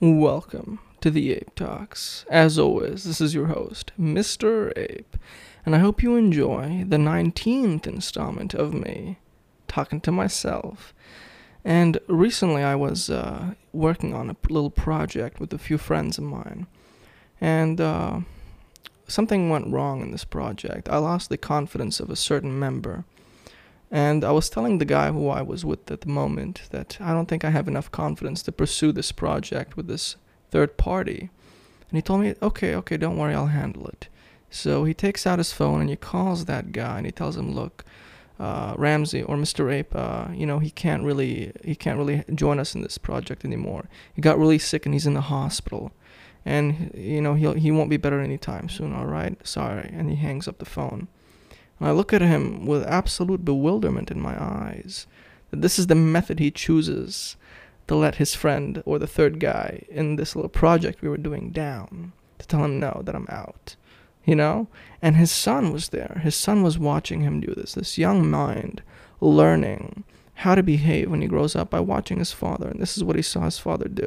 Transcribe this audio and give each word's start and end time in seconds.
Welcome 0.00 0.78
to 1.00 1.10
the 1.10 1.32
Ape 1.32 1.56
Talks. 1.56 2.24
As 2.30 2.56
always, 2.56 3.02
this 3.02 3.20
is 3.20 3.34
your 3.34 3.48
host, 3.48 3.90
Mr. 4.00 4.72
Ape, 4.78 5.16
and 5.66 5.74
I 5.74 5.80
hope 5.80 6.04
you 6.04 6.14
enjoy 6.14 6.84
the 6.86 6.98
19th 6.98 7.84
installment 7.84 8.54
of 8.54 8.72
me 8.72 9.18
talking 9.66 10.00
to 10.02 10.12
myself. 10.12 10.94
And 11.64 11.98
recently 12.06 12.62
I 12.62 12.76
was 12.76 13.10
uh, 13.10 13.54
working 13.72 14.14
on 14.14 14.30
a 14.30 14.36
little 14.48 14.70
project 14.70 15.40
with 15.40 15.52
a 15.52 15.58
few 15.58 15.78
friends 15.78 16.16
of 16.16 16.22
mine, 16.22 16.68
and 17.40 17.80
uh, 17.80 18.20
something 19.08 19.50
went 19.50 19.66
wrong 19.66 20.00
in 20.00 20.12
this 20.12 20.24
project. 20.24 20.88
I 20.88 20.98
lost 20.98 21.28
the 21.28 21.36
confidence 21.36 21.98
of 21.98 22.08
a 22.08 22.14
certain 22.14 22.56
member. 22.56 23.04
And 23.90 24.22
I 24.22 24.32
was 24.32 24.50
telling 24.50 24.78
the 24.78 24.84
guy 24.84 25.10
who 25.10 25.28
I 25.28 25.42
was 25.42 25.64
with 25.64 25.90
at 25.90 26.02
the 26.02 26.08
moment 26.08 26.62
that 26.70 26.98
I 27.00 27.12
don't 27.12 27.26
think 27.26 27.44
I 27.44 27.50
have 27.50 27.68
enough 27.68 27.90
confidence 27.90 28.42
to 28.42 28.52
pursue 28.52 28.92
this 28.92 29.12
project 29.12 29.76
with 29.76 29.86
this 29.86 30.16
third 30.50 30.76
party. 30.76 31.30
And 31.90 31.96
he 31.96 32.02
told 32.02 32.20
me, 32.20 32.34
okay, 32.42 32.74
okay, 32.74 32.96
don't 32.98 33.16
worry, 33.16 33.34
I'll 33.34 33.46
handle 33.46 33.86
it. 33.86 34.08
So 34.50 34.84
he 34.84 34.94
takes 34.94 35.26
out 35.26 35.38
his 35.38 35.52
phone 35.52 35.80
and 35.80 35.90
he 35.90 35.96
calls 35.96 36.44
that 36.44 36.72
guy 36.72 36.98
and 36.98 37.06
he 37.06 37.12
tells 37.12 37.36
him, 37.36 37.54
look, 37.54 37.84
uh, 38.38 38.74
Ramsay 38.76 39.22
or 39.22 39.36
Mr. 39.36 39.72
Ape, 39.72 39.94
uh, 39.94 40.28
you 40.32 40.46
know, 40.46 40.58
he 40.58 40.70
can't 40.70 41.02
really, 41.02 41.52
he 41.64 41.74
can't 41.74 41.98
really 41.98 42.24
join 42.34 42.60
us 42.60 42.74
in 42.74 42.82
this 42.82 42.98
project 42.98 43.44
anymore. 43.44 43.88
He 44.14 44.22
got 44.22 44.38
really 44.38 44.58
sick 44.58 44.86
and 44.86 44.94
he's 44.94 45.06
in 45.06 45.14
the 45.14 45.22
hospital, 45.22 45.92
and 46.44 46.92
you 46.94 47.20
know 47.20 47.34
he'll 47.34 47.54
he 47.54 47.70
won't 47.70 47.90
be 47.90 47.96
better 47.96 48.20
anytime 48.20 48.68
soon. 48.68 48.94
All 48.94 49.06
right, 49.06 49.44
sorry. 49.46 49.90
And 49.92 50.08
he 50.08 50.16
hangs 50.16 50.46
up 50.46 50.58
the 50.58 50.64
phone. 50.64 51.08
And 51.78 51.88
I 51.88 51.92
look 51.92 52.12
at 52.12 52.22
him 52.22 52.66
with 52.66 52.84
absolute 52.84 53.44
bewilderment 53.44 54.10
in 54.10 54.20
my 54.20 54.40
eyes. 54.40 55.06
That 55.50 55.62
this 55.62 55.78
is 55.78 55.86
the 55.86 55.94
method 55.94 56.38
he 56.38 56.50
chooses 56.50 57.36
to 57.86 57.94
let 57.94 58.16
his 58.16 58.34
friend 58.34 58.82
or 58.84 58.98
the 58.98 59.06
third 59.06 59.40
guy 59.40 59.84
in 59.88 60.16
this 60.16 60.36
little 60.36 60.50
project 60.50 61.00
we 61.00 61.08
were 61.08 61.16
doing 61.16 61.50
down. 61.50 62.12
To 62.38 62.46
tell 62.46 62.64
him 62.64 62.78
no, 62.78 63.02
that 63.04 63.14
I'm 63.14 63.26
out. 63.28 63.76
You 64.24 64.34
know? 64.34 64.68
And 65.00 65.16
his 65.16 65.30
son 65.30 65.72
was 65.72 65.88
there. 65.88 66.20
His 66.22 66.34
son 66.34 66.62
was 66.62 66.78
watching 66.78 67.22
him 67.22 67.40
do 67.40 67.54
this. 67.54 67.74
This 67.74 67.98
young 67.98 68.30
mind 68.30 68.82
learning 69.20 70.04
how 70.34 70.54
to 70.54 70.62
behave 70.62 71.10
when 71.10 71.20
he 71.20 71.26
grows 71.26 71.56
up 71.56 71.70
by 71.70 71.80
watching 71.80 72.18
his 72.18 72.32
father. 72.32 72.68
And 72.68 72.78
this 72.78 72.96
is 72.96 73.02
what 73.02 73.16
he 73.16 73.22
saw 73.22 73.40
his 73.40 73.58
father 73.58 73.88
do. 73.88 74.06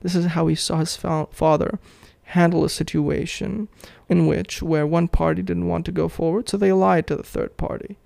This 0.00 0.14
is 0.14 0.26
how 0.26 0.46
he 0.46 0.54
saw 0.54 0.76
his 0.76 0.94
fa- 0.96 1.26
father 1.32 1.80
handle 2.24 2.64
a 2.64 2.70
situation 2.70 3.68
in 4.08 4.26
which 4.26 4.62
where 4.62 4.86
one 4.86 5.08
party 5.08 5.42
didn't 5.42 5.68
want 5.68 5.84
to 5.86 5.92
go 5.92 6.08
forward, 6.08 6.48
so 6.48 6.56
they 6.56 6.72
lied 6.72 7.06
to 7.06 7.16
the 7.16 7.22
third 7.22 7.56
party, 7.56 7.96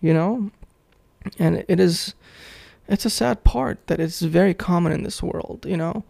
you 0.00 0.12
know? 0.12 0.50
And 1.38 1.64
it 1.68 1.78
is 1.78 2.14
it's 2.88 3.04
a 3.04 3.10
sad 3.10 3.44
part 3.44 3.86
that 3.86 4.00
it's 4.00 4.20
very 4.20 4.54
common 4.54 4.92
in 4.92 5.02
this 5.02 5.22
world, 5.22 5.64
you 5.66 5.76
know? 5.76 6.04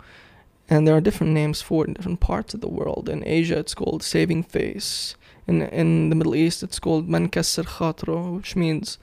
And 0.70 0.86
there 0.86 0.96
are 0.96 1.02
different 1.02 1.34
names 1.34 1.60
for 1.60 1.84
it 1.84 1.88
in 1.88 1.94
different 1.94 2.20
parts 2.20 2.54
of 2.54 2.60
the 2.60 2.68
world. 2.68 3.08
In 3.08 3.22
Asia, 3.26 3.58
it's 3.58 3.74
called 3.74 4.02
saving 4.02 4.44
face. 4.44 5.16
In 5.46 5.62
in 5.62 6.08
the 6.08 6.16
Middle 6.16 6.34
East, 6.34 6.62
it's 6.62 6.78
called 6.78 7.08
man 7.08 7.28
khatro, 7.28 8.36
which 8.36 8.56
means 8.56 8.98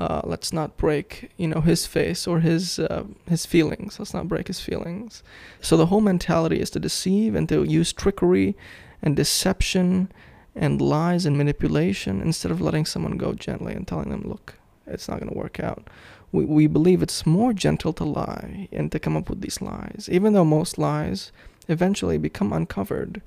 uh, 0.00 0.22
let's 0.24 0.50
not 0.50 0.78
break, 0.78 1.30
you 1.36 1.46
know, 1.46 1.60
his 1.60 1.84
face 1.84 2.26
or 2.26 2.40
his 2.40 2.78
uh, 2.78 3.04
his 3.28 3.44
feelings. 3.44 3.98
Let's 3.98 4.14
not 4.14 4.28
break 4.28 4.46
his 4.46 4.58
feelings. 4.58 5.22
So 5.60 5.76
the 5.76 5.86
whole 5.86 6.00
mentality 6.00 6.58
is 6.58 6.70
to 6.70 6.80
deceive 6.80 7.34
and 7.34 7.46
to 7.50 7.64
use 7.64 7.92
trickery 7.92 8.56
and 9.02 9.16
deception 9.16 10.10
and 10.54 10.80
lies 10.80 11.26
and 11.26 11.38
manipulation 11.38 12.20
instead 12.20 12.50
of 12.50 12.60
letting 12.60 12.84
someone 12.84 13.16
go 13.16 13.32
gently 13.32 13.72
and 13.72 13.86
telling 13.86 14.10
them, 14.10 14.22
look, 14.26 14.54
it's 14.86 15.08
not 15.08 15.20
going 15.20 15.32
to 15.32 15.38
work 15.38 15.60
out. 15.60 15.88
We 16.32 16.44
we 16.44 16.66
believe 16.66 17.02
it's 17.02 17.26
more 17.26 17.52
gentle 17.52 17.92
to 17.94 18.04
lie 18.04 18.68
and 18.72 18.90
to 18.92 18.98
come 18.98 19.16
up 19.16 19.28
with 19.28 19.40
these 19.40 19.60
lies, 19.60 20.08
even 20.10 20.32
though 20.32 20.44
most 20.44 20.78
lies 20.78 21.32
eventually 21.68 22.18
become 22.18 22.52
uncovered. 22.52 23.22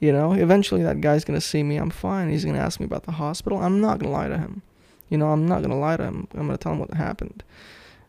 You 0.00 0.12
know, 0.12 0.32
eventually 0.32 0.82
that 0.82 1.00
guy's 1.00 1.24
going 1.24 1.38
to 1.38 1.46
see 1.46 1.62
me. 1.62 1.76
I'm 1.76 1.90
fine. 1.90 2.28
He's 2.28 2.44
going 2.44 2.56
to 2.56 2.62
ask 2.62 2.80
me 2.80 2.86
about 2.86 3.04
the 3.04 3.12
hospital. 3.12 3.58
I'm 3.58 3.80
not 3.80 4.00
going 4.00 4.10
to 4.10 4.18
lie 4.18 4.28
to 4.28 4.38
him. 4.38 4.62
You 5.08 5.18
know, 5.18 5.28
I'm 5.28 5.46
not 5.46 5.58
going 5.58 5.70
to 5.70 5.76
lie 5.76 5.96
to 5.96 6.04
him. 6.04 6.26
I'm 6.32 6.46
going 6.46 6.58
to 6.58 6.62
tell 6.62 6.72
him 6.72 6.80
what 6.80 6.94
happened. 6.94 7.44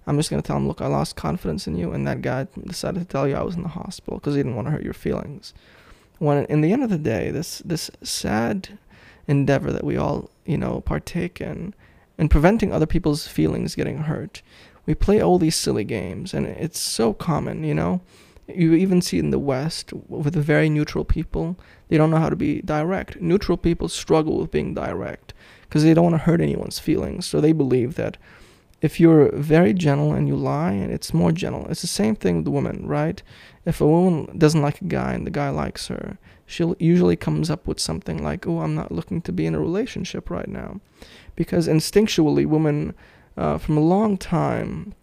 I'm 0.08 0.18
just 0.18 0.30
going 0.30 0.42
to 0.42 0.48
tell 0.48 0.58
him, 0.58 0.68
look, 0.68 0.82
I 0.82 0.88
lost 0.88 1.16
confidence 1.16 1.68
in 1.68 1.78
you, 1.78 1.92
and 1.92 2.08
that 2.08 2.22
guy 2.22 2.48
decided 2.66 3.00
to 3.00 3.06
tell 3.06 3.28
you 3.28 3.36
I 3.36 3.44
was 3.44 3.56
in 3.56 3.62
the 3.62 3.70
hospital 3.70 4.20
because 4.20 4.36
he 4.36 4.40
didn't 4.40 4.56
want 4.56 4.68
to 4.68 4.72
hurt 4.72 4.84
your 4.84 4.94
feelings. 4.94 5.54
When, 6.24 6.46
in 6.46 6.62
the 6.62 6.72
end 6.72 6.84
of 6.84 6.90
the 6.90 6.98
day, 6.98 7.32
this 7.32 7.62
this 7.66 7.92
sad 8.02 8.80
endeavor 9.28 9.74
that 9.74 9.84
we 9.84 9.98
all, 9.98 10.30
you 10.46 10.58
know, 10.58 10.80
partake 10.80 11.42
in, 11.42 11.74
in 12.18 12.30
preventing 12.30 12.72
other 12.72 12.86
people's 12.86 13.28
feelings 13.28 13.76
getting 13.76 13.98
hurt, 13.98 14.42
we 14.86 14.96
play 14.96 15.20
all 15.20 15.38
these 15.38 15.58
silly 15.58 15.84
games, 15.84 16.34
and 16.34 16.46
it's 16.48 16.80
so 16.80 17.14
common, 17.14 17.66
you 17.66 17.74
know. 17.74 18.00
You 18.48 18.74
even 18.74 19.02
see 19.02 19.20
in 19.20 19.32
the 19.32 19.40
West 19.40 19.92
with 20.08 20.34
the 20.34 20.42
very 20.42 20.70
neutral 20.70 21.04
people, 21.04 21.58
they 21.90 21.98
don't 21.98 22.12
know 22.12 22.20
how 22.20 22.30
to 22.30 22.38
be 22.38 22.62
direct. 22.62 23.22
Neutral 23.22 23.58
people 23.58 23.90
struggle 23.90 24.40
with 24.40 24.52
being 24.52 24.74
direct 24.74 25.34
because 25.64 25.84
they 25.84 25.94
don't 25.94 26.06
want 26.06 26.16
to 26.16 26.30
hurt 26.30 26.40
anyone's 26.40 26.80
feelings. 26.80 27.26
So 27.26 27.42
they 27.42 27.52
believe 27.52 27.96
that 27.96 28.16
if 28.82 29.00
you're 29.00 29.30
very 29.32 29.74
gentle 29.74 30.14
and 30.14 30.28
you 30.28 30.36
lie, 30.38 30.72
and 30.72 30.92
it's 30.92 31.14
more 31.14 31.34
gentle. 31.34 31.68
It's 31.70 31.82
the 31.82 31.88
same 31.88 32.16
thing 32.16 32.38
with 32.38 32.48
women, 32.48 32.88
right? 32.88 33.22
If 33.66 33.80
a 33.80 33.88
woman 33.88 34.38
doesn't 34.38 34.62
like 34.62 34.82
a 34.82 34.86
guy 34.86 35.14
and 35.14 35.26
the 35.26 35.32
guy 35.32 35.50
likes 35.50 35.88
her, 35.88 36.18
she 36.46 36.66
usually 36.80 37.16
comes 37.16 37.50
up 37.50 37.66
with 37.66 37.80
something 37.80 38.22
like, 38.22 38.46
"Oh, 38.46 38.60
I'm 38.60 38.76
not 38.76 38.92
looking 38.92 39.22
to 39.22 39.32
be 39.32 39.46
in 39.46 39.56
a 39.56 39.60
relationship 39.60 40.30
right 40.30 40.50
now," 40.50 40.82
because 41.36 41.68
instinctually, 41.68 42.46
women, 42.46 42.94
uh, 43.38 43.58
from 43.58 43.78
a 43.78 43.82
long 43.82 44.18
time, 44.18 44.94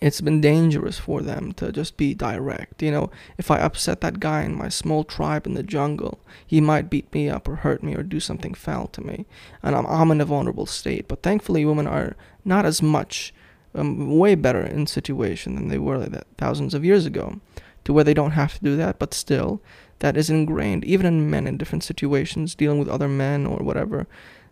it's 0.00 0.20
been 0.20 0.40
dangerous 0.40 0.98
for 0.98 1.22
them 1.22 1.52
to 1.54 1.72
just 1.72 1.96
be 1.96 2.14
direct. 2.14 2.82
You 2.82 2.92
know, 2.92 3.10
if 3.36 3.50
I 3.50 3.58
upset 3.58 4.00
that 4.00 4.20
guy 4.20 4.42
in 4.42 4.54
my 4.54 4.68
small 4.68 5.02
tribe 5.02 5.46
in 5.46 5.54
the 5.54 5.62
jungle, 5.62 6.20
he 6.46 6.60
might 6.60 6.90
beat 6.90 7.12
me 7.12 7.28
up 7.28 7.48
or 7.48 7.56
hurt 7.56 7.82
me 7.82 7.94
or 7.94 8.02
do 8.02 8.20
something 8.20 8.54
foul 8.54 8.86
to 8.88 9.00
me. 9.00 9.26
And 9.62 9.74
I'm, 9.74 9.86
I'm 9.86 10.10
in 10.12 10.20
a 10.20 10.24
vulnerable 10.24 10.66
state. 10.66 11.08
But 11.08 11.22
thankfully, 11.22 11.64
women 11.64 11.88
are 11.88 12.16
not 12.44 12.64
as 12.64 12.80
much, 12.80 13.34
um, 13.74 14.16
way 14.16 14.36
better 14.36 14.64
in 14.64 14.86
situation 14.86 15.56
than 15.56 15.68
they 15.68 15.78
were 15.78 15.98
like 15.98 16.12
thousands 16.36 16.74
of 16.74 16.84
years 16.84 17.04
ago, 17.04 17.40
to 17.88 17.92
where 17.94 18.04
they 18.04 18.12
don't 18.12 18.32
have 18.32 18.52
to 18.52 18.62
do 18.62 18.76
that. 18.76 18.98
But 18.98 19.14
still, 19.14 19.62
that 20.00 20.16
is 20.16 20.28
ingrained, 20.28 20.84
even 20.84 21.06
in 21.06 21.30
men 21.30 21.46
in 21.46 21.56
different 21.56 21.82
situations, 21.82 22.54
dealing 22.54 22.78
with 22.78 22.88
other 22.88 23.08
men 23.08 23.46
or 23.46 23.56
whatever 23.64 24.06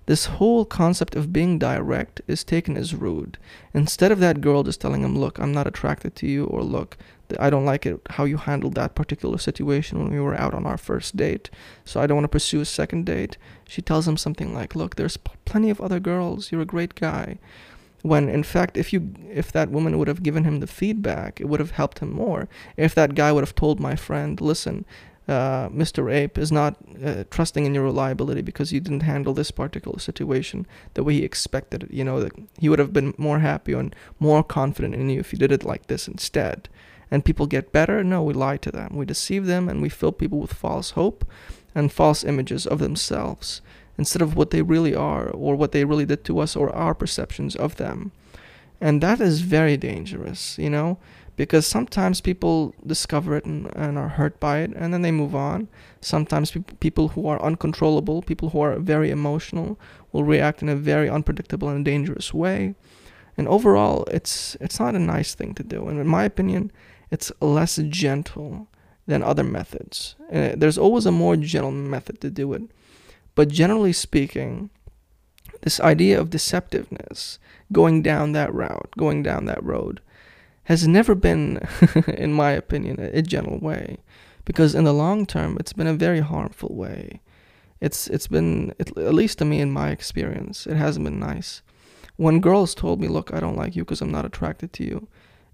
this 0.06 0.26
whole 0.26 0.64
concept 0.64 1.14
of 1.16 1.32
being 1.32 1.58
direct 1.58 2.20
is 2.28 2.44
taken 2.44 2.76
as 2.76 2.94
rude. 2.94 3.38
Instead 3.74 4.12
of 4.12 4.20
that 4.20 4.40
girl 4.40 4.62
just 4.62 4.80
telling 4.80 5.02
him, 5.02 5.18
Look, 5.18 5.38
I'm 5.38 5.52
not 5.52 5.66
attracted 5.66 6.14
to 6.16 6.26
you, 6.28 6.44
or 6.44 6.62
Look, 6.62 6.96
I 7.40 7.50
don't 7.50 7.64
like 7.64 7.84
it 7.84 8.00
how 8.10 8.24
you 8.24 8.36
handled 8.36 8.76
that 8.76 8.94
particular 8.94 9.36
situation 9.36 9.98
when 9.98 10.12
we 10.12 10.20
were 10.20 10.36
out 10.36 10.54
on 10.54 10.64
our 10.64 10.78
first 10.78 11.16
date, 11.16 11.50
so 11.84 12.00
I 12.00 12.06
don't 12.06 12.16
want 12.16 12.24
to 12.24 12.28
pursue 12.28 12.60
a 12.60 12.64
second 12.64 13.04
date. 13.04 13.36
She 13.66 13.82
tells 13.82 14.06
him 14.06 14.16
something 14.16 14.54
like, 14.54 14.76
Look, 14.76 14.94
there's 14.94 15.16
plenty 15.44 15.70
of 15.70 15.80
other 15.80 15.98
girls, 15.98 16.52
you're 16.52 16.60
a 16.60 16.66
great 16.66 16.94
guy. 16.94 17.38
When 18.06 18.28
in 18.28 18.44
fact, 18.44 18.76
if 18.76 18.92
you 18.92 19.12
if 19.32 19.50
that 19.50 19.70
woman 19.70 19.98
would 19.98 20.06
have 20.06 20.22
given 20.22 20.44
him 20.44 20.60
the 20.60 20.68
feedback, 20.68 21.40
it 21.40 21.48
would 21.48 21.58
have 21.58 21.72
helped 21.72 21.98
him 21.98 22.12
more. 22.12 22.48
If 22.76 22.94
that 22.94 23.16
guy 23.16 23.32
would 23.32 23.42
have 23.42 23.56
told 23.56 23.80
my 23.80 23.96
friend, 23.96 24.40
listen, 24.40 24.84
uh, 25.26 25.68
Mr. 25.70 26.12
Ape 26.12 26.38
is 26.38 26.52
not 26.52 26.76
uh, 27.04 27.24
trusting 27.30 27.64
in 27.64 27.74
your 27.74 27.82
reliability 27.82 28.42
because 28.42 28.72
you 28.72 28.78
didn't 28.78 29.02
handle 29.02 29.34
this 29.34 29.50
particular 29.50 29.98
situation 29.98 30.68
the 30.94 31.02
way 31.02 31.14
he 31.14 31.24
expected 31.24 31.82
it. 31.82 31.90
You 31.90 32.04
know, 32.04 32.28
he 32.60 32.68
would 32.68 32.78
have 32.78 32.92
been 32.92 33.12
more 33.18 33.40
happy 33.40 33.72
and 33.72 33.94
more 34.20 34.44
confident 34.44 34.94
in 34.94 35.10
you 35.10 35.18
if 35.18 35.32
you 35.32 35.38
did 35.40 35.50
it 35.50 35.64
like 35.64 35.88
this 35.88 36.06
instead. 36.06 36.68
And 37.10 37.24
people 37.24 37.46
get 37.46 37.72
better? 37.72 38.04
No, 38.04 38.22
we 38.22 38.34
lie 38.34 38.58
to 38.58 38.70
them. 38.70 38.94
We 38.94 39.04
deceive 39.04 39.46
them 39.46 39.68
and 39.68 39.82
we 39.82 39.88
fill 39.88 40.12
people 40.12 40.38
with 40.38 40.52
false 40.52 40.90
hope 40.92 41.24
and 41.74 41.92
false 41.92 42.22
images 42.22 42.66
of 42.66 42.78
themselves 42.78 43.62
instead 43.98 44.22
of 44.22 44.36
what 44.36 44.50
they 44.50 44.62
really 44.62 44.94
are 44.94 45.28
or 45.30 45.56
what 45.56 45.72
they 45.72 45.84
really 45.84 46.06
did 46.06 46.24
to 46.24 46.38
us 46.38 46.56
or 46.56 46.74
our 46.74 46.94
perceptions 46.94 47.56
of 47.56 47.76
them. 47.76 48.12
And 48.80 49.02
that 49.02 49.20
is 49.20 49.40
very 49.40 49.76
dangerous, 49.76 50.58
you 50.58 50.70
know 50.70 50.98
because 51.36 51.66
sometimes 51.66 52.20
people 52.20 52.74
discover 52.86 53.36
it 53.36 53.44
and, 53.44 53.70
and, 53.76 53.98
are 53.98 54.08
hurt 54.08 54.40
by 54.40 54.60
it 54.60 54.72
and 54.74 54.92
then 54.92 55.02
they 55.02 55.12
move 55.12 55.34
on. 55.34 55.68
Sometimes 56.00 56.50
pe- 56.50 56.60
people 56.80 57.08
who 57.08 57.26
are 57.26 57.40
uncontrollable 57.42 58.22
people 58.22 58.50
who 58.50 58.60
are 58.60 58.78
very 58.78 59.10
emotional 59.10 59.78
will 60.12 60.24
react 60.24 60.62
in 60.62 60.68
a 60.68 60.76
very 60.76 61.08
unpredictable 61.08 61.68
and 61.68 61.84
dangerous 61.84 62.32
way. 62.32 62.74
And 63.36 63.46
overall 63.48 64.04
it's 64.10 64.56
it's 64.60 64.80
not 64.80 64.94
a 64.94 64.98
nice 64.98 65.34
thing 65.34 65.54
to 65.54 65.62
do. 65.62 65.88
And 65.88 66.00
in 66.00 66.06
my 66.06 66.24
opinion 66.24 66.72
it's 67.10 67.30
less 67.40 67.76
gentle 67.88 68.68
than 69.06 69.22
other 69.22 69.44
methods. 69.44 70.16
Uh, 70.32 70.52
there's 70.56 70.78
always 70.78 71.06
a 71.06 71.12
more 71.12 71.36
gentle 71.36 71.70
method 71.70 72.20
to 72.22 72.30
do 72.30 72.52
it 72.54 72.62
but 73.36 73.48
generally 73.48 73.92
speaking 73.92 74.70
this 75.62 75.78
idea 75.80 76.20
of 76.20 76.30
deceptiveness 76.30 77.38
going 77.72 78.02
down 78.02 78.32
that 78.32 78.52
route 78.52 78.90
going 78.98 79.22
down 79.22 79.44
that 79.44 79.62
road 79.62 80.00
has 80.66 80.86
never 80.86 81.14
been, 81.14 81.60
in 82.08 82.32
my 82.32 82.50
opinion, 82.50 82.98
a, 82.98 83.22
gentle 83.22 83.58
way, 83.58 83.98
because 84.44 84.74
in 84.74 84.82
the 84.82 84.92
long 84.92 85.24
term, 85.24 85.56
it's 85.60 85.72
been 85.72 85.86
a 85.86 85.94
very 85.94 86.20
harmful 86.20 86.74
way. 86.74 87.20
It's 87.80 88.08
it's 88.08 88.26
been 88.26 88.74
at 88.80 88.96
least 88.96 89.38
to 89.38 89.44
me 89.44 89.60
in 89.60 89.70
my 89.70 89.90
experience, 89.90 90.66
it 90.66 90.76
hasn't 90.76 91.04
been 91.04 91.20
nice. 91.20 91.62
When 92.16 92.40
girls 92.40 92.74
told 92.74 93.00
me, 93.00 93.06
"Look, 93.06 93.32
I 93.32 93.38
don't 93.38 93.56
like 93.56 93.76
you 93.76 93.84
because 93.84 94.00
I'm 94.00 94.10
not 94.10 94.24
attracted 94.24 94.72
to 94.74 94.84
you," 94.84 95.08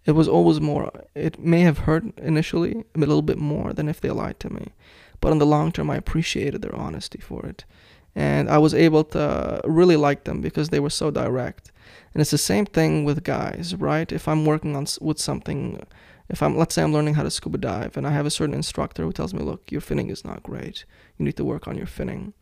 it 0.06 0.12
was 0.12 0.28
always 0.28 0.61
more. 0.61 0.90
It 1.14 1.38
may 1.38 1.61
have 1.61 1.78
hurt 1.78 2.05
initially 2.19 2.85
a 2.94 2.99
little 2.99 3.23
bit 3.23 3.38
more 3.38 3.73
than 3.73 3.88
if 3.88 4.00
they 4.00 4.11
lied 4.11 4.40
to 4.40 4.50
me, 4.50 4.69
but 5.22 5.32
in 5.32 5.38
the 5.38 5.46
long 5.46 5.72
term, 5.72 5.88
I 5.88 5.96
appreciated 5.96 6.60
their 6.60 6.76
honesty 6.76 7.19
for 7.19 7.46
it, 7.46 7.64
and 8.14 8.50
I 8.50 8.58
was 8.58 8.74
able 8.74 9.04
to 9.04 9.62
really 9.64 9.96
like 9.96 10.24
them 10.24 10.42
because 10.42 10.69
they 10.69 10.80
were 10.80 10.90
so 10.90 11.10
direct. 11.10 11.72
And 12.12 12.20
it's 12.20 12.30
the 12.30 12.36
same 12.36 12.66
thing 12.66 13.04
with 13.04 13.24
guys, 13.24 13.74
right? 13.74 14.12
If 14.12 14.28
I'm 14.28 14.44
working 14.44 14.76
on 14.76 14.86
with 15.00 15.19
something, 15.19 15.80
if 16.28 16.42
I'm 16.42 16.58
let's 16.58 16.74
say 16.74 16.82
I'm 16.82 16.92
learning 16.92 17.14
how 17.14 17.22
to 17.22 17.30
scuba 17.30 17.56
dive, 17.56 17.96
and 17.96 18.06
I 18.06 18.10
have 18.10 18.26
a 18.26 18.30
certain 18.38 18.54
instructor 18.54 19.02
who 19.04 19.12
tells 19.14 19.32
me, 19.32 19.42
"Look, 19.42 19.72
your 19.72 19.80
finning 19.80 20.10
is 20.10 20.24
not 20.24 20.42
great. 20.42 20.84
You 21.16 21.25
need 21.25 21.38
to 21.38 21.44
work 21.44 21.66
on 21.66 21.78
your 21.78 21.86
finning." 21.86 22.34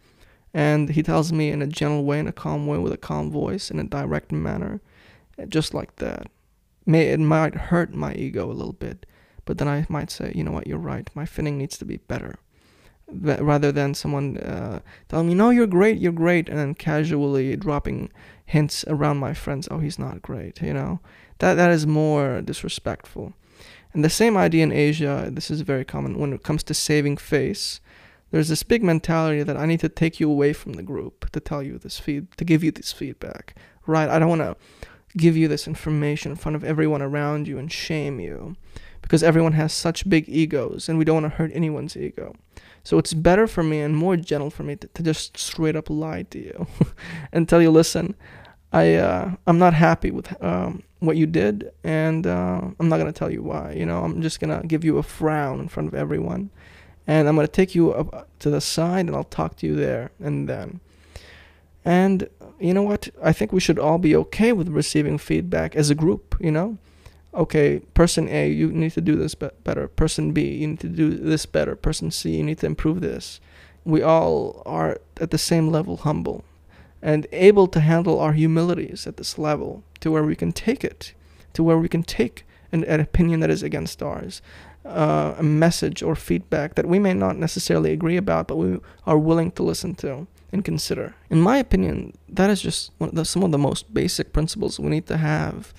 And 0.52 0.90
he 0.90 1.04
tells 1.04 1.32
me 1.32 1.50
in 1.50 1.62
a 1.62 1.68
gentle 1.68 2.04
way, 2.04 2.18
in 2.18 2.26
a 2.26 2.32
calm 2.32 2.66
way, 2.66 2.78
with 2.78 2.92
a 2.92 2.96
calm 2.96 3.30
voice, 3.30 3.70
in 3.70 3.78
a 3.78 3.84
direct 3.84 4.32
manner, 4.32 4.80
eh, 5.38 5.46
just 5.46 5.72
like 5.72 5.94
that 5.96 6.26
may 6.86 7.08
it 7.08 7.20
might 7.20 7.54
hurt 7.54 7.94
my 7.94 8.14
ego 8.14 8.50
a 8.50 8.52
little 8.52 8.72
bit, 8.72 9.06
but 9.44 9.58
then 9.58 9.68
I 9.68 9.86
might 9.88 10.10
say, 10.10 10.32
you 10.34 10.44
know 10.44 10.52
what, 10.52 10.66
you're 10.66 10.78
right. 10.78 11.08
My 11.14 11.24
finning 11.24 11.54
needs 11.54 11.78
to 11.78 11.84
be 11.84 11.98
better, 11.98 12.38
rather 13.12 13.72
than 13.72 13.94
someone 13.94 14.38
uh, 14.38 14.80
telling 15.08 15.28
me, 15.28 15.34
no, 15.34 15.50
you're 15.50 15.66
great, 15.66 15.98
you're 15.98 16.12
great, 16.12 16.48
and 16.48 16.58
then 16.58 16.74
casually 16.74 17.56
dropping 17.56 18.10
hints 18.46 18.84
around 18.88 19.18
my 19.18 19.34
friends, 19.34 19.68
oh, 19.70 19.78
he's 19.78 19.98
not 19.98 20.22
great. 20.22 20.60
You 20.60 20.74
know, 20.74 21.00
that 21.38 21.54
that 21.54 21.70
is 21.70 21.86
more 21.86 22.40
disrespectful. 22.40 23.32
And 23.92 24.04
the 24.04 24.10
same 24.10 24.36
idea 24.36 24.62
in 24.62 24.72
Asia, 24.72 25.28
this 25.32 25.50
is 25.50 25.62
very 25.62 25.84
common 25.84 26.18
when 26.18 26.32
it 26.32 26.42
comes 26.42 26.62
to 26.64 26.74
saving 26.74 27.16
face. 27.16 27.80
There's 28.30 28.48
this 28.48 28.62
big 28.62 28.84
mentality 28.84 29.42
that 29.42 29.56
I 29.56 29.66
need 29.66 29.80
to 29.80 29.88
take 29.88 30.20
you 30.20 30.30
away 30.30 30.52
from 30.52 30.74
the 30.74 30.84
group 30.84 31.30
to 31.32 31.40
tell 31.40 31.62
you 31.62 31.78
this 31.78 31.98
feed, 31.98 32.30
to 32.36 32.44
give 32.44 32.62
you 32.62 32.70
this 32.70 32.92
feedback, 32.92 33.56
right? 33.86 34.08
I 34.08 34.20
don't 34.20 34.28
want 34.28 34.42
to 34.42 34.56
give 35.16 35.36
you 35.36 35.48
this 35.48 35.66
information 35.66 36.30
in 36.30 36.36
front 36.36 36.54
of 36.54 36.62
everyone 36.62 37.02
around 37.02 37.48
you 37.48 37.58
and 37.58 37.72
shame 37.72 38.20
you 38.20 38.56
because 39.02 39.22
everyone 39.22 39.52
has 39.52 39.72
such 39.72 40.08
big 40.08 40.28
egos 40.28 40.88
and 40.88 40.98
we 40.98 41.04
don't 41.04 41.22
want 41.22 41.32
to 41.32 41.36
hurt 41.36 41.50
anyone's 41.52 41.96
ego. 41.96 42.36
So 42.82 42.98
it's 42.98 43.12
better 43.12 43.46
for 43.46 43.62
me 43.62 43.80
and 43.80 43.96
more 43.96 44.16
gentle 44.16 44.50
for 44.50 44.62
me 44.62 44.76
to, 44.76 44.86
to 44.88 45.02
just 45.02 45.36
straight 45.36 45.76
up 45.76 45.90
lie 45.90 46.22
to 46.30 46.38
you 46.38 46.66
and 47.32 47.48
tell 47.48 47.60
you, 47.60 47.70
listen, 47.70 48.14
I 48.72 48.94
uh, 48.94 49.32
I'm 49.46 49.58
not 49.58 49.74
happy 49.74 50.10
with 50.10 50.42
um, 50.42 50.82
what 51.00 51.16
you 51.16 51.26
did, 51.26 51.72
and 51.82 52.26
uh, 52.26 52.60
I'm 52.78 52.88
not 52.88 52.98
gonna 52.98 53.12
tell 53.12 53.30
you 53.30 53.42
why. 53.42 53.72
You 53.72 53.84
know, 53.84 54.04
I'm 54.04 54.22
just 54.22 54.40
gonna 54.40 54.62
give 54.66 54.84
you 54.84 54.98
a 54.98 55.02
frown 55.02 55.60
in 55.60 55.68
front 55.68 55.88
of 55.88 55.94
everyone, 55.94 56.50
and 57.06 57.28
I'm 57.28 57.34
gonna 57.34 57.48
take 57.48 57.74
you 57.74 57.92
up 57.92 58.28
to 58.38 58.50
the 58.50 58.60
side, 58.60 59.06
and 59.06 59.16
I'll 59.16 59.24
talk 59.24 59.56
to 59.56 59.66
you 59.66 59.74
there 59.74 60.12
and 60.20 60.48
then. 60.48 60.80
And 61.84 62.28
you 62.60 62.74
know 62.74 62.82
what? 62.82 63.08
I 63.22 63.32
think 63.32 63.52
we 63.52 63.60
should 63.60 63.78
all 63.78 63.98
be 63.98 64.14
okay 64.14 64.52
with 64.52 64.68
receiving 64.68 65.18
feedback 65.18 65.74
as 65.74 65.90
a 65.90 65.94
group, 65.94 66.36
you 66.38 66.50
know? 66.50 66.78
Okay, 67.32 67.80
person 67.94 68.28
A, 68.28 68.50
you 68.50 68.72
need 68.72 68.92
to 68.92 69.00
do 69.00 69.14
this 69.16 69.34
be- 69.34 69.50
better. 69.62 69.86
Person 69.86 70.32
B, 70.32 70.42
you 70.42 70.66
need 70.66 70.80
to 70.80 70.88
do 70.88 71.10
this 71.10 71.46
better. 71.46 71.76
Person 71.76 72.10
C, 72.10 72.36
you 72.36 72.42
need 72.42 72.58
to 72.58 72.66
improve 72.66 73.00
this. 73.00 73.40
We 73.84 74.02
all 74.02 74.62
are 74.66 75.00
at 75.20 75.30
the 75.30 75.38
same 75.38 75.68
level 75.68 75.98
humble 75.98 76.44
and 77.00 77.26
able 77.32 77.66
to 77.68 77.80
handle 77.80 78.18
our 78.20 78.32
humilities 78.32 79.06
at 79.06 79.16
this 79.16 79.38
level 79.38 79.84
to 80.00 80.10
where 80.10 80.24
we 80.24 80.36
can 80.36 80.52
take 80.52 80.84
it, 80.84 81.14
to 81.54 81.62
where 81.62 81.78
we 81.78 81.88
can 81.88 82.02
take 82.02 82.44
an, 82.72 82.84
an 82.84 83.00
opinion 83.00 83.40
that 83.40 83.50
is 83.50 83.62
against 83.62 84.02
ours, 84.02 84.42
uh, 84.84 85.34
a 85.38 85.42
message 85.42 86.02
or 86.02 86.14
feedback 86.14 86.74
that 86.74 86.86
we 86.86 86.98
may 86.98 87.14
not 87.14 87.36
necessarily 87.36 87.92
agree 87.92 88.16
about, 88.16 88.48
but 88.48 88.56
we 88.56 88.78
are 89.06 89.18
willing 89.18 89.50
to 89.52 89.62
listen 89.62 89.94
to 89.94 90.26
and 90.52 90.64
consider. 90.64 91.14
In 91.30 91.40
my 91.40 91.58
opinion, 91.58 92.16
that 92.28 92.50
is 92.50 92.60
just 92.60 92.90
of 93.00 93.14
the, 93.14 93.24
some 93.24 93.42
of 93.42 93.52
the 93.52 93.58
most 93.58 93.92
basic 93.94 94.32
principles 94.32 94.80
we 94.80 94.88
need 94.88 95.06
to 95.06 95.16
have 95.16 95.72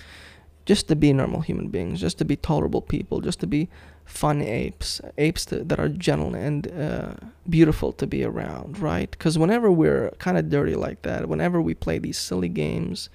just 0.64 0.88
to 0.88 0.96
be 0.96 1.12
normal 1.12 1.40
human 1.40 1.68
beings, 1.68 2.00
just 2.00 2.18
to 2.18 2.24
be 2.24 2.36
tolerable 2.36 2.82
people, 2.82 3.20
just 3.20 3.40
to 3.40 3.46
be 3.46 3.68
fun 4.04 4.42
apes, 4.42 5.00
apes 5.18 5.44
to, 5.46 5.64
that 5.64 5.78
are 5.78 5.88
gentle 5.88 6.34
and 6.34 6.70
uh, 6.72 7.14
beautiful 7.48 7.92
to 7.92 8.06
be 8.06 8.24
around, 8.24 8.78
right? 8.78 9.10
Because 9.10 9.38
whenever 9.38 9.70
we're 9.70 10.10
kind 10.18 10.38
of 10.38 10.50
dirty 10.50 10.74
like 10.74 11.02
that, 11.02 11.28
whenever 11.28 11.60
we 11.60 11.74
play 11.74 11.98
these 11.98 12.18
silly 12.18 12.48
games, 12.48 13.08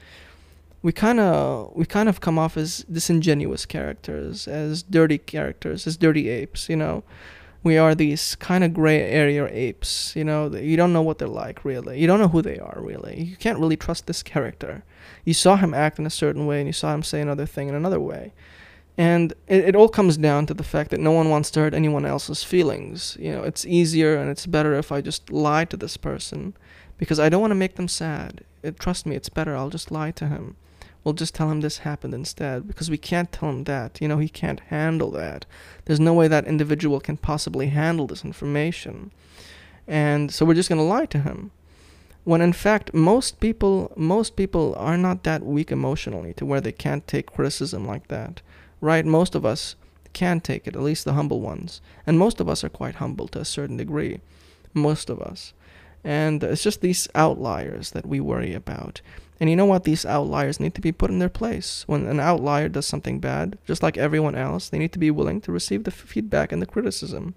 we 0.82 0.92
kind 0.92 1.20
of 1.20 1.72
we 1.76 1.86
kind 1.86 2.08
of 2.08 2.22
come 2.22 2.38
off 2.38 2.56
as 2.56 2.86
disingenuous 2.92 3.66
characters, 3.66 4.48
as 4.48 4.84
dirty 4.84 5.18
characters, 5.18 5.88
as 5.88 5.98
dirty 5.98 6.30
apes, 6.30 6.70
you 6.70 6.76
know 6.76 7.04
we 7.68 7.78
are 7.78 7.94
these 7.94 8.36
kind 8.36 8.64
of 8.64 8.74
gray 8.74 9.02
area 9.02 9.48
apes. 9.52 10.16
You 10.16 10.24
know, 10.24 10.48
you 10.56 10.78
don't 10.78 10.94
know 10.94 11.02
what 11.02 11.20
they're 11.20 11.28
like 11.28 11.64
really. 11.64 12.00
You 12.00 12.08
don't 12.08 12.20
know 12.20 12.30
who 12.30 12.42
they 12.42 12.58
are 12.58 12.80
really. 12.82 13.22
You 13.22 13.36
can't 13.36 13.60
really 13.60 13.78
trust 13.78 14.08
this 14.08 14.24
character. 14.24 14.84
You 15.26 15.34
saw 15.34 15.58
him 15.58 15.74
act 15.74 16.00
in 16.00 16.06
a 16.06 16.10
certain 16.10 16.48
way, 16.48 16.60
and 16.60 16.68
you 16.68 16.74
saw 16.74 16.94
him 16.94 17.04
say 17.04 17.22
another 17.22 17.46
thing 17.46 17.68
in 17.68 17.76
another 17.76 18.00
way. 18.00 18.34
And 18.98 19.34
it, 19.48 19.66
it 19.66 19.76
all 19.76 19.90
comes 19.90 20.18
down 20.18 20.48
to 20.48 20.54
the 20.56 20.64
fact 20.64 20.90
that 20.90 21.00
no 21.00 21.12
one 21.12 21.30
wants 21.30 21.52
to 21.52 21.60
hurt 21.60 21.74
anyone 21.76 22.06
else's 22.06 22.44
feelings. 22.44 23.16
You 23.20 23.34
know, 23.34 23.44
it's 23.44 23.66
easier 23.66 24.18
and 24.18 24.30
it's 24.32 24.48
better 24.48 24.74
if 24.74 24.92
I 24.92 25.02
just 25.02 25.30
lie 25.30 25.66
to 25.66 25.78
this 25.78 25.98
person 25.98 26.56
because 26.98 27.20
I 27.20 27.30
don't 27.30 27.42
want 27.42 27.52
to 27.52 27.56
make 27.56 27.76
them 27.76 27.88
sad. 27.88 28.42
It, 28.64 28.80
trust 28.80 29.06
me, 29.06 29.16
it's 29.16 29.30
better. 29.30 29.56
I'll 29.56 29.70
just 29.70 29.92
lie 29.92 30.12
to 30.12 30.28
him 30.28 30.56
we'll 31.04 31.14
just 31.14 31.36
tell 31.36 31.50
him 31.50 31.62
this 31.62 31.80
happened 31.80 32.14
instead 32.14 32.68
because 32.68 32.90
we 32.90 32.98
can't 32.98 33.32
tell 33.32 33.50
him 33.50 33.64
that. 33.66 34.02
You 34.02 34.08
know, 34.08 34.18
he 34.18 34.30
can't 34.30 34.60
handle 34.60 35.12
that. 35.12 35.46
There's 35.86 36.00
no 36.00 36.14
way 36.14 36.28
that 36.28 36.46
individual 36.46 37.00
can 37.00 37.18
possibly 37.18 37.68
handle 37.68 38.08
this 38.08 38.26
information. 38.26 39.12
And 39.88 40.34
so 40.34 40.46
we're 40.46 40.54
just 40.54 40.70
going 40.70 40.80
to 40.80 40.84
lie 40.84 41.06
to 41.08 41.20
him. 41.20 41.52
When 42.26 42.42
in 42.42 42.52
fact 42.52 42.94
most 42.94 43.40
people 43.40 43.94
most 43.96 44.36
people 44.36 44.76
are 44.78 44.98
not 44.98 45.24
that 45.24 45.44
weak 45.44 45.72
emotionally 45.72 46.34
to 46.34 46.46
where 46.46 46.60
they 46.60 46.74
can't 46.74 47.08
take 47.08 47.32
criticism 47.32 47.88
like 47.88 48.10
that. 48.10 48.42
Right? 48.82 49.06
Most 49.06 49.34
of 49.34 49.46
us 49.46 49.76
can 50.12 50.42
take 50.42 50.68
it, 50.68 50.76
at 50.76 50.82
least 50.82 51.06
the 51.06 51.14
humble 51.14 51.42
ones. 51.42 51.80
And 52.06 52.20
most 52.20 52.42
of 52.42 52.50
us 52.50 52.64
are 52.64 52.70
quite 52.70 52.96
humble 52.96 53.28
to 53.30 53.40
a 53.40 53.46
certain 53.46 53.78
degree. 53.78 54.20
Most 54.74 55.10
of 55.10 55.22
us. 55.22 55.54
And 56.04 56.44
it's 56.44 56.64
just 56.64 56.82
these 56.82 57.08
outliers 57.16 57.92
that 57.92 58.06
we 58.06 58.20
worry 58.20 58.54
about. 58.54 59.02
And 59.40 59.50
you 59.50 59.56
know 59.56 59.66
what? 59.66 59.84
These 59.84 60.06
outliers 60.06 60.60
need 60.60 60.74
to 60.76 60.82
be 60.82 60.92
put 60.92 61.12
in 61.12 61.20
their 61.20 61.30
place. 61.30 61.84
When 61.88 62.08
an 62.08 62.20
outlier 62.20 62.70
does 62.70 62.88
something 62.88 63.20
bad, 63.20 63.58
just 63.66 63.84
like 63.84 63.98
everyone 63.98 64.36
else, 64.36 64.70
they 64.70 64.80
need 64.80 64.94
to 64.94 65.00
be 65.00 65.12
willing 65.12 65.42
to 65.42 65.52
receive 65.52 65.84
the 65.84 65.92
feedback 65.92 66.52
and 66.52 66.62
the 66.62 66.66
criticism. 66.66 67.36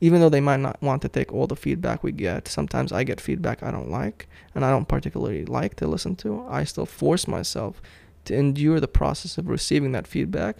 Even 0.00 0.20
though 0.20 0.28
they 0.28 0.40
might 0.40 0.60
not 0.60 0.82
want 0.82 1.02
to 1.02 1.08
take 1.08 1.32
all 1.32 1.46
the 1.46 1.56
feedback 1.56 2.02
we 2.02 2.12
get, 2.12 2.48
sometimes 2.48 2.92
I 2.92 3.04
get 3.04 3.20
feedback 3.20 3.62
I 3.62 3.70
don't 3.70 3.90
like 3.90 4.28
and 4.54 4.64
I 4.64 4.70
don't 4.70 4.88
particularly 4.88 5.44
like 5.44 5.76
to 5.76 5.86
listen 5.86 6.16
to. 6.16 6.44
I 6.48 6.64
still 6.64 6.86
force 6.86 7.28
myself 7.28 7.80
to 8.24 8.36
endure 8.36 8.80
the 8.80 8.88
process 8.88 9.38
of 9.38 9.48
receiving 9.48 9.92
that 9.92 10.06
feedback. 10.06 10.58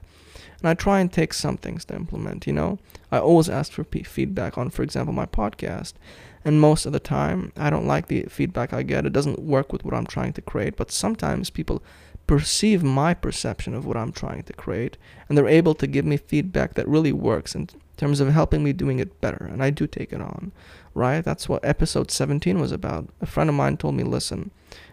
And 0.59 0.69
I 0.69 0.75
try 0.75 1.01
and 1.01 1.13
take 1.13 1.35
some 1.35 1.57
things 1.57 1.85
to 1.87 1.97
implement, 1.97 2.47
you 2.47 2.53
know. 2.53 2.79
I 3.11 3.19
always 3.19 3.49
ask 3.49 3.73
for 3.73 3.83
p- 3.83 4.05
feedback 4.05 4.57
on, 4.57 4.71
for 4.71 4.83
example, 4.83 5.13
my 5.13 5.27
podcast. 5.27 5.95
And 6.45 6.61
most 6.61 6.87
of 6.87 6.93
the 6.93 7.01
time, 7.01 7.53
I 7.57 7.71
don't 7.71 7.87
like 7.87 8.09
the 8.09 8.23
feedback 8.25 8.73
I 8.73 8.83
get. 8.83 9.07
It 9.07 9.13
doesn't 9.13 9.39
work 9.39 9.73
with 9.73 9.85
what 9.85 9.95
I'm 9.95 10.07
trying 10.07 10.33
to 10.35 10.43
create. 10.43 10.77
But 10.77 10.91
sometimes 10.91 11.51
people 11.51 11.83
perceive 12.27 12.83
my 12.83 13.15
perception 13.15 13.75
of 13.75 13.85
what 13.85 13.97
I'm 13.97 14.13
trying 14.13 14.43
to 14.45 14.53
create, 14.53 14.97
and 15.29 15.37
they're 15.37 15.49
able 15.49 15.75
to 15.75 15.87
give 15.87 16.05
me 16.05 16.17
feedback 16.17 16.75
that 16.75 16.89
really 16.89 17.13
works 17.13 17.55
in 17.55 17.69
terms 17.97 18.21
of 18.21 18.33
helping 18.33 18.63
me 18.63 18.73
doing 18.73 18.99
it 18.99 19.21
better. 19.21 19.49
And 19.53 19.63
I 19.63 19.71
do 19.71 19.87
take 19.87 20.13
it 20.13 20.21
on, 20.21 20.53
right? 20.95 21.25
That's 21.25 21.49
what 21.49 21.65
episode 21.65 22.11
17 22.11 22.59
was 22.59 22.73
about. 22.73 23.09
A 23.21 23.27
friend 23.27 23.51
of 23.51 23.57
mine 23.57 23.77
told 23.77 23.95
me, 23.95 24.03
listen, 24.03 24.51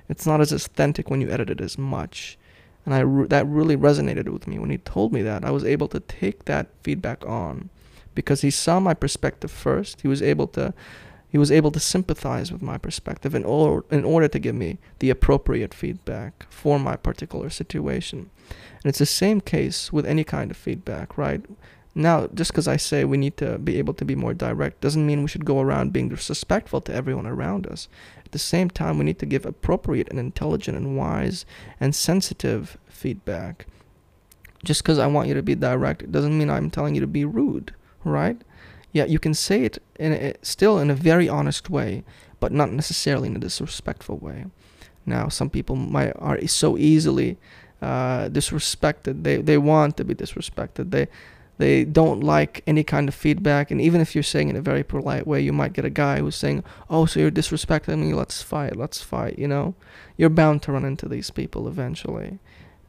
it's 0.07 0.25
not 0.25 0.41
as 0.41 0.51
authentic 0.51 1.09
when 1.09 1.21
you 1.21 1.29
edit 1.29 1.49
it 1.49 1.61
as 1.61 1.77
much. 1.77 2.37
And 2.85 2.93
I 2.93 2.99
re- 2.99 3.27
that 3.27 3.45
really 3.45 3.77
resonated 3.77 4.29
with 4.29 4.47
me 4.47 4.57
when 4.57 4.69
he 4.69 4.77
told 4.79 5.13
me 5.13 5.21
that. 5.21 5.45
I 5.45 5.51
was 5.51 5.63
able 5.63 5.87
to 5.89 5.99
take 5.99 6.45
that 6.45 6.67
feedback 6.81 7.25
on 7.25 7.69
because 8.15 8.41
he 8.41 8.49
saw 8.49 8.79
my 8.79 8.93
perspective 8.93 9.51
first. 9.51 10.01
He 10.01 10.07
was 10.07 10.21
able 10.21 10.47
to 10.47 10.73
he 11.29 11.37
was 11.37 11.51
able 11.51 11.71
to 11.71 11.79
sympathize 11.79 12.51
with 12.51 12.61
my 12.61 12.77
perspective 12.77 13.35
in, 13.35 13.45
or, 13.45 13.85
in 13.91 14.03
order 14.03 14.27
to 14.27 14.39
give 14.39 14.55
me 14.55 14.79
the 14.97 15.11
appropriate 15.11 15.73
feedback 15.73 16.47
for 16.49 16.79
my 16.79 16.95
particular 16.95 17.49
situation. 17.49 18.31
And 18.49 18.89
it's 18.89 18.99
the 18.99 19.05
same 19.05 19.39
case 19.39 19.93
with 19.93 20.05
any 20.05 20.23
kind 20.23 20.49
of 20.49 20.57
feedback, 20.57 21.17
right? 21.17 21.45
Now, 21.93 22.27
just 22.33 22.51
because 22.51 22.67
I 22.67 22.77
say 22.77 23.03
we 23.03 23.17
need 23.17 23.37
to 23.37 23.57
be 23.59 23.77
able 23.77 23.93
to 23.95 24.05
be 24.05 24.15
more 24.15 24.33
direct 24.33 24.81
doesn't 24.81 25.05
mean 25.05 25.21
we 25.21 25.27
should 25.27 25.45
go 25.45 25.59
around 25.59 25.93
being 25.93 26.09
disrespectful 26.09 26.81
to 26.81 26.93
everyone 26.93 27.27
around 27.27 27.67
us. 27.67 27.87
At 28.25 28.31
the 28.31 28.39
same 28.39 28.69
time, 28.69 28.97
we 28.97 29.05
need 29.05 29.19
to 29.19 29.25
give 29.25 29.45
appropriate 29.45 30.07
and 30.09 30.19
intelligent 30.19 30.77
and 30.77 30.97
wise 30.97 31.45
and 31.79 31.93
sensitive 31.93 32.77
feedback. 32.87 33.67
Just 34.63 34.83
because 34.83 34.99
I 34.99 35.07
want 35.07 35.27
you 35.27 35.33
to 35.33 35.43
be 35.43 35.55
direct 35.55 36.11
doesn't 36.11 36.37
mean 36.37 36.49
I'm 36.49 36.69
telling 36.69 36.95
you 36.95 37.01
to 37.01 37.07
be 37.07 37.25
rude, 37.25 37.73
right? 38.03 38.41
Yeah, 38.91 39.05
you 39.05 39.19
can 39.19 39.33
say 39.33 39.63
it 39.63 39.81
in 39.99 40.13
a, 40.13 40.33
still 40.41 40.79
in 40.79 40.89
a 40.89 40.95
very 40.95 41.29
honest 41.29 41.69
way, 41.69 42.03
but 42.39 42.51
not 42.51 42.71
necessarily 42.71 43.27
in 43.27 43.35
a 43.35 43.39
disrespectful 43.39 44.17
way. 44.17 44.45
Now, 45.05 45.29
some 45.29 45.49
people 45.49 45.75
might 45.75 46.11
are 46.17 46.39
so 46.47 46.77
easily 46.77 47.37
uh, 47.81 48.29
disrespected. 48.29 49.23
They 49.23 49.37
they 49.37 49.57
want 49.57 49.97
to 49.97 50.03
be 50.03 50.15
disrespected. 50.15 50.91
They 50.91 51.07
they 51.57 51.83
don't 51.83 52.21
like 52.21 52.63
any 52.65 52.83
kind 52.83 53.07
of 53.09 53.15
feedback. 53.15 53.69
And 53.69 53.81
even 53.81 54.01
if 54.01 54.15
you're 54.15 54.23
saying 54.23 54.47
it 54.47 54.51
in 54.51 54.57
a 54.57 54.61
very 54.61 54.83
polite 54.83 55.27
way, 55.27 55.41
you 55.41 55.51
might 55.51 55.73
get 55.73 55.85
a 55.85 55.89
guy 55.89 56.19
who's 56.19 56.35
saying, 56.35 56.63
"Oh, 56.89 57.05
so 57.05 57.19
you're 57.19 57.31
disrespecting 57.31 57.99
me? 57.99 58.13
Let's 58.13 58.41
fight. 58.41 58.75
Let's 58.75 59.01
fight." 59.01 59.37
You 59.37 59.47
know, 59.47 59.75
you're 60.17 60.29
bound 60.29 60.61
to 60.63 60.71
run 60.71 60.85
into 60.85 61.07
these 61.07 61.31
people 61.31 61.67
eventually. 61.67 62.39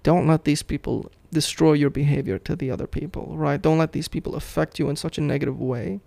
Don't 0.03 0.27
let 0.27 0.45
these 0.45 0.63
people 0.63 1.11
destroy 1.33 1.75
your 1.75 1.91
behavior 1.91 2.39
to 2.39 2.57
the 2.57 2.71
other 2.71 2.87
people, 2.87 3.37
right? 3.37 3.61
Don't 3.61 3.79
let 3.79 3.93
these 3.93 4.09
people 4.09 4.35
affect 4.35 4.79
you 4.79 4.89
in 4.89 4.97
such 4.97 5.19
a 5.19 5.23
negative 5.23 5.61
way 5.61 6.01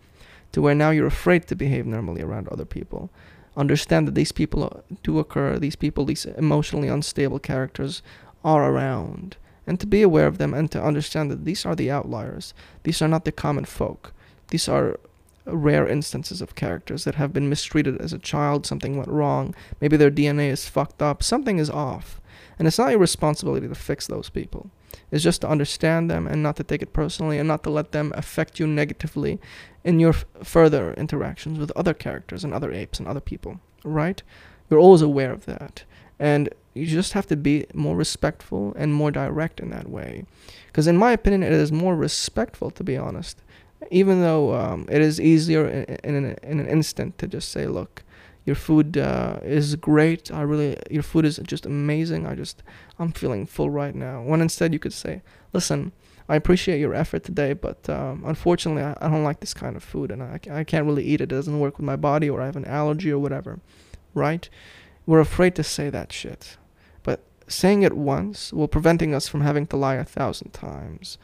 to 0.52 0.62
where 0.62 0.76
now 0.76 0.92
you're 0.92 1.08
afraid 1.08 1.48
to 1.48 1.56
behave 1.56 1.86
normally 1.86 2.22
around 2.22 2.48
other 2.48 2.66
people. 2.66 3.10
Understand 3.56 4.08
that 4.08 4.16
these 4.16 4.32
people 4.32 4.84
do 5.04 5.20
occur, 5.20 5.58
these 5.58 5.76
people, 5.76 6.06
these 6.06 6.26
emotionally 6.26 6.88
unstable 6.88 7.40
characters 7.40 8.02
are 8.44 8.70
around, 8.70 9.38
and 9.66 9.80
to 9.80 9.88
be 9.88 10.02
aware 10.02 10.28
of 10.28 10.38
them 10.38 10.54
and 10.54 10.70
to 10.72 10.84
understand 10.84 11.32
that 11.32 11.46
these 11.46 11.66
are 11.66 11.76
the 11.76 11.90
outliers. 11.90 12.54
These 12.84 13.02
are 13.02 13.08
not 13.08 13.26
the 13.26 13.32
common 13.32 13.66
folk. 13.66 14.14
These 14.50 14.68
are 14.68 15.00
rare 15.46 15.88
instances 15.88 16.42
of 16.42 16.56
characters 16.56 17.04
that 17.04 17.16
have 17.16 17.34
been 17.34 17.50
mistreated 17.50 18.00
as 18.02 18.14
a 18.14 18.20
child, 18.20 18.66
something 18.66 18.98
went 18.98 19.10
wrong, 19.10 19.54
maybe 19.82 19.98
their 19.98 20.12
DNA 20.12 20.50
is 20.50 20.70
fucked 20.70 21.02
up, 21.02 21.22
something 21.22 21.58
is 21.58 21.70
off. 21.70 22.22
And 22.58 22.68
it's 22.68 22.78
not 22.78 22.92
your 22.92 23.00
responsibility 23.00 23.68
to 23.68 23.76
fix 23.76 24.08
those 24.08 24.30
people. 24.30 24.70
It's 25.12 25.24
just 25.24 25.42
to 25.42 25.50
understand 25.50 26.10
them 26.10 26.28
and 26.28 26.44
not 26.44 26.56
to 26.58 26.64
take 26.64 26.82
it 26.82 26.94
personally 26.94 27.38
and 27.40 27.48
not 27.48 27.64
to 27.64 27.70
let 27.70 27.92
them 27.92 28.12
affect 28.16 28.60
you 28.60 28.68
negatively 28.68 29.40
in 29.84 30.00
your 30.00 30.12
f- 30.12 30.26
further 30.44 30.94
interactions 30.94 31.60
with 31.60 31.72
other 31.76 31.94
characters 31.94 32.44
and 32.44 32.54
other 32.54 32.72
apes 32.72 33.00
and 33.00 33.08
other 33.08 33.20
people, 33.20 33.60
right? 33.84 34.22
You're 34.70 34.80
always 34.80 35.02
aware 35.02 35.32
of 35.32 35.46
that. 35.46 35.84
And 36.20 36.50
you 36.74 36.86
just 36.86 37.14
have 37.14 37.28
to 37.28 37.36
be 37.36 37.66
more 37.74 37.96
respectful 37.96 38.74
and 38.78 38.94
more 38.94 39.12
direct 39.12 39.60
in 39.60 39.70
that 39.70 39.90
way. 39.90 40.26
Because, 40.68 40.88
in 40.88 40.98
my 40.98 41.12
opinion, 41.12 41.44
it 41.44 41.52
is 41.52 41.72
more 41.72 41.96
respectful, 41.96 42.72
to 42.72 42.84
be 42.84 42.98
honest. 42.98 43.42
Even 43.92 44.22
though 44.22 44.56
um, 44.56 44.88
it 44.90 45.02
is 45.02 45.20
easier 45.20 45.68
in, 45.68 45.84
in, 46.04 46.16
an, 46.16 46.38
in 46.42 46.60
an 46.60 46.68
instant 46.68 47.18
to 47.18 47.28
just 47.28 47.52
say, 47.52 47.68
look, 47.68 48.03
your 48.46 48.56
food 48.56 48.98
uh, 48.98 49.40
is 49.44 49.76
great. 49.76 50.32
I 50.32 50.42
really, 50.42 50.78
your 50.90 51.04
food 51.04 51.26
is 51.26 51.40
just 51.44 51.66
amazing. 51.66 52.28
I 52.28 52.36
just, 52.36 52.62
I'm 53.00 53.12
feeling 53.12 53.46
full 53.46 53.70
right 53.70 53.96
now. 53.96 54.22
When 54.22 54.42
instead 54.42 54.74
you 54.74 54.80
could 54.80 54.94
say, 54.94 55.22
listen, 55.54 55.94
I 56.28 56.36
appreciate 56.36 56.80
your 56.80 56.94
effort 56.94 57.24
today, 57.24 57.54
but 57.54 57.90
um, 57.90 58.24
unfortunately, 58.26 58.84
I, 58.84 58.96
I, 59.00 59.10
don't 59.10 59.24
like 59.24 59.40
this 59.40 59.54
kind 59.54 59.76
of 59.76 59.84
food 59.84 60.12
and 60.12 60.24
I, 60.24 60.40
I 60.52 60.64
can't 60.64 60.86
really 60.86 61.04
eat 61.04 61.22
it. 61.22 61.26
It 61.26 61.36
doesn't 61.36 61.60
work 61.60 61.78
with 61.78 61.86
my 61.86 61.96
body 61.96 62.30
or 62.30 62.42
I 62.42 62.46
have 62.46 62.56
an 62.56 62.66
allergy 62.66 63.12
or 63.12 63.20
whatever, 63.20 63.60
right? 64.14 64.48
We're 65.06 65.20
afraid 65.20 65.56
to 65.56 65.64
say 65.64 65.90
that 65.90 66.14
shit. 66.14 66.58
But 67.04 67.22
saying 67.48 67.84
it 67.84 67.94
once 67.94 68.54
will 68.54 68.70
preventing 68.70 69.14
us 69.14 69.28
from 69.28 69.42
having 69.42 69.68
to 69.68 69.78
lie 69.78 69.96
a 69.96 70.06
thousand 70.06 70.52
times. 70.52 71.18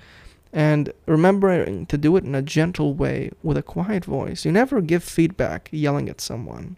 And 0.52 0.92
remembering 1.06 1.86
to 1.88 1.98
do 1.98 2.16
it 2.18 2.24
in 2.24 2.34
a 2.34 2.42
gentle 2.42 2.94
way 2.94 3.32
with 3.44 3.56
a 3.56 3.64
quiet 3.64 4.04
voice. 4.04 4.46
You 4.46 4.52
never 4.52 4.82
give 4.82 5.04
feedback 5.04 5.70
yelling 5.72 6.10
at 6.10 6.20
someone. 6.20 6.76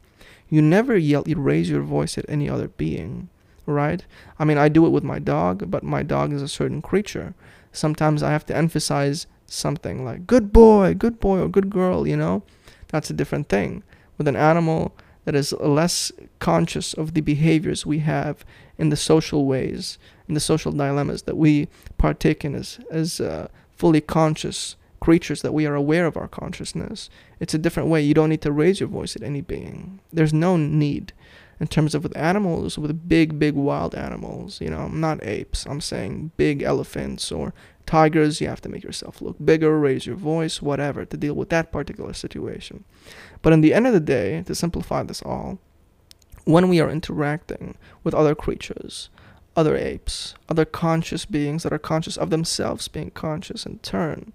You 0.52 0.62
never 0.62 0.98
yell, 0.98 1.24
you 1.26 1.38
raise 1.38 1.70
your 1.70 1.82
voice 1.82 2.18
at 2.18 2.26
any 2.28 2.50
other 2.50 2.68
being, 2.68 3.30
right? 3.66 4.06
I 4.38 4.44
mean, 4.44 4.58
I 4.58 4.68
do 4.68 4.86
it 4.86 4.90
with 4.90 5.04
my 5.04 5.18
dog, 5.18 5.72
but 5.72 5.82
my 5.82 6.04
dog 6.04 6.34
is 6.34 6.42
a 6.42 6.48
certain 6.50 6.82
creature. 6.82 7.34
Sometimes 7.72 8.22
I 8.22 8.32
have 8.32 8.46
to 8.48 8.56
emphasize 8.56 9.28
something 9.48 10.04
like 10.04 10.28
good 10.28 10.52
boy, 10.52 10.94
good 10.94 11.22
boy, 11.22 11.40
or 11.40 11.48
good 11.48 11.70
girl, 11.70 12.06
you 12.06 12.18
know? 12.18 12.44
That's 12.90 13.10
a 13.10 13.14
different 13.14 13.48
thing. 13.48 13.82
With 14.18 14.28
an 14.28 14.36
animal 14.36 14.94
that 15.24 15.36
is 15.36 15.54
less 15.54 16.12
conscious 16.40 16.94
of 16.94 17.14
the 17.14 17.22
behaviors 17.22 17.86
we 17.86 18.00
have 18.00 18.44
in 18.78 18.90
the 18.90 18.98
social 18.98 19.46
ways, 19.46 19.98
in 20.28 20.34
the 20.34 20.42
social 20.42 20.74
dilemmas 20.74 21.24
that 21.24 21.38
we 21.38 21.70
partake 21.98 22.44
in 22.44 22.56
as, 22.56 22.78
as 22.92 23.22
uh, 23.22 23.48
fully 23.78 24.02
conscious 24.02 24.76
creatures 25.02 25.42
that 25.42 25.54
we 25.54 25.66
are 25.66 25.76
aware 25.76 26.06
of 26.06 26.16
our 26.16 26.28
consciousness. 26.28 27.10
It's 27.42 27.54
a 27.54 27.58
different 27.58 27.90
way. 27.90 28.02
You 28.02 28.14
don't 28.14 28.30
need 28.30 28.42
to 28.44 28.52
raise 28.52 28.80
your 28.80 28.88
voice 28.88 29.16
at 29.16 29.24
any 29.24 29.42
being. 29.42 30.00
There's 30.14 30.34
no 30.34 30.56
need 30.56 31.12
in 31.60 31.68
terms 31.68 31.94
of 31.94 32.04
with 32.04 32.16
animals, 32.16 32.78
with 32.78 33.10
big, 33.10 33.38
big 33.38 33.56
wild 33.56 33.94
animals. 33.96 34.62
You 34.62 34.70
know, 34.70 34.88
not 34.88 35.24
apes. 35.24 35.66
I'm 35.66 35.82
saying 35.82 36.32
big 36.38 36.62
elephants 36.62 37.32
or 37.32 37.54
tigers. 37.86 38.40
You 38.40 38.48
have 38.48 38.62
to 38.62 38.70
make 38.70 38.84
yourself 38.84 39.22
look 39.22 39.38
bigger, 39.44 39.78
raise 39.78 40.06
your 40.06 40.16
voice, 40.16 40.62
whatever, 40.62 41.04
to 41.04 41.18
deal 41.18 41.34
with 41.34 41.50
that 41.50 41.72
particular 41.72 42.14
situation. 42.14 42.86
But 43.42 43.54
in 43.54 43.62
the 43.62 43.74
end 43.74 43.88
of 43.88 43.94
the 43.94 44.00
day, 44.00 44.44
to 44.44 44.56
simplify 44.56 45.04
this 45.04 45.24
all, 45.24 45.60
when 46.46 46.70
we 46.70 46.80
are 46.80 46.90
interacting 46.90 47.76
with 48.04 48.14
other 48.14 48.36
creatures, 48.36 49.10
other 49.56 49.76
apes, 49.76 50.36
other 50.48 50.66
conscious 50.66 51.26
beings 51.26 51.64
that 51.64 51.74
are 51.74 51.80
conscious 51.80 52.18
of 52.18 52.30
themselves 52.30 52.88
being 52.88 53.12
conscious 53.12 53.66
in 53.66 53.80
turn, 53.80 54.34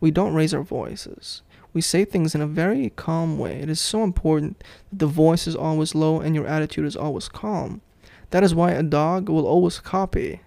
we 0.00 0.10
don't 0.10 0.34
raise 0.34 0.54
our 0.54 0.62
voices. 0.62 1.42
We 1.72 1.80
say 1.80 2.04
things 2.04 2.34
in 2.34 2.40
a 2.40 2.46
very 2.46 2.90
calm 2.90 3.38
way. 3.38 3.60
It 3.60 3.68
is 3.68 3.80
so 3.80 4.02
important 4.02 4.62
that 4.90 4.98
the 4.98 5.06
voice 5.06 5.46
is 5.46 5.54
always 5.54 5.94
low 5.94 6.20
and 6.20 6.34
your 6.34 6.46
attitude 6.46 6.86
is 6.86 6.96
always 6.96 7.28
calm. 7.28 7.82
That 8.30 8.42
is 8.42 8.54
why 8.54 8.72
a 8.72 8.82
dog 8.82 9.28
will 9.28 9.46
always 9.46 9.78
copy. 9.78 10.40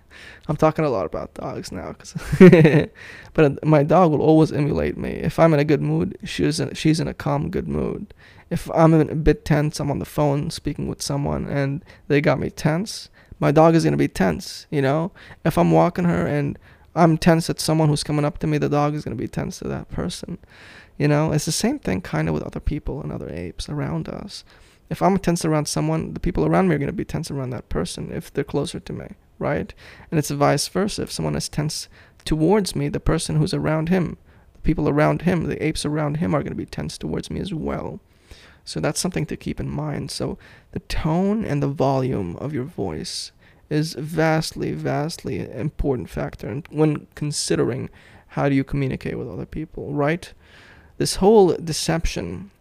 I'm 0.47 0.57
talking 0.57 0.83
a 0.83 0.89
lot 0.89 1.05
about 1.05 1.35
dogs 1.35 1.71
now, 1.71 1.95
but 3.33 3.63
my 3.63 3.83
dog 3.83 4.11
will 4.11 4.21
always 4.21 4.51
emulate 4.51 4.97
me. 4.97 5.11
If 5.11 5.39
I'm 5.39 5.53
in 5.53 5.59
a 5.59 5.65
good 5.65 5.81
mood, 5.81 6.17
she's 6.23 6.59
in, 6.59 6.73
she's 6.73 6.99
in 6.99 7.07
a 7.07 7.13
calm, 7.13 7.49
good 7.49 7.67
mood. 7.67 8.13
If 8.49 8.69
I'm 8.73 8.93
a 8.93 9.05
bit 9.15 9.45
tense, 9.45 9.79
I'm 9.79 9.91
on 9.91 9.99
the 9.99 10.05
phone 10.05 10.49
speaking 10.49 10.87
with 10.87 11.01
someone 11.01 11.45
and 11.45 11.85
they 12.07 12.21
got 12.21 12.39
me 12.39 12.49
tense, 12.49 13.09
my 13.39 13.51
dog 13.51 13.75
is 13.75 13.83
gonna 13.83 13.97
be 13.97 14.07
tense. 14.07 14.65
You 14.71 14.81
know, 14.81 15.11
if 15.45 15.57
I'm 15.57 15.71
walking 15.71 16.05
her 16.05 16.25
and 16.25 16.57
I'm 16.95 17.17
tense 17.17 17.49
at 17.49 17.59
someone 17.59 17.89
who's 17.89 18.03
coming 18.03 18.25
up 18.25 18.39
to 18.39 18.47
me, 18.47 18.57
the 18.57 18.69
dog 18.69 18.95
is 18.95 19.03
going 19.03 19.15
to 19.15 19.21
be 19.21 19.27
tense 19.27 19.59
to 19.59 19.67
that 19.67 19.89
person. 19.89 20.37
You 20.97 21.07
know, 21.07 21.31
it's 21.31 21.45
the 21.45 21.51
same 21.51 21.79
thing 21.79 22.01
kind 22.01 22.27
of 22.27 22.33
with 22.33 22.43
other 22.43 22.59
people 22.59 23.01
and 23.01 23.11
other 23.11 23.29
apes 23.29 23.69
around 23.69 24.09
us. 24.09 24.43
If 24.89 25.01
I'm 25.01 25.17
tense 25.17 25.45
around 25.45 25.67
someone, 25.67 26.13
the 26.13 26.19
people 26.19 26.45
around 26.45 26.67
me 26.67 26.75
are 26.75 26.79
going 26.79 26.87
to 26.87 26.93
be 26.93 27.05
tense 27.05 27.29
around 27.29 27.51
that 27.51 27.69
person 27.69 28.11
if 28.11 28.33
they're 28.33 28.43
closer 28.43 28.79
to 28.79 28.93
me, 28.93 29.07
right? 29.37 29.73
And 30.09 30.17
it's 30.17 30.31
vice 30.31 30.67
versa. 30.67 31.03
If 31.03 31.11
someone 31.11 31.35
is 31.35 31.47
tense 31.47 31.87
towards 32.25 32.75
me, 32.75 32.89
the 32.89 32.99
person 32.99 33.35
who's 33.35 33.53
around 33.53 33.89
him, 33.89 34.17
the 34.53 34.61
people 34.61 34.89
around 34.89 35.21
him, 35.21 35.45
the 35.45 35.63
apes 35.63 35.85
around 35.85 36.17
him 36.17 36.33
are 36.33 36.39
going 36.39 36.51
to 36.51 36.55
be 36.55 36.65
tense 36.65 36.97
towards 36.97 37.29
me 37.29 37.39
as 37.39 37.53
well. 37.53 37.99
So 38.65 38.79
that's 38.79 38.99
something 38.99 39.25
to 39.27 39.37
keep 39.37 39.59
in 39.59 39.69
mind. 39.69 40.11
So 40.11 40.37
the 40.71 40.79
tone 40.81 41.45
and 41.45 41.61
the 41.61 41.67
volume 41.67 42.35
of 42.37 42.53
your 42.53 42.65
voice 42.65 43.31
is 43.69 43.93
vastly, 43.93 44.71
vastly 44.71 45.39
important 45.51 46.09
factor 46.09 46.61
when 46.69 47.07
considering 47.15 47.89
how 48.29 48.49
do 48.49 48.55
you 48.55 48.63
communicate 48.63 49.17
with 49.17 49.29
other 49.29 49.45
people, 49.45 49.93
right? 49.93 50.33
This 50.97 51.15
whole 51.15 51.55
deception, 51.55 52.51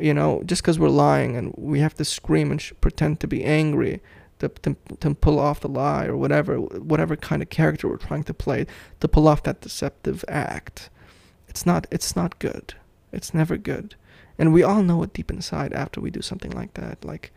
you 0.00 0.14
know, 0.14 0.42
just 0.44 0.62
because 0.62 0.78
we're 0.78 0.88
lying 0.88 1.36
and 1.36 1.54
we 1.56 1.80
have 1.80 1.94
to 1.94 2.04
scream 2.04 2.50
and 2.50 2.60
sh- 2.60 2.72
pretend 2.80 3.20
to 3.20 3.26
be 3.26 3.44
angry 3.44 4.00
to, 4.38 4.48
to, 4.48 4.76
to 5.00 5.14
pull 5.14 5.38
off 5.38 5.60
the 5.60 5.68
lie 5.68 6.06
or 6.06 6.16
whatever, 6.16 6.58
whatever 6.60 7.16
kind 7.16 7.42
of 7.42 7.48
character 7.48 7.88
we're 7.88 7.96
trying 7.96 8.24
to 8.24 8.34
play 8.34 8.66
to 9.00 9.08
pull 9.08 9.28
off 9.28 9.42
that 9.44 9.60
deceptive 9.60 10.24
act. 10.28 10.90
It's 11.48 11.64
not, 11.64 11.86
it's 11.90 12.14
not 12.14 12.38
good. 12.38 12.74
It's 13.12 13.32
never 13.32 13.56
good. 13.56 13.94
And 14.38 14.52
we 14.52 14.62
all 14.62 14.82
know 14.82 15.02
it 15.02 15.14
deep 15.14 15.30
inside 15.30 15.72
after 15.72 16.00
we 16.00 16.10
do 16.10 16.20
something 16.20 16.50
like 16.50 16.74
that. 16.74 17.04
Like, 17.04 17.32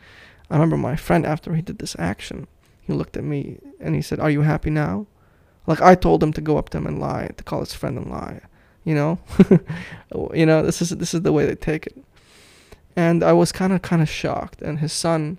I 0.50 0.56
remember 0.56 0.76
my 0.76 0.98
friend 0.98 1.26
after 1.26 1.56
he 1.56 1.62
did 1.62 1.80
this 1.80 1.96
action, 1.98 2.48
he 2.90 2.96
looked 2.96 3.18
at 3.18 3.24
me 3.24 3.60
and 3.80 3.94
he 3.94 4.02
said, 4.02 4.20
Are 4.20 4.32
you 4.32 4.42
happy 4.42 4.72
now? 4.72 5.06
Like 5.68 5.80
I 5.80 5.94
told 5.94 6.24
him 6.24 6.34
to 6.34 6.42
go 6.42 6.58
up 6.58 6.70
to 6.70 6.80
him 6.80 6.88
and 6.88 7.00
lie, 7.00 7.30
to 7.38 7.44
call 7.44 7.60
his 7.60 7.72
friend 7.72 7.96
and 8.00 8.10
lie. 8.10 8.42
You 8.84 8.96
know? 8.96 9.20
you 10.34 10.44
know, 10.44 10.64
this 10.64 10.82
is 10.82 10.90
this 10.90 11.14
is 11.14 11.22
the 11.22 11.32
way 11.32 11.46
they 11.46 11.54
take 11.54 11.86
it. 11.86 11.96
And 12.96 13.24
I 13.24 13.34
was 13.34 13.52
kinda 13.52 13.78
kinda 13.78 14.08
shocked. 14.08 14.64
And 14.64 14.80
his 14.80 14.92
son 14.92 15.38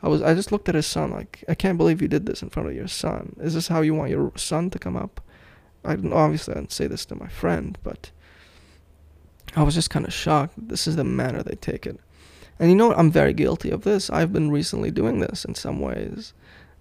I 0.00 0.06
was 0.06 0.22
I 0.22 0.32
just 0.32 0.52
looked 0.52 0.68
at 0.68 0.76
his 0.76 0.86
son 0.86 1.10
like, 1.10 1.42
I 1.48 1.56
can't 1.56 1.76
believe 1.76 2.00
you 2.00 2.06
did 2.06 2.26
this 2.26 2.40
in 2.40 2.50
front 2.50 2.68
of 2.68 2.76
your 2.76 2.86
son. 2.86 3.34
Is 3.40 3.54
this 3.54 3.66
how 3.66 3.80
you 3.80 3.94
want 3.94 4.10
your 4.10 4.30
son 4.36 4.70
to 4.70 4.78
come 4.78 4.96
up? 4.96 5.20
I 5.84 5.94
obviously 5.94 6.54
I 6.54 6.58
didn't 6.58 6.70
say 6.70 6.86
this 6.86 7.04
to 7.06 7.16
my 7.16 7.26
friend, 7.26 7.76
but 7.82 8.12
I 9.56 9.64
was 9.64 9.74
just 9.74 9.90
kind 9.90 10.06
of 10.06 10.12
shocked. 10.12 10.54
This 10.56 10.86
is 10.86 10.94
the 10.94 11.02
manner 11.02 11.42
they 11.42 11.56
take 11.56 11.84
it. 11.84 11.98
And 12.60 12.70
you 12.70 12.76
know, 12.76 12.94
I'm 12.94 13.10
very 13.10 13.32
guilty 13.32 13.70
of 13.70 13.82
this. 13.82 14.08
I've 14.08 14.32
been 14.32 14.52
recently 14.52 14.92
doing 14.92 15.18
this 15.18 15.44
in 15.44 15.56
some 15.56 15.80
ways 15.80 16.32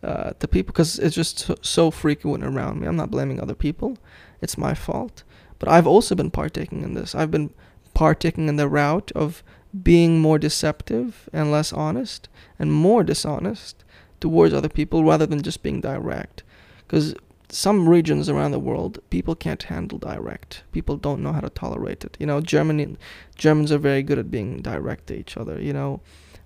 uh, 0.03 0.31
to 0.39 0.48
people 0.48 0.72
because 0.74 1.00
it's 1.00 1.15
just 1.15 1.39
so, 1.39 1.55
so 1.62 1.91
frequent 1.91 2.43
around 2.43 2.79
me. 2.79 2.88
I'm 2.88 2.96
not 2.96 3.12
blaming 3.12 3.39
other 3.39 3.55
people, 3.55 3.98
it's 4.41 4.58
my 4.58 4.74
fault. 4.74 5.24
But 5.60 5.70
I've 5.70 5.86
also 5.86 6.15
been 6.15 6.31
partaking 6.31 6.81
in 6.81 6.96
this. 6.96 7.13
I've 7.13 7.29
been 7.29 7.51
partaking 7.93 8.50
in 8.50 8.55
the 8.55 8.67
route 8.67 9.12
of 9.13 9.43
being 9.84 10.20
more 10.20 10.39
deceptive 10.39 11.29
and 11.31 11.51
less 11.51 11.72
honest 11.72 12.27
and 12.58 12.74
more 12.74 13.03
dishonest 13.03 13.84
towards 14.20 14.53
other 14.53 14.70
people 14.70 15.03
rather 15.03 15.25
than 15.25 15.41
just 15.41 15.62
being 15.62 15.81
direct. 15.81 16.43
Because 16.79 17.13
some 17.50 17.88
regions 17.88 18.29
around 18.29 18.51
the 18.51 18.60
world, 18.60 19.00
people 19.10 19.36
can't 19.36 19.63
handle 19.63 19.98
direct. 19.98 20.63
People 20.72 20.98
don't 20.98 21.22
know 21.22 21.34
how 21.34 21.41
to 21.41 21.50
tolerate 21.50 22.03
it. 22.03 22.17
You 22.20 22.25
know, 22.25 22.41
Germany, 22.41 22.98
Germans 23.36 23.72
are 23.72 23.77
very 23.77 24.03
good 24.03 24.20
at 24.20 24.31
being 24.31 24.62
direct 24.62 25.08
to 25.08 25.17
each 25.17 25.38
other. 25.38 25.62
You 25.62 25.74
know, 25.74 26.01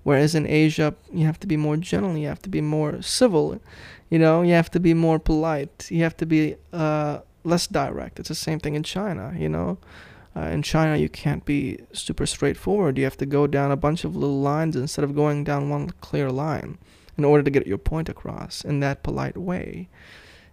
Whereas 0.08 0.36
in 0.36 0.46
Asia, 0.48 0.90
you 1.12 1.26
have 1.26 1.40
to 1.42 1.48
be 1.48 1.58
more 1.58 1.78
gentle, 1.78 2.16
you 2.16 2.30
have 2.30 2.44
to 2.44 2.50
be 2.50 2.62
more 2.62 3.02
civil, 3.02 3.60
you 4.12 4.20
know, 4.24 4.44
you 4.48 4.54
have 4.54 4.70
to 4.72 4.80
be 4.80 4.94
more 4.94 5.20
polite, 5.20 5.88
you 5.90 6.04
have 6.04 6.16
to 6.18 6.26
be 6.26 6.56
uh, 6.72 7.20
less 7.44 7.68
direct. 7.68 8.20
It's 8.20 8.30
the 8.30 8.36
same 8.48 8.60
thing 8.60 8.76
in 8.76 8.84
China, 8.84 9.34
you 9.38 9.50
know. 9.50 9.78
Uh, 10.38 10.50
in 10.56 10.62
China, 10.62 10.96
you 10.98 11.10
can't 11.10 11.44
be 11.46 11.80
super 11.94 12.26
straightforward. 12.28 12.98
You 12.98 13.06
have 13.06 13.18
to 13.18 13.26
go 13.26 13.48
down 13.48 13.72
a 13.72 13.78
bunch 13.86 14.04
of 14.06 14.16
little 14.16 14.42
lines 14.42 14.76
instead 14.76 15.06
of 15.06 15.16
going 15.16 15.44
down 15.44 15.70
one 15.70 15.90
clear 16.02 16.30
line 16.30 16.78
in 17.18 17.24
order 17.26 17.44
to 17.44 17.50
get 17.52 17.66
your 17.68 17.78
point 17.80 18.10
across 18.10 18.64
in 18.66 18.82
that 18.82 19.02
polite 19.04 19.38
way. 19.38 19.88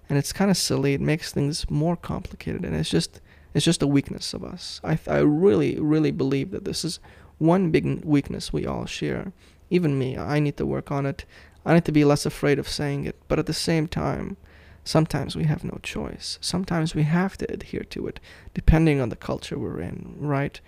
and 0.09 0.19
it's 0.19 0.33
kind 0.33 0.51
of 0.51 0.57
silly. 0.57 0.95
It 0.95 1.01
makes 1.01 1.33
things 1.33 1.69
more 1.71 1.97
complicated, 1.97 2.65
and 2.65 2.75
it's 2.77 2.91
just 2.91 3.21
it's 3.55 3.65
just 3.65 3.83
a 3.83 3.87
weakness 3.87 4.35
of 4.35 4.45
us. 4.45 4.81
I 4.85 4.99
I 5.07 5.19
really 5.19 5.79
really 5.81 6.11
believe 6.11 6.51
that 6.53 6.65
this 6.65 6.85
is 6.85 7.01
one 7.43 7.71
big 7.71 8.05
weakness 8.05 8.53
we 8.53 8.65
all 8.65 8.87
share. 8.87 9.33
Even 9.69 9.99
me, 9.99 10.17
I 10.17 10.39
need 10.39 10.57
to 10.59 10.67
work 10.67 10.91
on 10.93 11.07
it. 11.07 11.25
I 11.67 11.75
need 11.75 11.85
to 11.87 11.93
be 11.93 12.05
less 12.05 12.25
afraid 12.25 12.59
of 12.59 12.69
saying 12.69 13.05
it, 13.05 13.17
but 13.29 13.39
at 13.39 13.47
the 13.47 13.53
same 13.53 13.89
time, 13.89 14.37
sometimes 14.85 15.35
we 15.37 15.45
have 15.45 15.65
no 15.65 15.79
choice. 15.83 16.39
Sometimes 16.41 16.95
we 16.95 17.03
have 17.03 17.37
to 17.39 17.53
adhere 17.53 17.85
to 17.91 18.07
it, 18.07 18.21
depending 18.55 19.01
on 19.01 19.09
the 19.09 19.17
culture 19.17 19.59
we're 19.59 19.81
in, 19.81 20.15
right? 20.19 20.61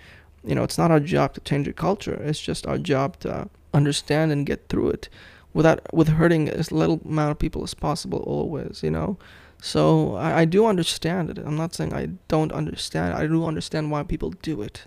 You 0.44 0.54
know, 0.54 0.64
it's 0.64 0.78
not 0.78 0.90
our 0.90 1.00
job 1.00 1.34
to 1.34 1.40
change 1.40 1.68
a 1.68 1.72
culture. 1.72 2.14
It's 2.14 2.40
just 2.40 2.66
our 2.66 2.78
job 2.78 3.18
to 3.20 3.48
understand 3.72 4.32
and 4.32 4.46
get 4.46 4.68
through 4.68 4.90
it 4.90 5.08
without 5.52 5.80
with 5.94 6.08
hurting 6.08 6.48
as 6.48 6.72
little 6.72 7.00
amount 7.04 7.30
of 7.30 7.38
people 7.38 7.62
as 7.62 7.74
possible 7.74 8.18
always, 8.26 8.82
you 8.82 8.90
know. 8.90 9.16
So 9.62 10.16
I, 10.16 10.40
I 10.40 10.44
do 10.44 10.66
understand 10.66 11.30
it. 11.30 11.38
I'm 11.38 11.56
not 11.56 11.74
saying 11.74 11.94
I 11.94 12.10
don't 12.28 12.52
understand. 12.52 13.14
I 13.14 13.26
do 13.26 13.46
understand 13.46 13.90
why 13.90 14.02
people 14.02 14.30
do 14.42 14.60
it. 14.60 14.84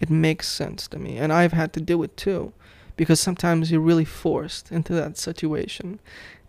It 0.00 0.10
makes 0.10 0.48
sense 0.48 0.86
to 0.88 0.98
me. 0.98 1.18
And 1.18 1.32
I've 1.32 1.52
had 1.52 1.72
to 1.74 1.80
do 1.80 2.02
it 2.02 2.16
too 2.16 2.52
because 2.96 3.20
sometimes 3.20 3.70
you're 3.70 3.80
really 3.80 4.04
forced 4.04 4.70
into 4.70 4.92
that 4.94 5.16
situation, 5.16 6.00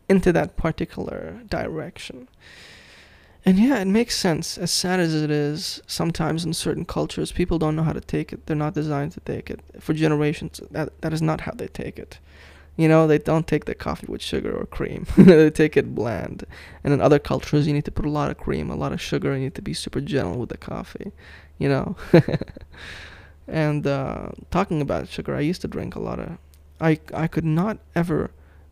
into 0.09 0.33
that 0.33 0.57
particular 0.57 1.41
direction. 1.47 2.27
And 3.45 3.57
yeah, 3.57 3.79
it 3.79 3.87
makes 3.87 4.17
sense. 4.17 4.57
As 4.57 4.71
sad 4.71 4.99
as 4.99 5.13
it 5.15 5.31
is, 5.31 5.81
sometimes 5.87 6.43
in 6.43 6.53
certain 6.53 6.85
cultures, 6.85 7.31
people 7.31 7.57
don't 7.57 7.75
know 7.75 7.83
how 7.83 7.93
to 7.93 8.01
take 8.01 8.33
it. 8.33 8.45
They're 8.45 8.55
not 8.55 8.73
designed 8.73 9.13
to 9.13 9.21
take 9.21 9.49
it. 9.49 9.61
For 9.79 9.93
generations, 9.93 10.59
that 10.71 10.99
that 11.01 11.13
is 11.13 11.21
not 11.21 11.41
how 11.41 11.53
they 11.53 11.67
take 11.67 11.97
it. 11.97 12.19
You 12.75 12.87
know, 12.87 13.07
they 13.07 13.17
don't 13.17 13.47
take 13.47 13.65
the 13.65 13.75
coffee 13.75 14.07
with 14.07 14.21
sugar 14.21 14.55
or 14.55 14.65
cream. 14.65 15.05
they 15.17 15.49
take 15.49 15.77
it 15.77 15.95
bland. 15.95 16.45
And 16.83 16.93
in 16.93 17.01
other 17.01 17.19
cultures, 17.19 17.67
you 17.67 17.73
need 17.73 17.85
to 17.85 17.91
put 17.91 18.05
a 18.05 18.09
lot 18.09 18.31
of 18.31 18.37
cream, 18.37 18.69
a 18.69 18.75
lot 18.75 18.93
of 18.93 19.01
sugar, 19.01 19.31
and 19.31 19.41
you 19.41 19.47
need 19.47 19.55
to 19.55 19.61
be 19.61 19.73
super 19.73 20.01
gentle 20.01 20.37
with 20.39 20.49
the 20.49 20.57
coffee. 20.57 21.11
You 21.57 21.69
know. 21.69 21.95
And 23.49 23.87
uh, 23.87 24.29
talking 24.51 24.79
about 24.79 25.09
sugar, 25.09 25.35
I 25.35 25.39
used 25.39 25.61
to 25.61 25.67
drink 25.67 25.95
a 25.95 25.99
lot 25.99 26.19
of. 26.19 26.37
I 26.79 26.99
I 27.13 27.27
could 27.27 27.45
not 27.45 27.79
ever 27.95 28.31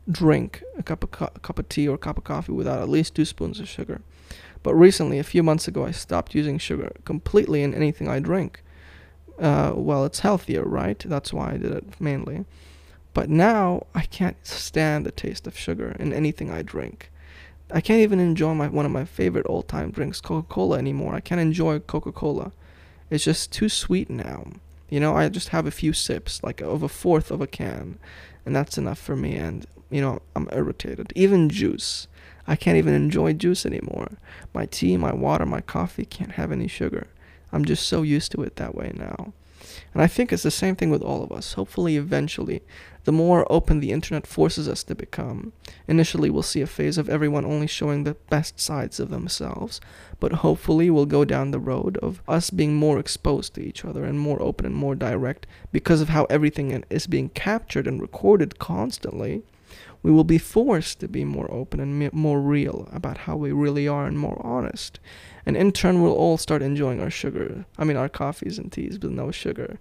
drink 0.09 0.63
a 0.77 0.83
cup 0.83 1.03
of 1.03 1.11
co- 1.11 1.31
a 1.35 1.39
cup 1.39 1.59
of 1.59 1.67
tea 1.67 1.87
or 1.87 1.95
a 1.95 1.97
cup 1.97 2.17
of 2.17 2.23
coffee 2.23 2.51
without 2.51 2.79
at 2.79 2.89
least 2.89 3.15
two 3.15 3.25
spoons 3.25 3.59
of 3.59 3.67
sugar. 3.67 4.01
But 4.63 4.75
recently, 4.75 5.19
a 5.19 5.23
few 5.23 5.43
months 5.43 5.67
ago, 5.67 5.85
I 5.85 5.91
stopped 5.91 6.35
using 6.35 6.57
sugar 6.57 6.91
completely 7.05 7.63
in 7.63 7.73
anything 7.73 8.07
I 8.07 8.19
drink. 8.19 8.63
Uh, 9.39 9.73
well, 9.75 10.05
it's 10.05 10.21
healthier, 10.21 10.63
right? 10.63 10.99
That's 10.99 11.33
why 11.33 11.53
I 11.53 11.57
did 11.57 11.71
it 11.71 11.99
mainly. 11.99 12.45
But 13.13 13.29
now 13.29 13.87
I 13.95 14.01
can't 14.01 14.37
stand 14.45 15.05
the 15.05 15.11
taste 15.11 15.47
of 15.47 15.57
sugar 15.57 15.95
in 15.99 16.13
anything 16.13 16.51
I 16.51 16.61
drink. 16.61 17.11
I 17.71 17.81
can't 17.81 18.01
even 18.01 18.19
enjoy 18.19 18.53
my 18.53 18.67
one 18.67 18.85
of 18.85 18.91
my 18.91 19.05
favorite 19.05 19.45
all-time 19.47 19.91
drinks, 19.91 20.21
Coca-Cola, 20.21 20.77
anymore. 20.77 21.15
I 21.15 21.19
can't 21.19 21.41
enjoy 21.41 21.79
Coca-Cola. 21.79 22.51
It's 23.09 23.25
just 23.25 23.51
too 23.51 23.69
sweet 23.69 24.09
now. 24.09 24.45
You 24.89 24.99
know, 24.99 25.15
I 25.15 25.27
just 25.29 25.49
have 25.49 25.65
a 25.65 25.71
few 25.71 25.93
sips, 25.93 26.43
like 26.43 26.61
of 26.61 26.83
a 26.83 26.89
fourth 26.89 27.31
of 27.31 27.41
a 27.41 27.47
can, 27.47 27.99
and 28.45 28.55
that's 28.55 28.77
enough 28.77 28.99
for 28.99 29.15
me. 29.15 29.35
And 29.35 29.65
you 29.89 30.01
know, 30.01 30.21
I'm 30.35 30.49
irritated. 30.51 31.13
Even 31.15 31.49
juice, 31.49 32.07
I 32.45 32.55
can't 32.55 32.77
even 32.77 32.93
enjoy 32.93 33.33
juice 33.33 33.65
anymore. 33.65 34.11
My 34.53 34.65
tea, 34.65 34.97
my 34.97 35.13
water, 35.13 35.45
my 35.45 35.61
coffee 35.61 36.05
can't 36.05 36.33
have 36.33 36.51
any 36.51 36.67
sugar. 36.67 37.07
I'm 37.51 37.65
just 37.65 37.87
so 37.87 38.01
used 38.01 38.31
to 38.33 38.43
it 38.43 38.57
that 38.57 38.75
way 38.75 38.91
now. 38.95 39.33
And 39.93 40.01
I 40.01 40.07
think 40.07 40.31
it's 40.31 40.43
the 40.43 40.51
same 40.51 40.75
thing 40.75 40.89
with 40.89 41.01
all 41.01 41.23
of 41.23 41.31
us. 41.31 41.53
Hopefully, 41.53 41.97
eventually, 41.97 42.61
the 43.07 43.13
more 43.13 43.49
open 43.49 43.79
the 43.79 43.93
internet 43.93 44.27
forces 44.27 44.67
us 44.67 44.83
to 44.83 44.93
become, 44.93 45.53
initially 45.87 46.29
we'll 46.29 46.43
see 46.43 46.59
a 46.59 46.67
phase 46.67 46.97
of 46.97 47.07
everyone 47.07 47.45
only 47.45 47.65
showing 47.65 48.03
the 48.03 48.15
best 48.29 48.59
sides 48.59 48.99
of 48.99 49.09
themselves, 49.09 49.79
but 50.19 50.43
hopefully 50.43 50.89
we'll 50.89 51.05
go 51.05 51.23
down 51.23 51.51
the 51.51 51.57
road 51.57 51.95
of 51.99 52.21
us 52.27 52.49
being 52.49 52.75
more 52.75 52.99
exposed 52.99 53.53
to 53.53 53.61
each 53.61 53.85
other 53.85 54.03
and 54.03 54.19
more 54.19 54.41
open 54.41 54.65
and 54.65 54.75
more 54.75 54.93
direct 54.93 55.47
because 55.71 56.01
of 56.01 56.09
how 56.09 56.25
everything 56.25 56.83
is 56.89 57.07
being 57.07 57.29
captured 57.29 57.87
and 57.87 58.01
recorded 58.01 58.59
constantly. 58.59 59.41
We 60.03 60.11
will 60.11 60.25
be 60.25 60.37
forced 60.37 60.99
to 60.99 61.07
be 61.07 61.23
more 61.23 61.49
open 61.49 61.79
and 61.79 62.11
more 62.11 62.41
real 62.41 62.89
about 62.91 63.19
how 63.19 63.37
we 63.37 63.53
really 63.53 63.87
are 63.87 64.05
and 64.05 64.19
more 64.19 64.41
honest. 64.45 64.99
And 65.45 65.55
in 65.55 65.71
turn, 65.71 66.01
we'll 66.01 66.11
all 66.11 66.37
start 66.37 66.61
enjoying 66.61 66.99
our 66.99 67.09
sugar. 67.09 67.63
I 67.77 67.85
mean, 67.85 67.95
our 67.95 68.09
coffees 68.09 68.57
and 68.57 68.69
teas 68.69 68.99
with 68.99 69.11
no 69.11 69.31
sugar 69.31 69.79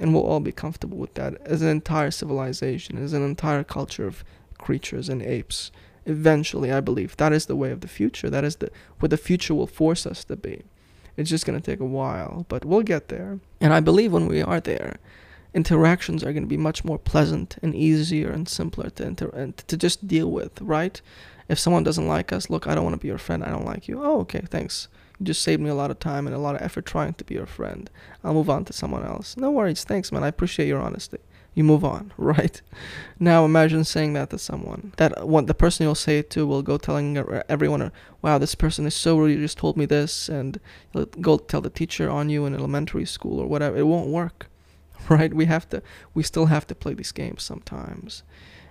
and 0.00 0.14
we'll 0.14 0.26
all 0.26 0.40
be 0.40 0.52
comfortable 0.52 0.98
with 0.98 1.14
that 1.14 1.40
as 1.44 1.62
an 1.62 1.68
entire 1.68 2.10
civilization, 2.10 2.98
as 2.98 3.12
an 3.12 3.24
entire 3.24 3.64
culture 3.64 4.06
of 4.06 4.24
creatures 4.58 5.08
and 5.08 5.22
apes. 5.22 5.70
Eventually, 6.06 6.72
I 6.72 6.80
believe 6.80 7.16
that 7.16 7.32
is 7.32 7.46
the 7.46 7.56
way 7.56 7.70
of 7.70 7.80
the 7.80 7.88
future. 7.88 8.30
That 8.30 8.44
is 8.44 8.56
the 8.56 8.70
what 9.00 9.10
the 9.10 9.16
future 9.16 9.54
will 9.54 9.66
force 9.66 10.06
us 10.06 10.24
to 10.24 10.36
be. 10.36 10.62
It's 11.16 11.30
just 11.30 11.44
going 11.44 11.60
to 11.60 11.64
take 11.70 11.80
a 11.80 11.84
while, 11.84 12.46
but 12.48 12.64
we'll 12.64 12.82
get 12.82 13.08
there. 13.08 13.40
And 13.60 13.74
I 13.74 13.80
believe 13.80 14.12
when 14.12 14.26
we 14.26 14.40
are 14.40 14.60
there, 14.60 14.98
interactions 15.52 16.22
are 16.22 16.32
going 16.32 16.44
to 16.44 16.48
be 16.48 16.56
much 16.56 16.84
more 16.84 16.98
pleasant 16.98 17.56
and 17.60 17.74
easier 17.74 18.30
and 18.30 18.48
simpler 18.48 18.90
to 18.90 19.04
inter- 19.04 19.30
and 19.30 19.56
to 19.68 19.76
just 19.76 20.06
deal 20.06 20.30
with, 20.30 20.60
right? 20.60 21.00
If 21.48 21.58
someone 21.58 21.82
doesn't 21.82 22.06
like 22.06 22.32
us, 22.32 22.48
look, 22.48 22.66
I 22.66 22.74
don't 22.74 22.84
want 22.84 22.94
to 22.94 23.00
be 23.00 23.08
your 23.08 23.18
friend. 23.18 23.42
I 23.42 23.50
don't 23.50 23.64
like 23.64 23.88
you. 23.88 24.02
Oh, 24.02 24.20
okay, 24.20 24.42
thanks. 24.48 24.88
You 25.18 25.26
just 25.26 25.42
saved 25.42 25.60
me 25.60 25.70
a 25.70 25.74
lot 25.74 25.90
of 25.90 25.98
time 25.98 26.26
and 26.26 26.34
a 26.34 26.38
lot 26.38 26.54
of 26.54 26.62
effort 26.62 26.86
trying 26.86 27.14
to 27.14 27.24
be 27.24 27.34
your 27.34 27.46
friend. 27.46 27.90
I'll 28.22 28.34
move 28.34 28.50
on 28.50 28.64
to 28.66 28.72
someone 28.72 29.04
else. 29.04 29.36
No 29.36 29.50
worries. 29.50 29.84
Thanks, 29.84 30.12
man. 30.12 30.22
I 30.22 30.28
appreciate 30.28 30.68
your 30.68 30.80
honesty. 30.80 31.18
You 31.54 31.64
move 31.64 31.84
on, 31.84 32.12
right? 32.18 32.60
Now 33.18 33.44
imagine 33.44 33.82
saying 33.82 34.12
that 34.12 34.30
to 34.30 34.38
someone. 34.38 34.92
That 34.96 35.26
one, 35.26 35.46
the 35.46 35.54
person 35.54 35.84
you'll 35.84 35.96
say 35.96 36.18
it 36.18 36.30
to 36.30 36.46
will 36.46 36.62
go 36.62 36.78
telling 36.78 37.16
everyone, 37.48 37.90
"Wow, 38.22 38.38
this 38.38 38.54
person 38.54 38.86
is 38.86 38.94
so 38.94 39.18
rude. 39.18 39.32
You 39.32 39.40
just 39.40 39.58
told 39.58 39.76
me 39.76 39.84
this," 39.84 40.28
and 40.28 40.60
go 41.20 41.36
tell 41.38 41.60
the 41.60 41.70
teacher 41.70 42.08
on 42.08 42.30
you 42.30 42.46
in 42.46 42.54
elementary 42.54 43.04
school 43.04 43.40
or 43.40 43.48
whatever. 43.48 43.76
It 43.76 43.88
won't 43.88 44.08
work, 44.08 44.46
right? 45.08 45.34
We 45.34 45.46
have 45.46 45.68
to. 45.70 45.82
We 46.14 46.22
still 46.22 46.46
have 46.46 46.66
to 46.68 46.76
play 46.76 46.94
these 46.94 47.10
games 47.10 47.42
sometimes. 47.42 48.22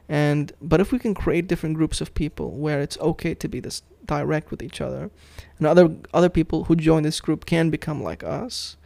And 0.10 0.54
but 0.62 0.80
if 0.80 0.92
we 0.92 1.00
can 1.00 1.14
create 1.14 1.48
different 1.48 1.76
groups 1.76 2.00
of 2.00 2.14
people 2.14 2.52
where 2.52 2.82
it's 2.82 2.98
okay 3.00 3.34
to 3.36 3.48
be 3.48 3.60
this 3.60 3.82
direct 4.06 4.52
with 4.52 4.64
each 4.64 4.80
other, 4.80 5.12
and 5.58 5.68
other 5.68 5.96
other 6.14 6.30
people 6.30 6.66
who 6.66 6.76
join 6.76 7.04
this 7.04 7.20
group 7.20 7.46
can 7.46 7.70
become 7.70 8.02
like 8.02 8.24
us, 8.24 8.78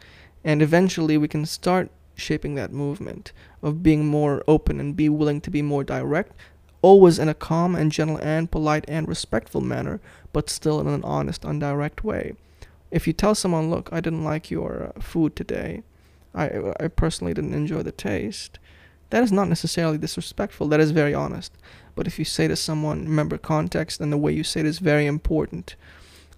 and 0.44 0.62
eventually 0.62 1.18
we 1.18 1.28
can 1.28 1.46
start 1.46 1.92
shaping 2.16 2.56
that 2.56 2.74
movement 2.74 3.32
of 3.62 3.84
being 3.84 4.06
more 4.08 4.44
open 4.48 4.80
and 4.80 4.96
be 4.96 5.10
willing 5.10 5.42
to 5.42 5.52
be 5.52 5.62
more 5.62 5.84
direct, 5.84 6.34
always 6.82 7.20
in 7.20 7.30
a 7.30 7.34
calm 7.34 7.76
and 7.76 7.92
gentle 7.92 8.18
and 8.18 8.52
polite 8.52 8.86
and 8.88 9.08
respectful 9.08 9.62
manner, 9.62 10.00
but 10.34 10.50
still 10.50 10.80
in 10.80 10.88
an 10.88 11.04
honest, 11.04 11.44
undirect 11.44 12.04
way. 12.04 12.34
If 12.90 13.06
you 13.06 13.14
tell 13.14 13.36
someone, 13.36 13.70
"Look, 13.70 13.90
I 13.92 14.02
didn't 14.02 14.24
like 14.24 14.50
your 14.50 14.92
uh, 14.96 15.00
food 15.02 15.36
today," 15.36 15.84
I 16.34 16.74
I 16.80 16.88
personally 16.88 17.36
didn't 17.36 17.54
enjoy 17.54 17.84
the 17.84 17.92
taste 17.92 18.58
that 19.12 19.24
is 19.24 19.32
not 19.32 19.48
necessarily 19.48 19.98
disrespectful, 19.98 20.68
that 20.70 20.80
is 20.80 20.92
very 20.92 21.14
honest. 21.14 21.54
But 21.96 22.08
if 22.08 22.18
you 22.18 22.26
say 22.26 22.48
to 22.48 22.56
someone, 22.56 23.04
remember 23.04 23.38
context 23.38 24.00
and 24.00 24.12
the 24.12 24.18
way 24.18 24.32
you 24.32 24.44
say 24.44 24.62
it 24.62 24.66
is 24.66 24.80
very 24.80 25.06
important. 25.06 25.76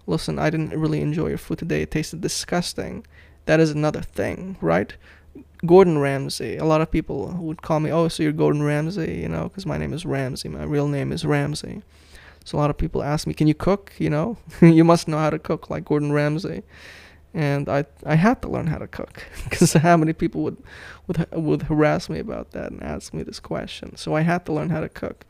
Listen, 0.06 0.38
I 0.38 0.50
didn't 0.50 0.78
really 0.78 1.00
enjoy 1.00 1.28
your 1.28 1.38
food 1.38 1.58
today, 1.58 1.82
it 1.82 1.90
tasted 1.90 2.20
disgusting. 2.20 3.06
That 3.46 3.60
is 3.60 3.70
another 3.70 4.02
thing, 4.02 4.56
right? 4.60 4.92
Gordon 5.64 5.98
Ramsay. 5.98 6.56
A 6.56 6.64
lot 6.64 6.80
of 6.80 6.90
people 6.90 7.28
would 7.40 7.62
call 7.62 7.80
me, 7.80 7.90
oh, 7.90 8.08
so 8.08 8.22
you're 8.22 8.32
Gordon 8.32 8.62
Ramsay, 8.62 9.20
you 9.20 9.28
know, 9.28 9.44
because 9.44 9.66
my 9.66 9.78
name 9.78 9.92
is 9.92 10.04
Ramsay. 10.04 10.48
My 10.48 10.64
real 10.64 10.88
name 10.88 11.12
is 11.12 11.24
Ramsay. 11.24 11.82
So 12.44 12.58
a 12.58 12.60
lot 12.60 12.70
of 12.70 12.76
people 12.76 13.02
ask 13.02 13.26
me, 13.26 13.34
can 13.34 13.46
you 13.46 13.54
cook? 13.54 13.92
You 13.98 14.10
know, 14.10 14.36
you 14.60 14.84
must 14.84 15.08
know 15.08 15.18
how 15.18 15.30
to 15.30 15.38
cook 15.38 15.70
like 15.70 15.84
Gordon 15.84 16.12
Ramsay 16.12 16.62
and 17.34 17.68
I 17.68 17.84
I 18.06 18.14
had 18.14 18.40
to 18.42 18.48
learn 18.48 18.68
how 18.68 18.78
to 18.78 18.86
cook 18.86 19.24
because 19.44 19.72
how 19.72 19.96
many 19.96 20.12
people 20.12 20.42
would 20.42 20.62
would 21.06 21.26
would 21.32 21.62
harass 21.62 22.08
me 22.08 22.20
about 22.20 22.52
that 22.52 22.70
and 22.70 22.82
ask 22.82 23.12
me 23.12 23.22
this 23.22 23.40
question. 23.40 23.96
So 23.96 24.14
I 24.14 24.22
had 24.22 24.46
to 24.46 24.52
learn 24.52 24.70
how 24.70 24.80
to 24.80 24.88
cook, 24.88 25.26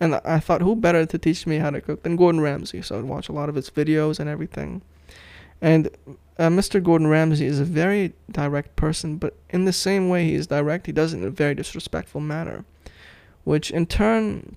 and 0.00 0.14
I 0.24 0.40
thought 0.40 0.62
who 0.62 0.74
better 0.74 1.04
to 1.04 1.18
teach 1.18 1.46
me 1.46 1.58
how 1.58 1.70
to 1.70 1.80
cook 1.80 2.02
than 2.02 2.16
Gordon 2.16 2.40
Ramsay. 2.40 2.82
So 2.82 2.98
I'd 2.98 3.04
watch 3.04 3.28
a 3.28 3.32
lot 3.32 3.48
of 3.48 3.54
his 3.54 3.70
videos 3.70 4.18
and 4.18 4.28
everything. 4.28 4.80
And 5.60 5.88
uh, 6.38 6.48
Mr. 6.48 6.82
Gordon 6.82 7.06
Ramsay 7.06 7.46
is 7.46 7.60
a 7.60 7.64
very 7.64 8.12
direct 8.30 8.76
person, 8.76 9.16
but 9.16 9.34
in 9.50 9.64
the 9.64 9.72
same 9.72 10.08
way 10.08 10.24
he 10.24 10.34
is 10.34 10.46
direct, 10.46 10.86
he 10.86 10.92
does 10.92 11.14
it 11.14 11.18
in 11.18 11.24
a 11.24 11.30
very 11.30 11.54
disrespectful 11.54 12.20
manner, 12.20 12.64
which 13.44 13.70
in 13.70 13.86
turn, 13.86 14.56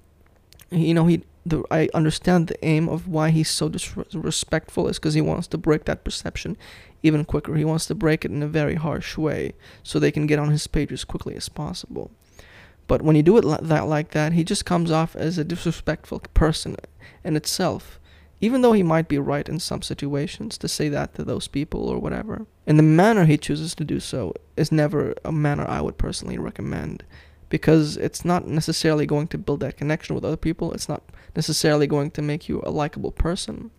you 0.72 0.94
know, 0.94 1.06
he 1.06 1.24
the 1.50 1.64
I 1.72 1.90
understand 1.94 2.48
the 2.48 2.66
aim 2.66 2.88
of 2.90 3.08
why 3.08 3.30
he's 3.30 3.50
so 3.50 3.70
disrespectful 3.70 4.88
is 4.88 4.98
because 4.98 5.14
he 5.14 5.22
wants 5.22 5.48
to 5.48 5.58
break 5.58 5.86
that 5.86 6.04
perception 6.04 6.58
even 7.04 7.26
quicker. 7.26 7.56
He 7.56 7.66
wants 7.66 7.86
to 7.88 7.96
break 7.96 8.26
it 8.26 8.32
in 8.32 8.44
a 8.44 8.48
very 8.48 8.76
harsh 8.76 9.18
way 9.18 9.54
so 9.84 10.00
they 10.00 10.12
can 10.12 10.28
get 10.28 10.40
on 10.40 10.52
his 10.52 10.68
page 10.68 10.92
as 10.92 11.04
quickly 11.04 11.36
as 11.36 11.50
possible. 11.50 12.12
But 12.88 13.02
when 13.02 13.16
you 13.16 13.24
do 13.24 13.38
it 13.38 13.46
li- 13.46 13.58
that 13.62 13.88
like 13.88 14.12
that, 14.12 14.34
he 14.34 14.44
just 14.44 14.66
comes 14.66 14.92
off 14.92 15.16
as 15.16 15.38
a 15.38 15.44
disrespectful 15.44 16.22
person 16.34 16.76
in 17.24 17.36
itself. 17.36 18.00
Even 18.42 18.62
though 18.62 18.72
he 18.72 18.84
might 18.84 19.08
be 19.08 19.20
right 19.20 19.48
in 19.48 19.60
some 19.60 19.82
situations 19.82 20.58
to 20.58 20.68
say 20.68 20.90
that 20.90 21.14
to 21.16 21.24
those 21.24 21.48
people 21.48 21.88
or 21.90 22.00
whatever. 22.00 22.46
And 22.66 22.80
the 22.80 22.84
manner 22.84 23.26
he 23.26 23.38
chooses 23.38 23.76
to 23.76 23.84
do 23.84 24.00
so 24.00 24.34
is 24.56 24.72
never 24.72 25.14
a 25.26 25.32
manner 25.32 25.66
I 25.68 25.82
would 25.82 25.98
personally 25.98 26.38
recommend 26.38 27.04
because 27.50 27.98
it's 27.98 28.24
not 28.24 28.48
necessarily 28.48 29.06
going 29.06 29.28
to 29.28 29.38
build 29.38 29.60
that 29.60 29.78
connection 29.78 30.16
with 30.16 30.24
other 30.24 30.38
people. 30.38 30.72
It's 30.72 30.88
not 30.88 31.04
necessarily 31.36 31.88
going 31.88 32.12
to 32.12 32.22
make 32.22 32.50
you 32.50 32.62
a 32.66 32.72
likable 32.72 33.12
person. 33.12 33.72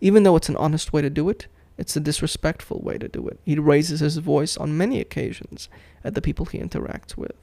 Even 0.00 0.22
though 0.22 0.36
it's 0.36 0.48
an 0.48 0.56
honest 0.56 0.92
way 0.92 1.02
to 1.02 1.10
do 1.10 1.28
it, 1.28 1.46
it's 1.76 1.96
a 1.96 2.00
disrespectful 2.00 2.80
way 2.80 2.98
to 2.98 3.08
do 3.08 3.26
it. 3.28 3.40
He 3.44 3.58
raises 3.58 4.00
his 4.00 4.18
voice 4.18 4.56
on 4.56 4.76
many 4.76 5.00
occasions 5.00 5.68
at 6.04 6.14
the 6.14 6.22
people 6.22 6.46
he 6.46 6.58
interacts 6.58 7.16
with. 7.16 7.36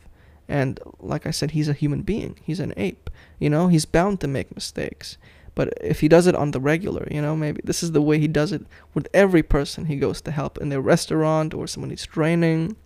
And 0.48 0.80
like 1.00 1.26
I 1.26 1.32
said, 1.32 1.52
he's 1.52 1.70
a 1.70 1.74
human 1.74 2.02
being. 2.02 2.38
He's 2.44 2.60
an 2.60 2.74
ape. 2.78 3.10
You 3.40 3.50
know, 3.50 3.68
he's 3.68 3.86
bound 3.86 4.20
to 4.22 4.28
make 4.28 4.54
mistakes. 4.54 5.18
But 5.54 5.74
if 5.82 6.00
he 6.00 6.08
does 6.08 6.28
it 6.28 6.36
on 6.36 6.52
the 6.52 6.60
regular, 6.60 7.08
you 7.12 7.22
know, 7.22 7.36
maybe 7.36 7.62
this 7.64 7.84
is 7.84 7.92
the 7.92 8.02
way 8.02 8.20
he 8.20 8.28
does 8.28 8.52
it 8.52 8.66
with 8.94 9.08
every 9.14 9.44
person 9.44 9.86
he 9.86 9.98
goes 9.98 10.22
to 10.22 10.32
help 10.32 10.58
in 10.58 10.70
their 10.70 10.82
restaurant 10.82 11.54
or 11.54 11.68
someone 11.68 11.90
he's 11.90 12.06
training. 12.06 12.78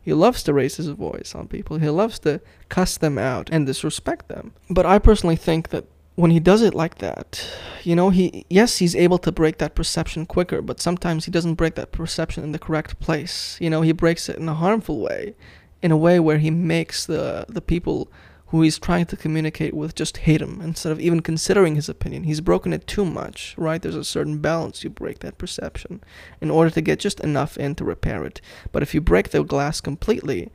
He 0.00 0.12
loves 0.12 0.42
to 0.44 0.52
raise 0.52 0.76
his 0.76 0.88
voice 0.88 1.34
on 1.34 1.48
people. 1.48 1.78
He 1.78 1.88
loves 1.88 2.18
to 2.20 2.40
cuss 2.68 2.98
them 2.98 3.18
out 3.18 3.48
and 3.50 3.66
disrespect 3.66 4.28
them. 4.28 4.52
But 4.68 4.86
I 4.86 4.98
personally 4.98 5.36
think 5.36 5.68
that 5.70 5.86
when 6.16 6.30
he 6.30 6.40
does 6.40 6.62
it 6.62 6.74
like 6.74 6.98
that, 6.98 7.44
you 7.82 7.96
know, 7.96 8.10
he 8.10 8.46
yes, 8.48 8.78
he's 8.78 8.94
able 8.94 9.18
to 9.18 9.32
break 9.32 9.58
that 9.58 9.74
perception 9.74 10.26
quicker, 10.26 10.62
but 10.62 10.80
sometimes 10.80 11.24
he 11.24 11.30
doesn't 11.30 11.54
break 11.54 11.74
that 11.74 11.92
perception 11.92 12.44
in 12.44 12.52
the 12.52 12.58
correct 12.58 13.00
place. 13.00 13.58
You 13.60 13.70
know, 13.70 13.82
he 13.82 13.92
breaks 13.92 14.28
it 14.28 14.36
in 14.36 14.48
a 14.48 14.54
harmful 14.54 15.00
way, 15.00 15.34
in 15.82 15.90
a 15.90 15.96
way 15.96 16.20
where 16.20 16.38
he 16.38 16.50
makes 16.50 17.04
the 17.04 17.46
the 17.48 17.60
people 17.60 18.10
who 18.54 18.62
he's 18.62 18.78
trying 18.78 19.04
to 19.04 19.16
communicate 19.16 19.74
with 19.74 19.96
just 19.96 20.18
hate 20.18 20.40
him 20.40 20.60
instead 20.60 20.92
of 20.92 21.00
even 21.00 21.18
considering 21.18 21.74
his 21.74 21.88
opinion. 21.88 22.22
He's 22.22 22.40
broken 22.40 22.72
it 22.72 22.86
too 22.86 23.04
much, 23.04 23.52
right? 23.58 23.82
There's 23.82 23.96
a 23.96 24.04
certain 24.04 24.38
balance 24.38 24.84
you 24.84 24.90
break 24.90 25.18
that 25.20 25.38
perception 25.38 26.00
in 26.40 26.52
order 26.52 26.70
to 26.70 26.80
get 26.80 27.00
just 27.00 27.18
enough 27.18 27.56
in 27.56 27.74
to 27.74 27.84
repair 27.84 28.24
it. 28.24 28.40
But 28.70 28.84
if 28.84 28.94
you 28.94 29.00
break 29.00 29.30
the 29.30 29.42
glass 29.42 29.80
completely, 29.80 30.52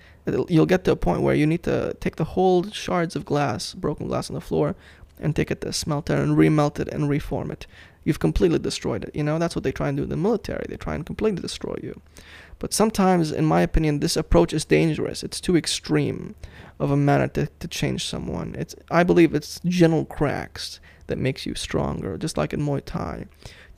you'll 0.48 0.66
get 0.66 0.86
to 0.86 0.92
a 0.92 0.96
point 0.96 1.24
where 1.24 1.36
you 1.36 1.46
need 1.46 1.64
to 1.64 1.94
take 2.00 2.16
the 2.16 2.24
whole 2.24 2.64
shards 2.72 3.18
of 3.18 3.26
glass, 3.26 3.74
broken 3.74 4.08
glass 4.08 4.30
on 4.30 4.36
the 4.36 4.42
floor, 4.42 4.76
and 5.20 5.36
take 5.36 5.52
it 5.52 5.60
uh, 5.60 5.62
to 5.62 5.70
a 5.70 5.74
smelter 5.74 6.16
and 6.16 6.38
remelt 6.38 6.80
it 6.80 6.88
and 6.88 7.10
reform 7.10 7.52
it. 7.52 7.68
You've 8.04 8.20
completely 8.20 8.60
destroyed 8.60 9.04
it. 9.04 9.16
You 9.16 9.24
know, 9.24 9.40
that's 9.40 9.56
what 9.56 9.64
they 9.64 9.72
try 9.72 9.90
and 9.90 9.98
do 9.98 10.04
in 10.04 10.10
the 10.10 10.18
military. 10.18 10.66
They 10.68 10.78
try 10.78 10.96
and 10.96 11.06
completely 11.06 11.42
destroy 11.42 11.76
you. 11.84 12.02
But 12.60 12.74
sometimes, 12.74 13.32
in 13.32 13.46
my 13.46 13.62
opinion, 13.62 14.00
this 14.00 14.18
approach 14.18 14.54
is 14.54 14.66
dangerous. 14.66 15.24
It's 15.24 15.40
too 15.40 15.56
extreme 15.56 16.36
of 16.80 16.92
a 16.92 16.98
manner 16.98 17.28
to, 17.30 17.48
to 17.48 17.68
change 17.68 18.06
someone. 18.06 18.56
It's 18.58 18.76
I 18.90 19.04
believe 19.04 19.34
it's 19.34 19.60
gentle 19.66 20.06
cracks 20.06 20.80
that 21.08 21.18
makes 21.18 21.46
you 21.46 21.56
stronger, 21.56 22.18
just 22.18 22.38
like 22.38 22.54
in 22.54 22.62
Muay 22.62 22.84
Thai. 22.86 23.26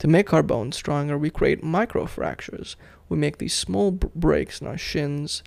To 0.00 0.08
make 0.08 0.32
our 0.32 0.42
bones 0.42 0.76
stronger, 0.76 1.16
we 1.16 1.30
create 1.30 1.62
micro 1.62 2.06
fractures. 2.06 2.76
We 3.08 3.16
make 3.16 3.38
these 3.38 3.54
small 3.54 3.90
breaks 3.92 4.60
in 4.60 4.66
our 4.66 4.78
shins, 4.78 5.42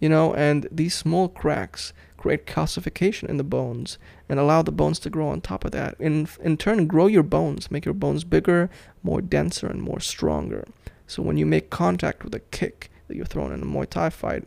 you 0.00 0.08
know, 0.08 0.34
and 0.34 0.68
these 0.70 0.94
small 0.94 1.28
cracks 1.28 1.92
create 2.26 2.44
calcification 2.44 3.28
in 3.28 3.36
the 3.36 3.44
bones 3.44 3.98
and 4.28 4.40
allow 4.40 4.60
the 4.60 4.72
bones 4.72 4.98
to 4.98 5.08
grow 5.08 5.28
on 5.28 5.40
top 5.40 5.64
of 5.64 5.70
that. 5.70 5.94
In 6.00 6.28
in 6.42 6.56
turn, 6.56 6.88
grow 6.88 7.06
your 7.06 7.22
bones, 7.22 7.70
make 7.70 7.84
your 7.84 7.94
bones 7.94 8.24
bigger, 8.24 8.68
more 9.04 9.22
denser, 9.22 9.68
and 9.68 9.80
more 9.80 10.00
stronger. 10.00 10.64
So 11.06 11.22
when 11.22 11.36
you 11.36 11.46
make 11.46 11.70
contact 11.70 12.24
with 12.24 12.34
a 12.34 12.40
kick 12.40 12.90
that 13.06 13.16
you're 13.16 13.26
throwing 13.26 13.52
in 13.52 13.62
a 13.62 13.64
Muay 13.64 13.88
Thai 13.88 14.10
fight, 14.10 14.42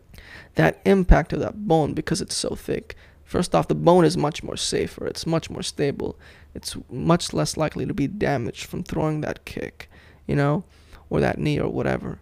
that 0.55 0.81
impact 0.83 1.31
of 1.31 1.39
that 1.39 1.69
bone, 1.69 1.93
because 1.93 2.19
it's 2.19 2.35
so 2.35 2.49
thick, 2.49 2.97
first 3.23 3.55
off, 3.55 3.69
the 3.69 3.75
bone 3.75 4.03
is 4.03 4.17
much 4.17 4.43
more 4.43 4.57
safer. 4.57 5.07
It's 5.07 5.25
much 5.25 5.49
more 5.49 5.63
stable. 5.63 6.19
It's 6.53 6.75
much 6.91 7.31
less 7.31 7.55
likely 7.55 7.85
to 7.85 7.93
be 7.93 8.07
damaged 8.07 8.65
from 8.65 8.83
throwing 8.83 9.21
that 9.21 9.45
kick, 9.45 9.89
you 10.27 10.35
know, 10.35 10.65
or 11.09 11.21
that 11.21 11.39
knee 11.39 11.61
or 11.61 11.69
whatever. 11.69 12.19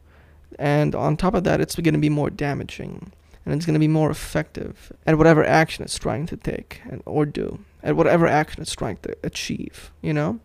And 0.60 0.94
on 0.94 1.18
top 1.18 1.34
of 1.34 1.46
that, 1.46 1.62
it's 1.62 1.76
going 1.76 1.96
to 1.96 2.08
be 2.08 2.10
more 2.10 2.30
damaging. 2.30 3.12
And 3.48 3.56
it's 3.56 3.66
going 3.66 3.76
to 3.76 3.80
be 3.80 3.88
more 3.88 4.12
effective 4.12 4.92
at 5.06 5.18
whatever 5.18 5.42
action 5.42 5.86
it's 5.86 5.98
trying 5.98 6.26
to 6.26 6.36
take 6.36 6.82
and, 6.84 7.02
or 7.06 7.26
do, 7.26 7.60
at 7.82 7.96
whatever 7.96 8.28
action 8.28 8.62
it's 8.62 8.76
trying 8.76 8.98
to 9.04 9.16
achieve, 9.24 9.90
you 10.02 10.12
know? 10.12 10.42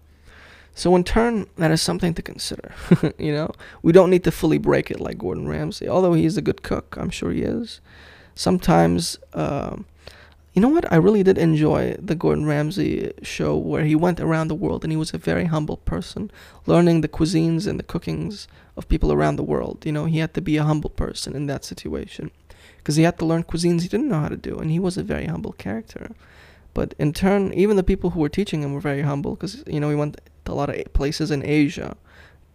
So 0.77 0.95
in 0.95 1.03
turn, 1.03 1.49
that 1.57 1.73
is 1.73 1.83
something 1.83 2.15
to 2.15 2.23
consider. 2.23 2.73
you 3.19 3.33
know, 3.33 3.51
we 3.83 3.91
don't 3.91 4.09
need 4.09 4.23
to 4.23 4.31
fully 4.31 4.57
break 4.57 4.89
it 4.89 5.01
like 5.01 5.19
Gordon 5.19 5.49
Ramsay, 5.49 5.89
although 5.89 6.13
he 6.13 6.25
is 6.25 6.37
a 6.37 6.43
good 6.43 6.63
cook. 6.63 6.97
I'm 6.97 7.11
sure 7.11 7.33
he 7.33 7.43
is. 7.43 7.81
Sometimes, 8.37 9.19
uh, 9.35 9.79
you 10.53 10.63
know 10.63 10.69
what? 10.69 10.91
I 10.93 10.95
really 10.95 11.25
did 11.25 11.39
enjoy 11.39 11.97
the 11.99 12.15
Gordon 12.15 12.47
Ramsay 12.47 13.15
show 13.23 13.57
where 13.57 13.83
he 13.83 13.97
went 13.97 14.21
around 14.21 14.47
the 14.47 14.55
world 14.55 14.85
and 14.85 14.93
he 14.93 14.97
was 14.97 15.13
a 15.13 15.19
very 15.19 15.47
humble 15.47 15.79
person, 15.79 16.31
learning 16.67 17.01
the 17.01 17.09
cuisines 17.09 17.67
and 17.67 17.81
the 17.81 17.85
cookings 17.85 18.47
of 18.77 18.89
people 18.89 19.13
around 19.13 19.35
the 19.35 19.43
world. 19.43 19.85
You 19.85 19.91
know, 19.91 20.05
he 20.05 20.19
had 20.19 20.35
to 20.35 20.41
be 20.41 20.57
a 20.57 20.63
humble 20.63 20.91
person 20.91 21.35
in 21.35 21.47
that 21.47 21.65
situation 21.65 22.31
because 22.83 22.97
he 22.97 23.05
had 23.05 23.19
to 23.19 23.25
learn 23.25 23.45
cuisines 23.45 23.83
he 23.83 23.89
didn't 23.89 24.09
know 24.09 24.21
how 24.21 24.29
to 24.29 24.37
do, 24.37 24.59
and 24.59 24.71
he 24.71 24.81
was 24.81 24.97
a 24.97 25.03
very 25.03 25.27
humble 25.27 25.53
character. 25.53 26.11
But 26.75 26.95
in 26.99 27.13
turn, 27.13 27.53
even 27.53 27.77
the 27.77 27.83
people 27.83 28.11
who 28.11 28.21
were 28.21 28.29
teaching 28.29 28.63
him 28.63 28.73
were 28.73 28.81
very 28.81 29.03
humble 29.03 29.35
because, 29.35 29.63
you 29.67 29.79
know, 29.79 29.91
he 29.91 29.97
went 29.97 30.21
to 30.45 30.53
a 30.53 30.55
lot 30.55 30.71
of 30.71 30.93
places 30.93 31.31
in 31.31 31.45
Asia. 31.45 31.97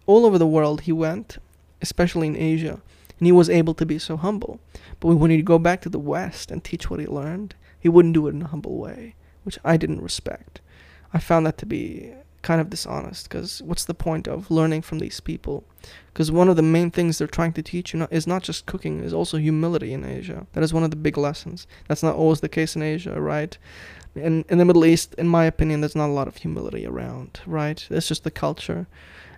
All 0.06 0.26
over 0.26 0.38
the 0.38 0.48
world 0.48 0.82
he 0.82 0.92
went, 0.92 1.38
especially 1.82 2.28
in 2.28 2.36
Asia, 2.36 2.82
and 3.20 3.26
he 3.26 3.32
was 3.32 3.50
able 3.50 3.74
to 3.76 3.86
be 3.86 4.00
so 4.00 4.18
humble. 4.18 4.60
But 5.00 5.16
when 5.16 5.32
he'd 5.32 5.46
go 5.46 5.60
back 5.60 5.82
to 5.82 5.90
the 5.90 6.00
West 6.00 6.52
and 6.52 6.64
teach 6.64 6.90
what 6.90 7.00
he 7.00 7.08
learned, 7.08 7.56
he 7.80 7.90
wouldn't 7.90 8.16
do 8.16 8.28
it 8.28 8.34
in 8.34 8.42
a 8.42 8.48
humble 8.48 8.78
way, 8.78 9.16
which 9.44 9.60
I 9.64 9.78
didn't 9.78 10.02
respect. 10.02 10.62
I 11.14 11.20
found 11.20 11.46
that 11.46 11.58
to 11.60 11.66
be 11.66 12.14
kind 12.48 12.62
of 12.62 12.70
dishonest 12.70 13.28
because 13.28 13.62
what's 13.62 13.86
the 13.86 13.94
point 14.08 14.26
of 14.28 14.50
learning 14.50 14.82
from 14.82 15.00
these 15.00 15.20
people? 15.20 15.66
Because 16.08 16.32
one 16.32 16.50
of 16.50 16.56
the 16.56 16.72
main 16.78 16.90
things 16.92 17.18
they're 17.18 17.38
trying 17.40 17.54
to 17.54 17.62
teach 17.62 17.94
you 17.94 18.08
is 18.10 18.26
not 18.26 18.44
just 18.44 18.66
cooking, 18.66 19.04
is 19.04 19.14
also 19.14 19.38
humility 19.38 19.92
in 19.92 20.06
Asia. 20.06 20.48
That 20.54 20.64
is 20.64 20.74
one 20.74 20.86
of 20.86 20.92
the 20.92 21.04
big 21.08 21.18
lessons. 21.18 21.68
That's 21.88 22.04
not 22.04 22.16
always 22.16 22.40
the 22.40 22.56
case 22.58 22.76
in 22.78 22.82
Asia, 22.82 23.20
right? 23.20 23.58
in 24.16 24.46
in 24.50 24.58
the 24.58 24.66
Middle 24.66 24.86
East, 24.86 25.14
in 25.18 25.28
my 25.28 25.46
opinion, 25.46 25.82
there's 25.82 26.02
not 26.02 26.10
a 26.10 26.18
lot 26.20 26.28
of 26.28 26.38
humility 26.38 26.86
around, 26.86 27.40
right? 27.46 27.80
It's 27.90 28.08
just 28.08 28.24
the 28.24 28.32
culture. 28.32 28.88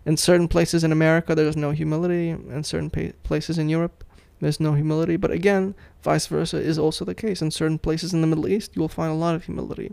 In 0.05 0.17
certain 0.17 0.47
places 0.47 0.83
in 0.83 0.91
America, 0.91 1.35
there's 1.35 1.57
no 1.57 1.71
humility. 1.71 2.29
In 2.29 2.63
certain 2.63 2.89
pa- 2.89 3.17
places 3.23 3.57
in 3.57 3.69
Europe, 3.69 4.03
there's 4.39 4.59
no 4.59 4.73
humility. 4.73 5.17
But 5.17 5.31
again, 5.31 5.75
vice 6.01 6.27
versa 6.27 6.57
is 6.57 6.79
also 6.79 7.05
the 7.05 7.21
case. 7.25 7.41
In 7.41 7.51
certain 7.51 7.79
places 7.79 8.13
in 8.13 8.21
the 8.21 8.27
Middle 8.27 8.47
East, 8.47 8.75
you 8.75 8.81
will 8.81 8.97
find 8.99 9.11
a 9.11 9.21
lot 9.25 9.35
of 9.35 9.43
humility. 9.45 9.91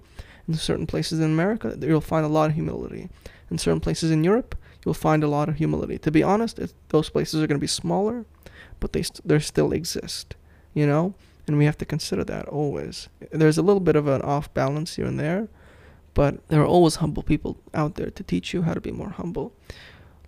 In 0.48 0.54
certain 0.54 0.86
places 0.86 1.18
in 1.20 1.26
America, 1.26 1.76
you'll 1.80 2.00
find 2.00 2.24
a 2.24 2.28
lot 2.28 2.50
of 2.50 2.54
humility. 2.54 3.08
In 3.50 3.58
certain 3.58 3.80
places 3.80 4.10
in 4.10 4.24
Europe, 4.24 4.54
you'll 4.84 4.94
find 4.94 5.24
a 5.24 5.28
lot 5.28 5.48
of 5.48 5.56
humility. 5.56 5.98
To 5.98 6.10
be 6.10 6.22
honest, 6.22 6.60
those 6.88 7.10
places 7.10 7.42
are 7.42 7.46
going 7.46 7.58
to 7.58 7.64
be 7.64 7.66
smaller, 7.66 8.24
but 8.80 8.92
they 8.92 9.02
st- 9.02 9.26
they 9.26 9.38
still 9.38 9.72
exist. 9.72 10.36
You 10.74 10.86
know, 10.86 11.14
and 11.46 11.58
we 11.58 11.64
have 11.64 11.78
to 11.78 11.84
consider 11.84 12.24
that 12.24 12.46
always. 12.48 13.08
There's 13.30 13.58
a 13.58 13.62
little 13.62 13.80
bit 13.80 13.96
of 13.96 14.06
an 14.06 14.22
off 14.22 14.52
balance 14.52 14.96
here 14.96 15.06
and 15.06 15.18
there, 15.18 15.48
but 16.14 16.46
there 16.48 16.60
are 16.60 16.66
always 16.66 16.96
humble 16.96 17.22
people 17.22 17.58
out 17.72 17.94
there 17.94 18.10
to 18.10 18.22
teach 18.22 18.52
you 18.52 18.62
how 18.62 18.74
to 18.74 18.80
be 18.80 18.92
more 18.92 19.10
humble. 19.10 19.52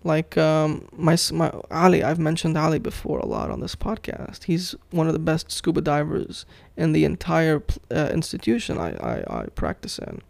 Like 0.05 0.39
um, 0.39 0.89
my 0.97 1.17
my 1.33 1.53
Ali, 1.71 2.03
I've 2.03 2.19
mentioned 2.19 2.57
Ali 2.57 2.79
before 2.79 3.19
a 3.19 3.27
lot 3.27 3.51
on 3.51 3.61
this 3.61 3.75
podcast. 3.75 4.45
He's 4.45 4.75
one 4.91 5.09
of 5.09 5.13
the 5.13 5.19
best 5.19 5.51
scuba 5.51 5.81
divers 5.81 6.47
in 6.77 6.93
the 6.93 7.05
entire 7.05 7.63
uh, 7.91 8.11
institution 8.13 8.79
I, 8.79 8.91
I, 8.97 9.41
I 9.41 9.47
practice 9.55 9.99
in. 9.99 10.23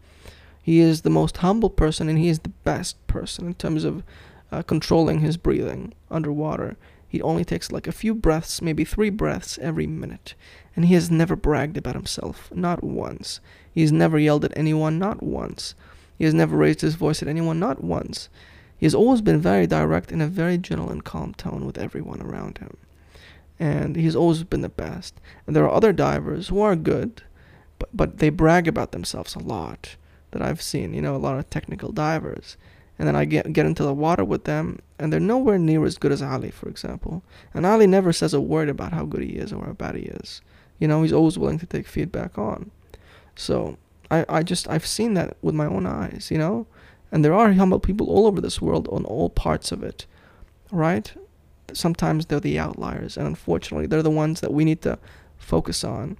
He 0.62 0.80
is 0.80 1.02
the 1.02 1.10
most 1.10 1.38
humble 1.38 1.70
person, 1.70 2.08
and 2.08 2.18
he 2.18 2.28
is 2.28 2.40
the 2.40 2.48
best 2.48 3.06
person 3.06 3.46
in 3.46 3.54
terms 3.54 3.84
of 3.84 4.02
uh, 4.50 4.62
controlling 4.62 5.20
his 5.20 5.36
breathing 5.36 5.92
underwater. 6.10 6.76
He 7.06 7.22
only 7.22 7.44
takes 7.44 7.72
like 7.72 7.86
a 7.86 7.92
few 7.92 8.14
breaths, 8.14 8.60
maybe 8.60 8.84
three 8.84 9.10
breaths 9.10 9.58
every 9.62 9.86
minute, 9.86 10.34
and 10.76 10.84
he 10.86 10.94
has 10.94 11.10
never 11.10 11.36
bragged 11.36 11.76
about 11.76 11.94
himself, 11.94 12.50
not 12.54 12.84
once. 12.84 13.40
He 13.72 13.80
has 13.80 13.92
never 13.92 14.18
yelled 14.18 14.44
at 14.44 14.56
anyone, 14.56 14.98
not 14.98 15.22
once. 15.22 15.74
He 16.18 16.24
has 16.24 16.34
never 16.34 16.56
raised 16.56 16.80
his 16.82 16.96
voice 16.96 17.22
at 17.22 17.28
anyone, 17.28 17.58
not 17.58 17.82
once. 17.82 18.28
He 18.78 18.86
has 18.86 18.94
always 18.94 19.20
been 19.20 19.40
very 19.40 19.66
direct 19.66 20.12
in 20.12 20.20
a 20.20 20.28
very 20.28 20.56
gentle 20.56 20.90
and 20.90 21.04
calm 21.04 21.34
tone 21.34 21.66
with 21.66 21.76
everyone 21.76 22.22
around 22.22 22.58
him. 22.58 22.76
And 23.58 23.96
he's 23.96 24.14
always 24.14 24.44
been 24.44 24.60
the 24.60 24.68
best. 24.68 25.20
And 25.46 25.54
there 25.54 25.64
are 25.64 25.74
other 25.74 25.92
divers 25.92 26.48
who 26.48 26.60
are 26.60 26.76
good, 26.76 27.22
but, 27.78 27.88
but 27.92 28.18
they 28.18 28.30
brag 28.30 28.68
about 28.68 28.92
themselves 28.92 29.34
a 29.34 29.40
lot 29.40 29.96
that 30.30 30.42
I've 30.42 30.62
seen, 30.62 30.94
you 30.94 31.02
know, 31.02 31.16
a 31.16 31.18
lot 31.18 31.38
of 31.38 31.50
technical 31.50 31.90
divers. 31.90 32.56
And 32.98 33.06
then 33.06 33.16
I 33.16 33.24
get 33.24 33.52
get 33.52 33.66
into 33.66 33.84
the 33.84 33.94
water 33.94 34.24
with 34.24 34.44
them, 34.44 34.80
and 34.98 35.12
they're 35.12 35.20
nowhere 35.20 35.58
near 35.58 35.84
as 35.84 35.98
good 35.98 36.10
as 36.10 36.20
Ali, 36.20 36.50
for 36.50 36.68
example. 36.68 37.22
And 37.54 37.64
Ali 37.64 37.86
never 37.86 38.12
says 38.12 38.34
a 38.34 38.40
word 38.40 38.68
about 38.68 38.92
how 38.92 39.04
good 39.04 39.22
he 39.22 39.36
is 39.36 39.52
or 39.52 39.64
how 39.64 39.72
bad 39.72 39.94
he 39.94 40.02
is. 40.02 40.40
You 40.80 40.88
know, 40.88 41.02
he's 41.02 41.12
always 41.12 41.38
willing 41.38 41.60
to 41.60 41.66
take 41.66 41.86
feedback 41.86 42.36
on. 42.38 42.72
So 43.36 43.78
I, 44.10 44.24
I 44.28 44.42
just 44.42 44.68
I've 44.68 44.86
seen 44.86 45.14
that 45.14 45.36
with 45.42 45.54
my 45.54 45.66
own 45.66 45.86
eyes, 45.86 46.28
you 46.30 46.38
know? 46.38 46.66
And 47.10 47.24
there 47.24 47.34
are 47.34 47.52
humble 47.52 47.80
people 47.80 48.08
all 48.08 48.26
over 48.26 48.40
this 48.40 48.60
world 48.60 48.88
on 48.92 49.04
all 49.04 49.30
parts 49.30 49.72
of 49.72 49.82
it. 49.82 50.06
Right? 50.70 51.12
Sometimes 51.72 52.26
they're 52.26 52.40
the 52.40 52.58
outliers 52.58 53.16
and 53.16 53.26
unfortunately 53.26 53.86
they're 53.86 54.02
the 54.02 54.10
ones 54.10 54.40
that 54.40 54.52
we 54.52 54.64
need 54.64 54.82
to 54.82 54.98
focus 55.36 55.84
on. 55.84 56.16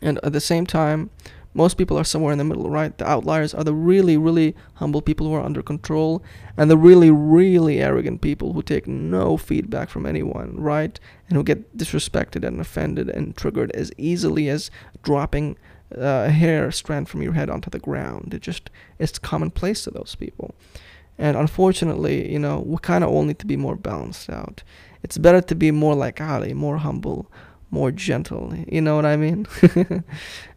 And 0.00 0.18
at 0.22 0.32
the 0.32 0.40
same 0.40 0.66
time, 0.66 1.10
most 1.54 1.76
people 1.76 1.98
are 1.98 2.04
somewhere 2.04 2.32
in 2.32 2.38
the 2.38 2.44
middle, 2.44 2.70
right? 2.70 2.96
The 2.96 3.08
outliers 3.08 3.52
are 3.52 3.64
the 3.64 3.74
really, 3.74 4.16
really 4.16 4.56
humble 4.74 5.02
people 5.02 5.26
who 5.26 5.34
are 5.34 5.44
under 5.44 5.62
control, 5.62 6.22
and 6.56 6.70
the 6.70 6.78
really, 6.78 7.10
really 7.10 7.80
arrogant 7.80 8.22
people 8.22 8.54
who 8.54 8.62
take 8.62 8.86
no 8.86 9.36
feedback 9.36 9.90
from 9.90 10.06
anyone, 10.06 10.54
right? 10.56 10.98
And 11.28 11.36
who 11.36 11.44
get 11.44 11.76
disrespected 11.76 12.46
and 12.46 12.60
offended 12.60 13.10
and 13.10 13.36
triggered 13.36 13.70
as 13.72 13.92
easily 13.98 14.48
as 14.48 14.70
dropping 15.02 15.56
uh, 15.96 16.26
a 16.26 16.30
hair 16.30 16.70
strand 16.70 17.08
from 17.08 17.22
your 17.22 17.32
head 17.32 17.50
onto 17.50 17.70
the 17.70 17.78
ground. 17.78 18.34
It 18.34 18.42
just 18.42 18.70
it's 18.98 19.18
commonplace 19.18 19.84
to 19.84 19.90
those 19.90 20.14
people. 20.14 20.54
And 21.18 21.36
unfortunately, 21.36 22.32
you 22.32 22.38
know, 22.38 22.60
we 22.60 22.78
kind 22.78 23.04
of 23.04 23.10
all 23.10 23.24
need 23.24 23.38
to 23.40 23.46
be 23.46 23.56
more 23.56 23.76
balanced 23.76 24.30
out. 24.30 24.62
It's 25.02 25.18
better 25.18 25.40
to 25.40 25.54
be 25.54 25.70
more 25.70 25.94
like 25.94 26.20
Ali, 26.20 26.54
more 26.54 26.78
humble, 26.78 27.30
more 27.70 27.90
gentle. 27.90 28.54
You 28.68 28.80
know 28.80 28.96
what 28.96 29.06
I 29.06 29.16
mean? 29.16 29.46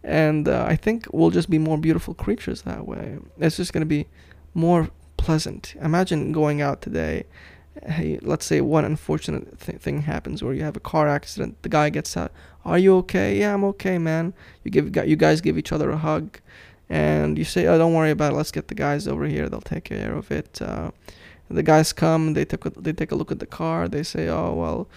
and 0.04 0.48
uh, 0.48 0.66
I 0.68 0.76
think 0.76 1.08
we'll 1.12 1.32
just 1.32 1.50
be 1.50 1.58
more 1.58 1.78
beautiful 1.78 2.14
creatures 2.14 2.62
that 2.64 2.88
way. 2.88 3.18
It's 3.40 3.58
just 3.58 3.74
going 3.74 3.82
to 3.82 3.88
be 3.88 4.08
more 4.54 4.90
pleasant. 5.18 5.76
Imagine 5.82 6.32
going 6.32 6.62
out 6.62 6.82
today. 6.82 7.26
Hey, 7.86 8.20
let's 8.22 8.46
say 8.46 8.62
one 8.62 8.86
unfortunate 8.86 9.60
th- 9.60 9.80
thing 9.80 10.04
happens 10.04 10.42
where 10.42 10.54
you 10.54 10.64
have 10.64 10.78
a 10.78 10.82
car 10.82 11.08
accident. 11.08 11.62
The 11.62 11.70
guy 11.70 11.90
gets 11.90 12.16
out. 12.16 12.32
Are 12.66 12.80
you 12.80 12.96
okay? 12.98 13.38
Yeah, 13.38 13.54
I'm 13.54 13.64
okay, 13.66 13.98
man. 13.98 14.34
You 14.64 14.72
give 14.72 14.96
you 15.08 15.16
guys 15.16 15.42
give 15.42 15.58
each 15.58 15.72
other 15.72 15.92
a 15.92 15.98
hug, 15.98 16.40
and 16.90 17.38
you 17.38 17.44
say, 17.44 17.68
"Oh, 17.68 17.78
don't 17.78 17.94
worry 17.94 18.12
about 18.12 18.34
it. 18.34 18.36
Let's 18.36 18.52
get 18.52 18.68
the 18.68 18.76
guys 18.76 19.08
over 19.08 19.26
here. 19.26 19.48
They'll 19.50 19.62
take 19.62 19.86
care 19.86 20.14
of 20.16 20.32
it." 20.32 20.62
Uh, 20.62 20.92
the 21.50 21.64
guys 21.64 21.94
come. 21.94 22.34
They 22.34 22.46
take 22.46 22.66
a, 22.66 22.70
they 22.72 22.94
take 22.94 23.12
a 23.12 23.16
look 23.16 23.32
at 23.32 23.40
the 23.40 23.46
car. 23.46 23.88
They 23.88 24.04
say, 24.04 24.28
"Oh 24.28 24.54
well." 24.54 24.88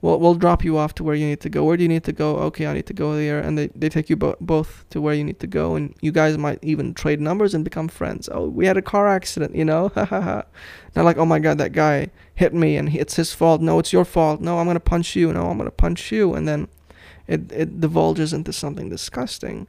we'll, 0.00 0.20
we'll 0.20 0.34
drop 0.34 0.64
you 0.64 0.78
off 0.78 0.94
to 0.94 1.04
where 1.04 1.14
you 1.14 1.26
need 1.26 1.40
to 1.40 1.48
go. 1.48 1.64
Where 1.64 1.76
do 1.76 1.82
you 1.82 1.88
need 1.88 2.04
to 2.04 2.12
go? 2.12 2.36
Okay, 2.36 2.66
I 2.66 2.74
need 2.74 2.86
to 2.86 2.94
go 2.94 3.14
there. 3.16 3.40
And 3.40 3.58
they, 3.58 3.68
they 3.74 3.88
take 3.88 4.08
you 4.08 4.16
bo- 4.16 4.36
both 4.40 4.84
to 4.90 5.00
where 5.00 5.14
you 5.14 5.24
need 5.24 5.40
to 5.40 5.46
go. 5.46 5.74
And 5.74 5.94
you 6.00 6.12
guys 6.12 6.38
might 6.38 6.58
even 6.62 6.94
trade 6.94 7.20
numbers 7.20 7.54
and 7.54 7.64
become 7.64 7.88
friends. 7.88 8.28
Oh, 8.32 8.48
we 8.48 8.66
had 8.66 8.76
a 8.76 8.82
car 8.82 9.08
accident, 9.08 9.54
you 9.54 9.64
know? 9.64 9.92
Not 9.96 10.46
like, 10.94 11.16
oh 11.16 11.26
my 11.26 11.38
God, 11.38 11.58
that 11.58 11.72
guy 11.72 12.10
hit 12.34 12.54
me 12.54 12.76
and 12.76 12.94
it's 12.94 13.16
his 13.16 13.32
fault. 13.32 13.60
No, 13.60 13.78
it's 13.78 13.92
your 13.92 14.04
fault. 14.04 14.40
No, 14.40 14.58
I'm 14.58 14.72
to 14.72 14.80
punch 14.80 15.16
you. 15.16 15.32
No, 15.32 15.48
I'm 15.48 15.58
to 15.58 15.70
punch 15.70 16.12
you. 16.12 16.34
And 16.34 16.46
then 16.46 16.68
it, 17.28 17.52
it 17.52 17.80
divulges 17.80 18.32
into 18.32 18.52
something 18.52 18.88
disgusting 18.88 19.66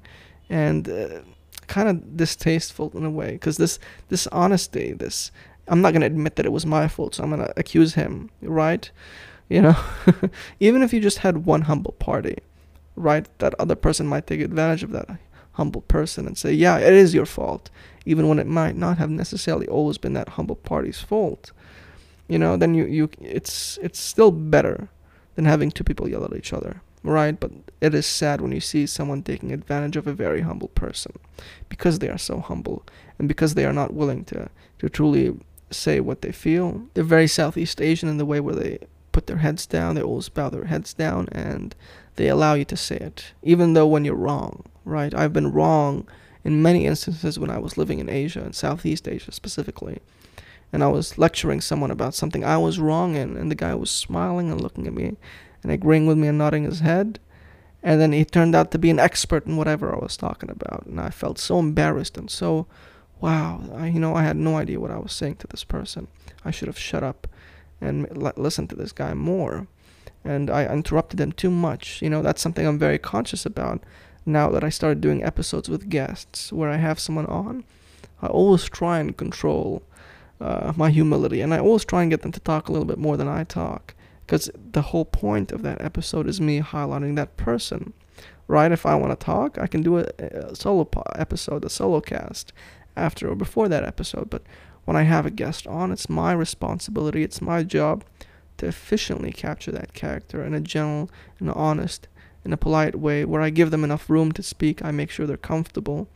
and 0.50 0.90
uh, 0.90 1.22
kind 1.68 1.90
of 1.90 2.18
distasteful 2.18 2.92
in 2.94 3.06
a 3.06 3.10
way. 3.10 3.32
Because 3.32 3.58
this, 3.58 3.80
this 4.10 4.28
honesty, 4.28 4.94
this, 4.94 5.32
I'm 5.68 5.82
not 5.82 5.92
going 5.92 6.02
to 6.02 6.08
admit 6.08 6.36
that 6.36 6.46
it 6.46 6.52
was 6.52 6.66
my 6.66 6.88
fault, 6.88 7.16
so 7.16 7.24
I'm 7.24 7.30
going 7.30 7.46
to 7.46 7.54
accuse 7.58 7.96
him, 7.96 8.30
right? 8.42 8.90
You 9.50 9.62
know, 9.62 9.78
even 10.60 10.82
if 10.82 10.94
you 10.94 11.00
just 11.00 11.20
had 11.20 11.46
one 11.46 11.64
humble 11.64 11.94
party, 11.94 12.38
right? 12.96 13.28
That 13.40 13.56
other 13.60 13.76
person 13.76 14.08
might 14.08 14.28
take 14.28 14.42
advantage 14.42 14.84
of 14.84 14.92
that 14.92 15.20
humble 15.54 15.82
person 15.82 16.28
and 16.28 16.38
say, 16.38 16.54
yeah, 16.54 16.78
it 16.78 16.94
is 16.94 17.14
your 17.14 17.26
fault, 17.26 17.70
even 18.06 18.28
when 18.28 18.40
it 18.40 18.48
might 18.48 18.76
not 18.76 18.98
have 19.00 19.10
necessarily 19.10 19.68
always 19.68 19.98
been 19.98 20.14
that 20.14 20.30
humble 20.30 20.56
party's 20.56 21.02
fault. 21.02 21.52
You 22.28 22.38
know, 22.38 22.58
then 22.58 22.74
you, 22.76 22.86
you 22.86 23.10
it's 23.22 23.80
it's 23.82 24.00
still 24.00 24.32
better 24.32 24.90
than 25.36 25.46
having 25.46 25.72
two 25.72 25.84
people 25.84 26.10
yell 26.10 26.26
at 26.26 26.36
each 26.36 26.54
other, 26.54 26.82
right? 27.04 27.40
But 27.40 27.52
it 27.82 27.94
is 27.94 28.06
sad 28.06 28.42
when 28.42 28.52
you 28.52 28.60
see 28.60 28.86
someone 28.86 29.24
taking 29.24 29.52
advantage 29.52 29.96
of 29.96 30.08
a 30.08 30.14
very 30.14 30.42
humble 30.42 30.70
person 30.70 31.14
because 31.70 32.00
they 32.00 32.10
are 32.10 32.18
so 32.18 32.40
humble 32.40 32.84
and 33.20 33.28
because 33.28 33.54
they 33.54 33.66
are 33.66 33.74
not 33.74 33.94
willing 33.94 34.26
to, 34.26 34.50
to 34.80 34.90
truly 34.90 35.38
say 35.72 36.00
what 36.00 36.22
they 36.22 36.32
feel. 36.32 36.84
They're 36.94 37.04
very 37.04 37.28
Southeast 37.28 37.82
Asian 37.82 38.10
in 38.10 38.18
the 38.18 38.26
way 38.26 38.40
where 38.40 38.56
they 38.56 38.80
put 39.12 39.28
their 39.28 39.38
heads 39.38 39.66
down, 39.66 39.96
they 39.96 40.02
always 40.02 40.30
bow 40.30 40.50
their 40.50 40.66
heads 40.66 40.94
down, 40.94 41.28
and 41.32 41.76
they 42.18 42.28
allow 42.28 42.54
you 42.54 42.66
to 42.66 42.78
say 42.78 42.98
it, 42.98 43.34
even 43.42 43.74
though 43.74 43.88
when 43.88 44.06
you're 44.06 44.14
wrong, 44.14 44.64
right? 44.86 45.14
I've 45.16 45.34
been 45.34 45.52
wrong 45.52 46.08
in 46.44 46.62
many 46.62 46.86
instances 46.86 47.40
when 47.40 47.50
I 47.50 47.58
was 47.58 47.78
living 47.78 47.98
in 47.98 48.10
Asia, 48.10 48.46
in 48.46 48.54
Southeast 48.54 49.08
Asia 49.08 49.32
specifically, 49.32 50.02
and 50.72 50.84
I 50.84 50.88
was 50.88 51.18
lecturing 51.18 51.62
someone 51.62 51.90
about 51.90 52.14
something 52.14 52.46
I 52.46 52.58
was 52.58 52.80
wrong 52.80 53.16
in, 53.16 53.38
and 53.38 53.50
the 53.50 53.56
guy 53.56 53.74
was 53.74 53.90
smiling 53.90 54.52
and 54.52 54.62
looking 54.62 54.86
at 54.86 54.94
me 54.94 55.18
and 55.64 55.72
agreeing 55.72 56.08
with 56.08 56.18
me 56.18 56.28
and 56.28 56.38
nodding 56.38 56.64
his 56.64 56.80
head. 56.80 57.20
And 57.84 58.02
then 58.02 58.12
he 58.12 58.26
turned 58.26 58.56
out 58.56 58.72
to 58.72 58.80
be 58.80 58.90
an 58.90 59.00
expert 59.00 59.46
in 59.46 59.56
whatever 59.56 59.94
I 59.94 60.00
was 60.00 60.18
talking 60.18 60.50
about, 60.50 60.86
and 60.86 61.00
I 61.00 61.10
felt 61.10 61.40
so 61.40 61.60
embarrassed 61.60 62.18
and 62.18 62.30
so, 62.30 62.68
wow, 63.22 63.62
I, 63.76 63.88
you 63.88 64.00
know, 64.00 64.16
I 64.16 64.24
had 64.24 64.36
no 64.36 64.58
idea 64.58 64.80
what 64.80 64.92
I 64.92 64.98
was 64.98 65.14
saying 65.14 65.36
to 65.38 65.48
this 65.48 65.64
person. 65.64 66.08
I 66.44 66.52
should 66.52 66.68
have 66.68 66.78
shut 66.80 67.04
up 67.04 67.28
and 67.80 68.08
l- 68.22 68.34
listen 68.36 68.68
to 68.68 68.76
this 68.76 68.92
guy 68.92 69.14
more. 69.14 69.68
And 70.24 70.50
I 70.50 70.66
interrupted 70.66 71.22
him 71.22 71.32
too 71.32 71.52
much. 71.52 72.02
You 72.02 72.10
know, 72.10 72.22
that's 72.22 72.42
something 72.42 72.66
I'm 72.66 72.80
very 72.80 72.98
conscious 72.98 73.46
about 73.46 73.82
now 74.26 74.50
that 74.50 74.64
I 74.64 74.70
started 74.70 75.00
doing 75.00 75.24
episodes 75.24 75.70
with 75.70 75.90
guests 75.90 76.52
where 76.52 76.70
I 76.70 76.78
have 76.78 77.00
someone 77.00 77.28
on. 77.28 77.64
I 78.22 78.28
always 78.28 78.66
try 78.66 79.00
and 79.00 79.16
control 79.16 79.84
uh, 80.42 80.74
my 80.76 80.90
humility, 80.90 81.42
and 81.42 81.54
I 81.54 81.60
always 81.60 81.86
try 81.86 82.02
and 82.02 82.12
get 82.12 82.22
them 82.22 82.32
to 82.32 82.40
talk 82.40 82.68
a 82.68 82.72
little 82.72 82.86
bit 82.86 82.98
more 82.98 83.16
than 83.18 83.28
I 83.28 83.44
talk. 83.44 83.94
Because 84.28 84.52
the 84.56 84.82
whole 84.84 85.06
point 85.06 85.54
of 85.54 85.64
that 85.64 85.82
episode 85.82 86.28
is 86.28 86.42
me 86.42 86.60
highlighting 86.60 87.16
that 87.16 87.38
person. 87.38 87.94
Right? 88.48 88.72
If 88.72 88.86
I 88.86 88.96
want 88.96 89.18
to 89.18 89.26
talk, 89.26 89.58
I 89.58 89.68
can 89.68 89.82
do 89.82 89.98
a, 89.98 90.06
a 90.20 90.56
solo 90.56 90.84
po- 90.84 91.04
episode, 91.16 91.66
a 91.66 91.70
solo 91.70 92.02
cast 92.02 92.54
after 92.96 93.30
or 93.30 93.36
before 93.36 93.70
that 93.70 93.84
episode. 93.84 94.30
But 94.30 94.44
when 94.86 94.98
I 94.98 95.04
have 95.04 95.26
a 95.26 95.32
guest 95.32 95.66
on, 95.66 95.92
it's 95.92 96.10
my 96.10 96.34
responsibility, 96.34 97.24
it's 97.24 97.42
my 97.42 97.64
job 97.64 98.04
to 98.58 98.68
efficiently 98.68 99.32
capture 99.32 99.72
that 99.72 99.94
character 99.94 100.44
in 100.44 100.54
a 100.54 100.62
gentle 100.62 101.10
and 101.40 101.50
honest 101.52 102.08
in 102.44 102.54
a 102.54 102.58
polite 102.58 102.96
way 102.96 103.26
where 103.26 103.42
I 103.42 103.50
give 103.50 103.72
them 103.72 103.84
enough 103.84 104.10
room 104.10 104.32
to 104.34 104.44
speak. 104.44 104.84
I 104.84 104.92
make 104.92 105.12
sure 105.12 105.28
they're 105.28 105.38
comfortable. 105.38 106.08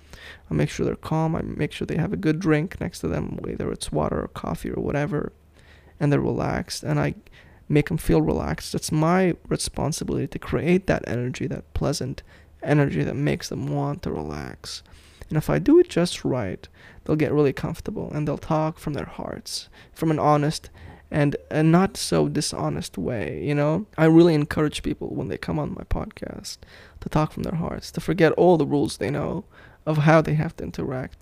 I 0.49 0.53
make 0.53 0.69
sure 0.69 0.85
they're 0.85 0.95
calm. 0.95 1.35
I 1.35 1.41
make 1.41 1.71
sure 1.73 1.85
they 1.85 1.97
have 1.97 2.13
a 2.13 2.17
good 2.17 2.39
drink 2.39 2.79
next 2.79 2.99
to 2.99 3.07
them, 3.07 3.37
whether 3.41 3.71
it's 3.71 3.91
water 3.91 4.21
or 4.21 4.27
coffee 4.29 4.71
or 4.71 4.81
whatever, 4.81 5.33
and 5.99 6.11
they're 6.11 6.21
relaxed. 6.21 6.83
And 6.83 6.99
I 6.99 7.15
make 7.71 7.87
them 7.87 7.97
feel 7.97 8.21
relaxed. 8.21 8.75
It's 8.75 8.91
my 8.91 9.35
responsibility 9.47 10.27
to 10.27 10.39
create 10.39 10.87
that 10.87 11.03
energy, 11.07 11.47
that 11.47 11.73
pleasant 11.73 12.21
energy 12.61 13.03
that 13.03 13.15
makes 13.15 13.49
them 13.49 13.67
want 13.67 14.03
to 14.03 14.11
relax. 14.11 14.83
And 15.29 15.37
if 15.37 15.49
I 15.49 15.59
do 15.59 15.79
it 15.79 15.89
just 15.89 16.25
right, 16.25 16.67
they'll 17.03 17.15
get 17.15 17.31
really 17.31 17.53
comfortable 17.53 18.11
and 18.11 18.27
they'll 18.27 18.37
talk 18.37 18.77
from 18.77 18.93
their 18.93 19.05
hearts, 19.05 19.69
from 19.93 20.11
an 20.11 20.19
honest 20.19 20.69
and 21.09 21.35
a 21.49 21.63
not 21.63 21.97
so 21.97 22.27
dishonest 22.27 22.97
way, 22.97 23.41
you 23.43 23.55
know? 23.55 23.85
I 23.97 24.05
really 24.05 24.33
encourage 24.33 24.83
people 24.83 25.09
when 25.09 25.29
they 25.29 25.37
come 25.37 25.59
on 25.59 25.73
my 25.73 25.83
podcast 25.83 26.57
to 26.99 27.09
talk 27.09 27.31
from 27.31 27.43
their 27.43 27.55
hearts, 27.55 27.91
to 27.91 28.01
forget 28.01 28.31
all 28.33 28.57
the 28.57 28.65
rules 28.65 28.97
they 28.97 29.09
know 29.09 29.45
of 29.85 29.99
how 29.99 30.21
they 30.21 30.35
have 30.35 30.55
to 30.57 30.63
interact. 30.63 31.17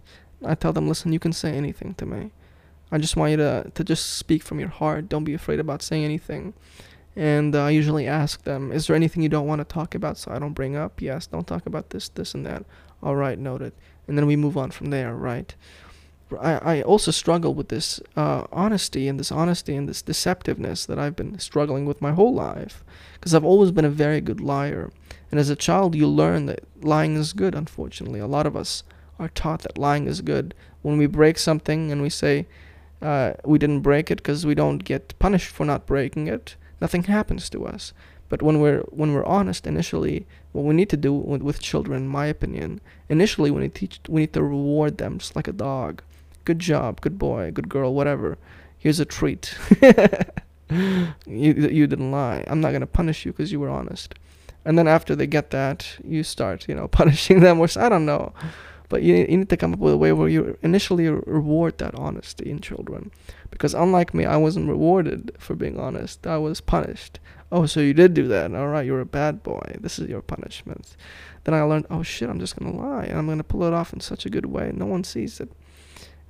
I 0.45 0.55
tell 0.55 0.73
them, 0.73 0.88
listen, 0.88 1.13
you 1.13 1.19
can 1.19 1.33
say 1.33 1.53
anything 1.53 1.93
to 1.95 2.05
me. 2.05 2.31
I 2.91 2.97
just 2.97 3.15
want 3.15 3.32
you 3.32 3.38
to, 3.38 3.71
to 3.73 3.84
just 3.84 4.17
speak 4.17 4.43
from 4.43 4.60
your 4.60 4.69
heart. 4.69 5.10
Don't 5.10 5.23
be 5.23 5.34
afraid 5.34 5.60
about 5.60 5.82
saying 5.82 6.04
anything. 6.04 6.54
And 7.15 7.56
uh, 7.56 7.65
I 7.65 7.69
usually 7.71 8.08
ask 8.08 8.43
them, 8.43 8.71
is 8.71 8.88
there 8.88 8.95
anything 8.95 9.23
you 9.23 9.30
don't 9.30 9.47
want 9.47 9.60
to 9.60 9.65
talk 9.65 9.93
about 9.93 10.17
so 10.17 10.32
I 10.32 10.39
don't 10.39 10.54
bring 10.54 10.75
up? 10.75 11.02
Yes, 11.02 11.28
don't 11.28 11.47
talk 11.47 11.65
about 11.65 11.89
this, 11.89 12.10
this, 12.10 12.34
and 12.34 12.45
that. 12.45 12.65
All 13.02 13.15
right, 13.15 13.38
noted 13.38 13.73
and 14.10 14.17
then 14.17 14.25
we 14.25 14.36
move 14.36 14.58
on 14.58 14.71
from 14.71 14.89
there, 14.89 15.15
right? 15.15 15.56
I, 16.39 16.78
I 16.78 16.82
also 16.82 17.12
struggle 17.12 17.54
with 17.54 17.69
this 17.69 18.02
uh, 18.17 18.45
honesty 18.52 19.08
and 19.08 19.19
this 19.19 19.32
honesty 19.32 19.75
and 19.75 19.88
this 19.88 20.02
deceptiveness 20.02 20.88
that 20.88 20.97
I've 20.97 21.15
been 21.15 21.38
struggling 21.38 21.86
with 21.86 22.02
my 22.02 22.12
whole 22.12 22.34
life 22.34 22.84
because 23.13 23.36
I've 23.36 23.45
always 23.45 23.71
been 23.71 23.86
a 23.86 23.89
very 23.89 24.19
good 24.19 24.41
liar. 24.41 24.91
And 25.30 25.39
as 25.39 25.49
a 25.49 25.56
child, 25.56 25.95
you 25.95 26.08
learn 26.08 26.47
that 26.47 26.63
lying 26.82 27.15
is 27.15 27.34
good, 27.34 27.54
unfortunately. 27.54 28.19
A 28.19 28.28
lot 28.28 28.47
of 28.47 28.56
us 28.56 28.84
are 29.19 29.30
taught 29.30 29.62
that 29.62 29.78
lying 29.78 30.08
is 30.08 30.21
good. 30.21 30.56
When 30.82 30.97
we 30.97 31.06
break 31.06 31.38
something 31.38 31.91
and 31.91 32.02
we 32.02 32.10
say 32.10 32.47
uh, 33.01 33.33
we 33.45 33.57
didn't 33.57 33.81
break 33.81 34.12
it 34.12 34.17
because 34.17 34.45
we 34.45 34.55
don't 34.55 34.83
get 34.83 35.17
punished 35.19 35.49
for 35.49 35.65
not 35.65 35.85
breaking 35.85 36.27
it, 36.27 36.55
nothing 36.81 37.03
happens 37.03 37.49
to 37.49 37.65
us. 37.65 37.93
But 38.29 38.43
when 38.43 38.59
we're 38.62 38.81
when 38.89 39.13
we're 39.13 39.25
honest 39.25 39.65
initially, 39.65 40.27
what 40.51 40.63
we 40.63 40.75
need 40.75 40.89
to 40.89 40.97
do 40.97 41.13
with, 41.13 41.41
with 41.41 41.62
children, 41.62 42.03
in 42.03 42.07
my 42.07 42.27
opinion, 42.27 42.79
initially 43.09 43.49
when 43.49 43.63
we 43.63 43.69
teach 43.69 43.99
we 44.07 44.21
need 44.21 44.33
to 44.33 44.43
reward 44.43 44.97
them 44.97 45.17
just 45.17 45.35
like 45.35 45.47
a 45.47 45.53
dog. 45.53 46.03
Good 46.45 46.59
job, 46.59 47.01
good 47.01 47.17
boy, 47.17 47.51
good 47.51 47.69
girl, 47.69 47.93
whatever. 47.93 48.38
Here's 48.77 48.99
a 48.99 49.05
treat. 49.05 49.55
you 50.69 51.13
you 51.25 51.88
didn't 51.88 52.12
lie. 52.12 52.43
I'm 52.47 52.62
not 52.62 52.71
gonna 52.71 52.85
punish 52.88 53.25
you 53.25 53.31
because 53.31 53.51
you 53.51 53.59
were 53.59 53.69
honest. 53.69 54.13
And 54.63 54.77
then 54.77 54.88
after 54.88 55.15
they 55.15 55.25
get 55.25 55.49
that, 55.49 55.97
you 56.03 56.23
start 56.23 56.67
you 56.67 56.75
know 56.75 56.88
punishing 56.99 57.39
them 57.39 57.59
or 57.59 57.67
I 57.75 57.89
don't 57.89 58.05
know. 58.05 58.33
But 58.89 59.04
you, 59.04 59.15
you 59.15 59.38
need 59.38 59.49
to 59.49 59.58
come 59.58 59.73
up 59.73 59.80
with 59.80 59.93
a 59.93 59.97
way 59.97 60.12
where 60.12 60.28
you 60.28 60.58
initially 60.63 61.08
reward 61.08 61.78
that 61.78 61.95
honesty 61.95 62.49
in 62.49 62.60
children. 62.60 63.12
Because 63.52 63.73
unlike 63.73 64.13
me, 64.13 64.25
I 64.25 64.38
wasn't 64.38 64.67
rewarded 64.67 65.32
for 65.38 65.56
being 65.56 65.80
honest. 65.80 66.25
I 66.25 66.38
was 66.38 66.60
punished. 66.60 67.19
Oh, 67.52 67.65
so 67.67 67.80
you 67.80 67.93
did 67.93 68.13
do 68.13 68.28
that. 68.28 68.54
All 68.54 68.67
right, 68.67 68.86
you're 68.86 68.99
a 68.99 69.06
bad 69.06 69.43
boy. 69.43 69.78
This 69.80 69.99
is 69.99 70.10
your 70.10 70.21
punishment. 70.21 70.95
Then 71.43 71.54
I 71.54 71.62
learned, 71.62 71.86
oh 71.89 72.04
shit, 72.04 72.30
I'm 72.30 72.39
just 72.39 72.58
going 72.58 72.71
to 72.71 72.78
lie. 72.78 73.06
And 73.06 73.17
I'm 73.17 73.25
going 73.28 73.38
to 73.38 73.43
pull 73.43 73.63
it 73.63 73.73
off 73.73 73.93
in 73.93 73.99
such 73.99 74.25
a 74.25 74.30
good 74.30 74.47
way. 74.47 74.71
No 74.73 74.86
one 74.86 75.04
sees 75.04 75.39
it. 75.39 75.52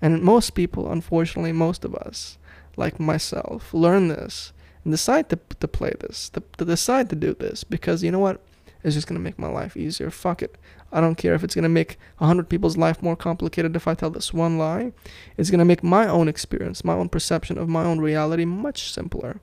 And 0.02 0.22
most 0.22 0.52
people, 0.52 0.91
unfortunately, 0.91 1.52
most 1.52 1.84
of 1.84 1.95
us, 1.95 2.38
like 2.78 3.00
myself, 3.00 3.74
learn 3.74 4.08
this 4.10 4.54
and 4.84 4.93
decide 4.93 5.30
to, 5.30 5.39
to 5.60 5.67
play 5.67 5.93
this, 6.00 6.30
to, 6.30 6.43
to 6.58 6.65
decide 6.65 7.10
to 7.10 7.15
do 7.15 7.34
this 7.34 7.63
because 7.63 8.04
you 8.04 8.12
know 8.12 8.19
what? 8.19 8.41
It's 8.84 8.96
just 8.96 9.08
going 9.08 9.20
to 9.20 9.24
make 9.24 9.38
my 9.38 9.50
life 9.50 9.76
easier. 9.76 10.10
Fuck 10.10 10.42
it. 10.42 10.58
I 10.92 11.02
don't 11.02 11.15
care 11.15 11.34
if 11.34 11.44
it's 11.44 11.56
going 11.56 11.63
to 11.63 11.70
make 11.70 11.98
100 12.20 12.48
people's 12.50 12.78
life 12.78 13.04
more 13.04 13.15
complicated 13.15 13.76
if 13.76 13.88
I 13.88 13.94
tell 13.94 14.10
this 14.10 14.34
one 14.34 14.58
lie. 14.58 14.94
It's 15.38 15.50
going 15.50 15.60
to 15.60 15.65
make 15.65 15.84
my 15.84 16.08
own 16.08 16.28
experience, 16.28 16.84
my 16.84 16.94
own 16.94 17.10
perception 17.10 17.58
of 17.58 17.68
my 17.68 17.84
own 17.84 18.00
reality 18.00 18.46
much 18.46 18.92
simpler. 18.92 19.39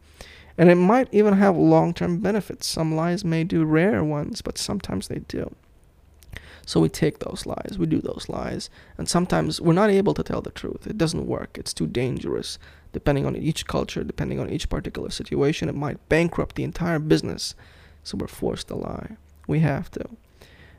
And 0.58 0.70
it 0.70 0.76
might 0.76 1.08
even 1.12 1.34
have 1.34 1.56
long 1.56 1.92
term 1.92 2.18
benefits. 2.20 2.66
Some 2.66 2.94
lies 2.94 3.24
may 3.24 3.44
do 3.44 3.64
rare 3.64 4.02
ones, 4.02 4.40
but 4.40 4.56
sometimes 4.56 5.08
they 5.08 5.18
do. 5.18 5.54
So 6.64 6.80
we 6.80 6.88
take 6.88 7.20
those 7.20 7.46
lies, 7.46 7.76
we 7.78 7.86
do 7.86 8.00
those 8.00 8.28
lies, 8.28 8.70
and 8.98 9.08
sometimes 9.08 9.60
we're 9.60 9.72
not 9.72 9.88
able 9.88 10.14
to 10.14 10.24
tell 10.24 10.42
the 10.42 10.50
truth. 10.50 10.84
It 10.88 10.98
doesn't 10.98 11.28
work, 11.28 11.56
it's 11.56 11.72
too 11.72 11.86
dangerous. 11.86 12.58
Depending 12.92 13.24
on 13.24 13.36
each 13.36 13.68
culture, 13.68 14.02
depending 14.02 14.40
on 14.40 14.50
each 14.50 14.68
particular 14.68 15.10
situation, 15.10 15.68
it 15.68 15.76
might 15.76 16.08
bankrupt 16.08 16.56
the 16.56 16.64
entire 16.64 16.98
business. 16.98 17.54
So 18.02 18.16
we're 18.16 18.26
forced 18.26 18.66
to 18.68 18.74
lie. 18.74 19.16
We 19.46 19.60
have 19.60 19.90
to. 19.92 20.04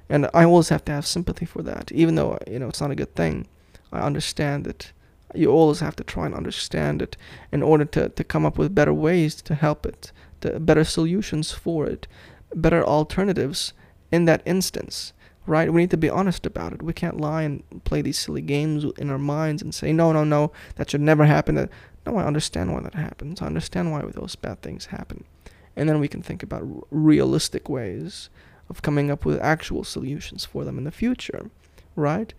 And 0.09 0.29
I 0.33 0.43
always 0.43 0.69
have 0.69 0.85
to 0.85 0.91
have 0.91 1.05
sympathy 1.05 1.45
for 1.45 1.61
that, 1.63 1.91
even 1.91 2.15
though, 2.15 2.37
you 2.47 2.59
know, 2.59 2.69
it's 2.69 2.81
not 2.81 2.91
a 2.91 2.95
good 2.95 3.15
thing. 3.15 3.47
I 3.91 3.99
understand 3.99 4.67
it. 4.67 4.93
You 5.35 5.51
always 5.51 5.81
have 5.81 5.95
to 5.97 6.03
try 6.03 6.25
and 6.25 6.35
understand 6.35 7.01
it 7.01 7.17
in 7.51 7.61
order 7.61 7.85
to, 7.85 8.09
to 8.09 8.23
come 8.23 8.45
up 8.45 8.57
with 8.57 8.73
better 8.73 8.93
ways 8.93 9.41
to 9.41 9.55
help 9.55 9.85
it, 9.85 10.11
to 10.41 10.59
better 10.59 10.83
solutions 10.83 11.51
for 11.51 11.85
it, 11.85 12.07
better 12.55 12.83
alternatives 12.85 13.73
in 14.11 14.25
that 14.25 14.41
instance 14.45 15.13
right? 15.47 15.71
We 15.71 15.81
need 15.81 15.91
to 15.91 15.97
be 15.97 16.09
honest 16.09 16.45
about 16.45 16.73
it. 16.73 16.83
We 16.83 16.93
can't 16.93 17.19
lie 17.19 17.43
and 17.43 17.63
play 17.85 18.01
these 18.01 18.19
silly 18.19 18.41
games 18.41 18.85
in 18.97 19.09
our 19.09 19.17
minds 19.17 19.61
and 19.63 19.73
say, 19.73 19.93
no, 19.93 20.11
no, 20.11 20.23
no, 20.23 20.51
that 20.75 20.91
should 20.91 21.01
never 21.01 21.25
happen. 21.25 21.69
No, 22.05 22.17
I 22.17 22.25
understand 22.25 22.73
why 22.73 22.81
that 22.81 22.93
happens. 22.93 23.41
I 23.41 23.47
understand 23.47 23.91
why 23.91 24.01
those 24.01 24.35
bad 24.35 24.61
things 24.61 24.87
happen. 24.87 25.23
And 25.75 25.87
then 25.87 25.99
we 25.99 26.07
can 26.07 26.21
think 26.21 26.43
about 26.43 26.63
realistic 26.91 27.69
ways 27.69 28.29
of 28.69 28.81
coming 28.81 29.09
up 29.09 29.25
with 29.25 29.39
actual 29.41 29.83
solutions 29.83 30.45
for 30.45 30.63
them 30.63 30.77
in 30.77 30.83
the 30.83 30.91
future, 30.91 31.49
right? 31.95 32.33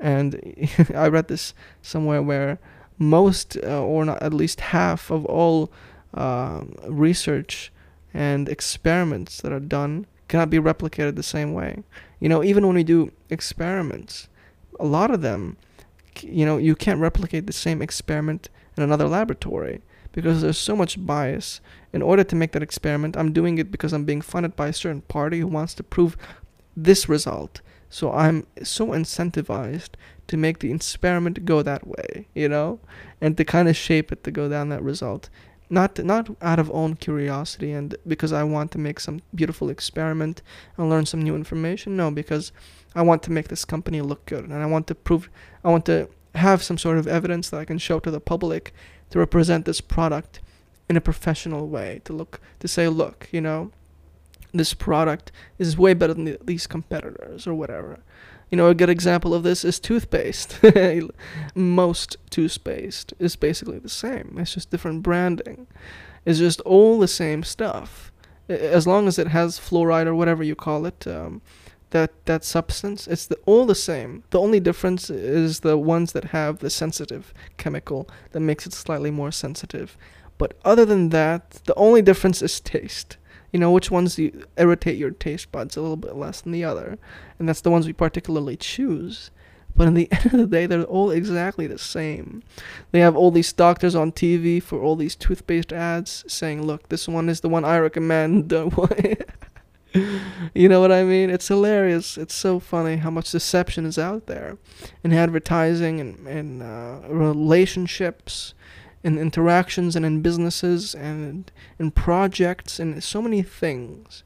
And 0.00 0.68
I 0.94 1.08
read 1.08 1.28
this 1.28 1.54
somewhere 1.82 2.22
where 2.22 2.58
most, 2.98 3.56
uh, 3.62 3.82
or 3.82 4.04
not 4.04 4.22
at 4.22 4.32
least 4.32 4.60
half, 4.60 5.10
of 5.10 5.24
all 5.26 5.70
uh, 6.14 6.62
research 6.86 7.72
and 8.12 8.48
experiments 8.48 9.40
that 9.40 9.52
are 9.52 9.60
done 9.60 10.06
cannot 10.28 10.50
be 10.50 10.58
replicated 10.58 11.16
the 11.16 11.22
same 11.22 11.52
way. 11.52 11.82
You 12.20 12.28
know, 12.28 12.42
even 12.44 12.66
when 12.66 12.76
we 12.76 12.84
do 12.84 13.12
experiments, 13.28 14.28
a 14.78 14.86
lot 14.86 15.10
of 15.10 15.20
them, 15.20 15.56
you 16.20 16.46
know, 16.46 16.56
you 16.56 16.76
can't 16.76 17.00
replicate 17.00 17.46
the 17.46 17.52
same 17.52 17.82
experiment 17.82 18.48
in 18.76 18.82
another 18.82 19.08
laboratory 19.08 19.82
because 20.14 20.40
there's 20.40 20.58
so 20.58 20.74
much 20.74 21.04
bias. 21.04 21.60
In 21.92 22.00
order 22.02 22.24
to 22.24 22.34
make 22.34 22.52
that 22.52 22.62
experiment, 22.62 23.16
I'm 23.16 23.32
doing 23.32 23.58
it 23.58 23.70
because 23.70 23.92
I'm 23.92 24.04
being 24.04 24.22
funded 24.22 24.56
by 24.56 24.68
a 24.68 24.72
certain 24.72 25.02
party 25.02 25.40
who 25.40 25.46
wants 25.46 25.74
to 25.74 25.82
prove 25.82 26.16
this 26.76 27.08
result. 27.08 27.60
So 27.90 28.10
I'm 28.12 28.46
so 28.62 28.88
incentivized 28.88 29.90
to 30.26 30.36
make 30.36 30.58
the 30.58 30.72
experiment 30.72 31.44
go 31.44 31.62
that 31.62 31.86
way, 31.86 32.26
you 32.34 32.48
know, 32.48 32.80
and 33.20 33.36
to 33.36 33.44
kind 33.44 33.68
of 33.68 33.76
shape 33.76 34.10
it 34.10 34.24
to 34.24 34.30
go 34.30 34.48
down 34.48 34.70
that 34.70 34.82
result 34.82 35.28
not 35.70 35.98
not 36.04 36.28
out 36.42 36.58
of 36.58 36.70
own 36.70 36.94
curiosity 36.94 37.72
and 37.72 37.96
because 38.06 38.32
I 38.32 38.44
want 38.44 38.70
to 38.72 38.78
make 38.78 39.00
some 39.00 39.20
beautiful 39.34 39.70
experiment 39.70 40.42
and 40.76 40.90
learn 40.90 41.06
some 41.06 41.22
new 41.22 41.34
information. 41.34 41.96
No, 41.96 42.10
because 42.10 42.52
I 42.94 43.02
want 43.02 43.22
to 43.24 43.32
make 43.32 43.48
this 43.48 43.64
company 43.64 44.00
look 44.00 44.26
good 44.26 44.44
and 44.44 44.54
I 44.54 44.66
want 44.66 44.86
to 44.88 44.94
prove 44.94 45.28
I 45.64 45.70
want 45.70 45.86
to 45.86 46.08
have 46.34 46.62
some 46.62 46.78
sort 46.78 46.98
of 46.98 47.06
evidence 47.06 47.50
that 47.50 47.60
I 47.60 47.64
can 47.64 47.78
show 47.78 47.98
to 48.00 48.10
the 48.10 48.20
public 48.20 48.72
to 49.14 49.20
represent 49.20 49.64
this 49.64 49.80
product 49.80 50.40
in 50.88 50.96
a 50.96 51.00
professional 51.00 51.68
way 51.68 52.00
to 52.04 52.12
look 52.12 52.40
to 52.58 52.66
say 52.66 52.88
look, 52.88 53.28
you 53.30 53.40
know, 53.40 53.70
this 54.52 54.74
product 54.74 55.30
is 55.56 55.78
way 55.78 55.94
better 55.94 56.14
than 56.14 56.24
the, 56.24 56.38
these 56.42 56.66
competitors 56.66 57.46
or 57.46 57.54
whatever. 57.54 58.00
You 58.50 58.56
know, 58.56 58.66
a 58.66 58.74
good 58.74 58.90
example 58.90 59.32
of 59.32 59.44
this 59.44 59.64
is 59.64 59.78
toothpaste. 59.78 60.58
Most 61.54 62.16
toothpaste 62.28 63.14
is 63.20 63.36
basically 63.36 63.78
the 63.78 63.88
same. 63.88 64.34
It's 64.36 64.54
just 64.54 64.70
different 64.70 65.04
branding. 65.04 65.68
It's 66.24 66.40
just 66.40 66.60
all 66.62 66.98
the 66.98 67.06
same 67.06 67.44
stuff. 67.44 68.10
As 68.48 68.84
long 68.84 69.06
as 69.06 69.16
it 69.16 69.28
has 69.28 69.60
fluoride 69.60 70.06
or 70.06 70.16
whatever 70.16 70.42
you 70.42 70.56
call 70.56 70.86
it, 70.86 71.06
um, 71.06 71.40
that 71.94 72.26
that 72.26 72.44
substance, 72.44 73.06
it's 73.06 73.26
the, 73.26 73.36
all 73.46 73.64
the 73.64 73.74
same. 73.74 74.24
The 74.30 74.40
only 74.40 74.58
difference 74.58 75.08
is 75.08 75.60
the 75.60 75.78
ones 75.78 76.12
that 76.12 76.24
have 76.24 76.58
the 76.58 76.68
sensitive 76.68 77.32
chemical 77.56 78.08
that 78.32 78.40
makes 78.40 78.66
it 78.66 78.72
slightly 78.72 79.12
more 79.12 79.30
sensitive. 79.30 79.96
But 80.36 80.54
other 80.64 80.84
than 80.84 81.10
that, 81.10 81.50
the 81.66 81.74
only 81.76 82.02
difference 82.02 82.42
is 82.42 82.58
taste. 82.58 83.16
You 83.52 83.60
know 83.60 83.70
which 83.70 83.92
ones 83.92 84.18
you 84.18 84.44
irritate 84.58 84.98
your 84.98 85.12
taste 85.12 85.52
buds 85.52 85.76
a 85.76 85.80
little 85.80 85.96
bit 85.96 86.16
less 86.16 86.40
than 86.40 86.50
the 86.50 86.64
other. 86.64 86.98
And 87.38 87.48
that's 87.48 87.60
the 87.60 87.70
ones 87.70 87.86
we 87.86 87.92
particularly 87.92 88.56
choose. 88.56 89.30
But 89.76 89.86
in 89.86 89.94
the 89.94 90.08
end 90.12 90.26
of 90.26 90.32
the 90.32 90.46
day 90.48 90.66
they're 90.66 90.82
all 90.82 91.12
exactly 91.12 91.68
the 91.68 91.78
same. 91.78 92.42
They 92.90 92.98
have 92.98 93.16
all 93.16 93.30
these 93.30 93.52
doctors 93.52 93.94
on 93.94 94.10
tv 94.10 94.60
for 94.60 94.80
all 94.80 94.96
these 94.96 95.14
toothpaste 95.14 95.72
ads 95.72 96.24
saying 96.26 96.66
look 96.66 96.88
this 96.88 97.06
one 97.06 97.28
is 97.28 97.40
the 97.40 97.48
one 97.48 97.64
i 97.64 97.78
recommend 97.78 98.52
you 100.54 100.68
know 100.68 100.80
what 100.80 100.90
i 100.90 101.04
mean 101.04 101.30
it's 101.30 101.48
hilarious 101.48 102.18
it's 102.18 102.34
so 102.34 102.58
funny 102.58 102.96
how 102.96 103.10
much 103.10 103.30
deception 103.30 103.86
is 103.86 103.98
out 103.98 104.26
there 104.26 104.58
in 105.04 105.12
advertising 105.12 106.00
and, 106.00 106.26
and 106.26 106.62
uh, 106.62 107.00
relationships 107.08 108.54
in 109.04 109.18
interactions 109.18 109.94
and 109.94 110.04
in 110.04 110.22
businesses 110.22 110.94
and 110.94 111.52
in 111.78 111.90
projects 111.90 112.80
and 112.80 113.04
so 113.04 113.20
many 113.20 113.42
things. 113.42 114.24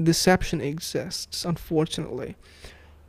Deception 0.00 0.60
exists, 0.60 1.44
unfortunately. 1.44 2.36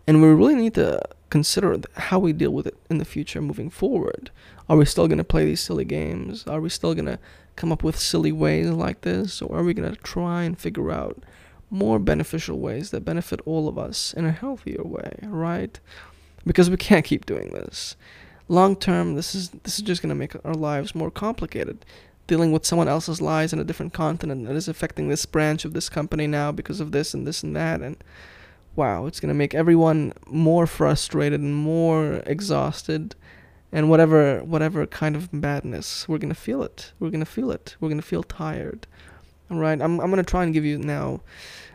And 0.07 0.21
we 0.21 0.29
really 0.29 0.55
need 0.55 0.73
to 0.73 0.99
consider 1.29 1.77
how 1.95 2.17
we 2.17 2.33
deal 2.33 2.51
with 2.51 2.65
it 2.65 2.75
in 2.89 2.97
the 2.97 3.05
future 3.05 3.39
moving 3.39 3.69
forward. 3.69 4.31
Are 4.67 4.75
we 4.75 4.85
still 4.85 5.07
going 5.07 5.19
to 5.19 5.23
play 5.23 5.45
these 5.45 5.61
silly 5.61 5.85
games? 5.85 6.45
Are 6.47 6.59
we 6.59 6.69
still 6.69 6.95
going 6.95 7.05
to 7.05 7.19
come 7.55 7.71
up 7.71 7.83
with 7.83 7.99
silly 7.99 8.31
ways 8.31 8.71
like 8.71 9.01
this? 9.01 9.43
Or 9.43 9.59
are 9.59 9.63
we 9.63 9.75
going 9.75 9.93
to 9.93 10.01
try 10.01 10.41
and 10.43 10.57
figure 10.57 10.91
out 10.91 11.23
more 11.71 11.97
beneficial 11.97 12.59
ways 12.59 12.91
that 12.91 13.05
benefit 13.05 13.39
all 13.45 13.67
of 13.67 13.77
us 13.77 14.13
in 14.13 14.25
a 14.25 14.31
healthier 14.31 14.83
way, 14.83 15.17
right? 15.23 15.79
Because 16.45 16.69
we 16.69 16.77
can't 16.77 17.05
keep 17.05 17.25
doing 17.25 17.51
this. 17.51 17.95
Long 18.49 18.75
term 18.75 19.15
this 19.15 19.33
is 19.33 19.49
this 19.49 19.79
is 19.79 19.83
just 19.83 20.01
going 20.01 20.09
to 20.09 20.15
make 20.15 20.35
our 20.45 20.53
lives 20.53 20.93
more 20.93 21.09
complicated. 21.09 21.85
Dealing 22.27 22.51
with 22.51 22.65
someone 22.65 22.89
else's 22.89 23.21
lies 23.21 23.53
in 23.53 23.59
a 23.59 23.63
different 23.63 23.93
continent 23.93 24.45
that 24.47 24.55
is 24.55 24.67
affecting 24.67 25.07
this 25.07 25.25
branch 25.25 25.63
of 25.63 25.73
this 25.73 25.87
company 25.87 26.27
now 26.27 26.51
because 26.51 26.81
of 26.81 26.91
this 26.91 27.13
and 27.13 27.25
this 27.25 27.43
and 27.43 27.55
that 27.55 27.81
and 27.81 28.03
wow 28.75 29.05
it's 29.05 29.19
going 29.19 29.27
to 29.27 29.33
make 29.33 29.53
everyone 29.53 30.13
more 30.27 30.65
frustrated 30.65 31.41
and 31.41 31.55
more 31.55 32.21
exhausted 32.25 33.15
and 33.71 33.89
whatever 33.89 34.43
whatever 34.43 34.85
kind 34.85 35.15
of 35.15 35.29
badness 35.33 36.07
we're 36.07 36.17
going 36.17 36.33
to 36.33 36.39
feel 36.39 36.63
it. 36.63 36.91
We're 36.99 37.09
going 37.09 37.21
to 37.21 37.25
feel 37.25 37.51
it. 37.51 37.75
We're 37.79 37.89
going 37.89 38.01
to 38.01 38.07
feel 38.07 38.23
tired. 38.23 38.87
All 39.49 39.57
right? 39.57 39.81
I'm 39.81 39.99
i'm 39.99 40.11
going 40.11 40.23
to 40.23 40.29
try 40.29 40.43
and 40.43 40.53
give 40.53 40.65
you 40.65 40.77
now 40.77 41.21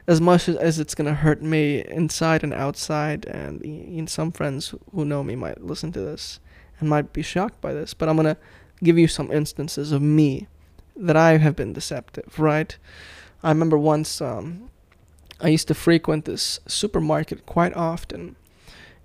as 0.07 0.21
much 0.21 0.49
as, 0.49 0.79
it's 0.79 0.95
to 0.95 1.14
hurt 1.14 1.42
me 1.42 1.85
inside 1.85 2.45
and 2.45 2.53
outside 2.53 3.27
and, 3.27 3.62
and 3.62 4.09
some 4.09 4.31
friends 4.31 4.75
who 4.92 5.05
know 5.05 5.25
me 5.25 5.35
might 5.35 5.64
listen 5.64 5.92
to 5.92 6.01
this 6.01 6.38
and 6.79 6.88
might 6.88 7.12
be 7.12 7.23
shocked 7.23 7.61
by 7.61 7.73
this, 7.73 7.95
but 7.95 8.09
I'm 8.09 8.16
to 8.27 8.37
give 8.83 8.99
you 8.99 9.09
some 9.09 9.33
instances 9.33 9.92
of 9.92 10.03
me 10.03 10.47
that 10.95 11.16
I 11.16 11.38
have 11.38 11.57
been 11.57 11.73
deceptive, 11.73 12.38
right? 12.38 12.77
I 13.42 13.49
remember 13.49 13.79
once 13.79 14.21
um, 14.21 14.71
I 15.40 15.49
used 15.49 15.69
to 15.69 15.75
frequent 15.75 16.25
this 16.25 16.61
supermarket 16.66 17.47
quite 17.47 17.75
often, 17.75 18.37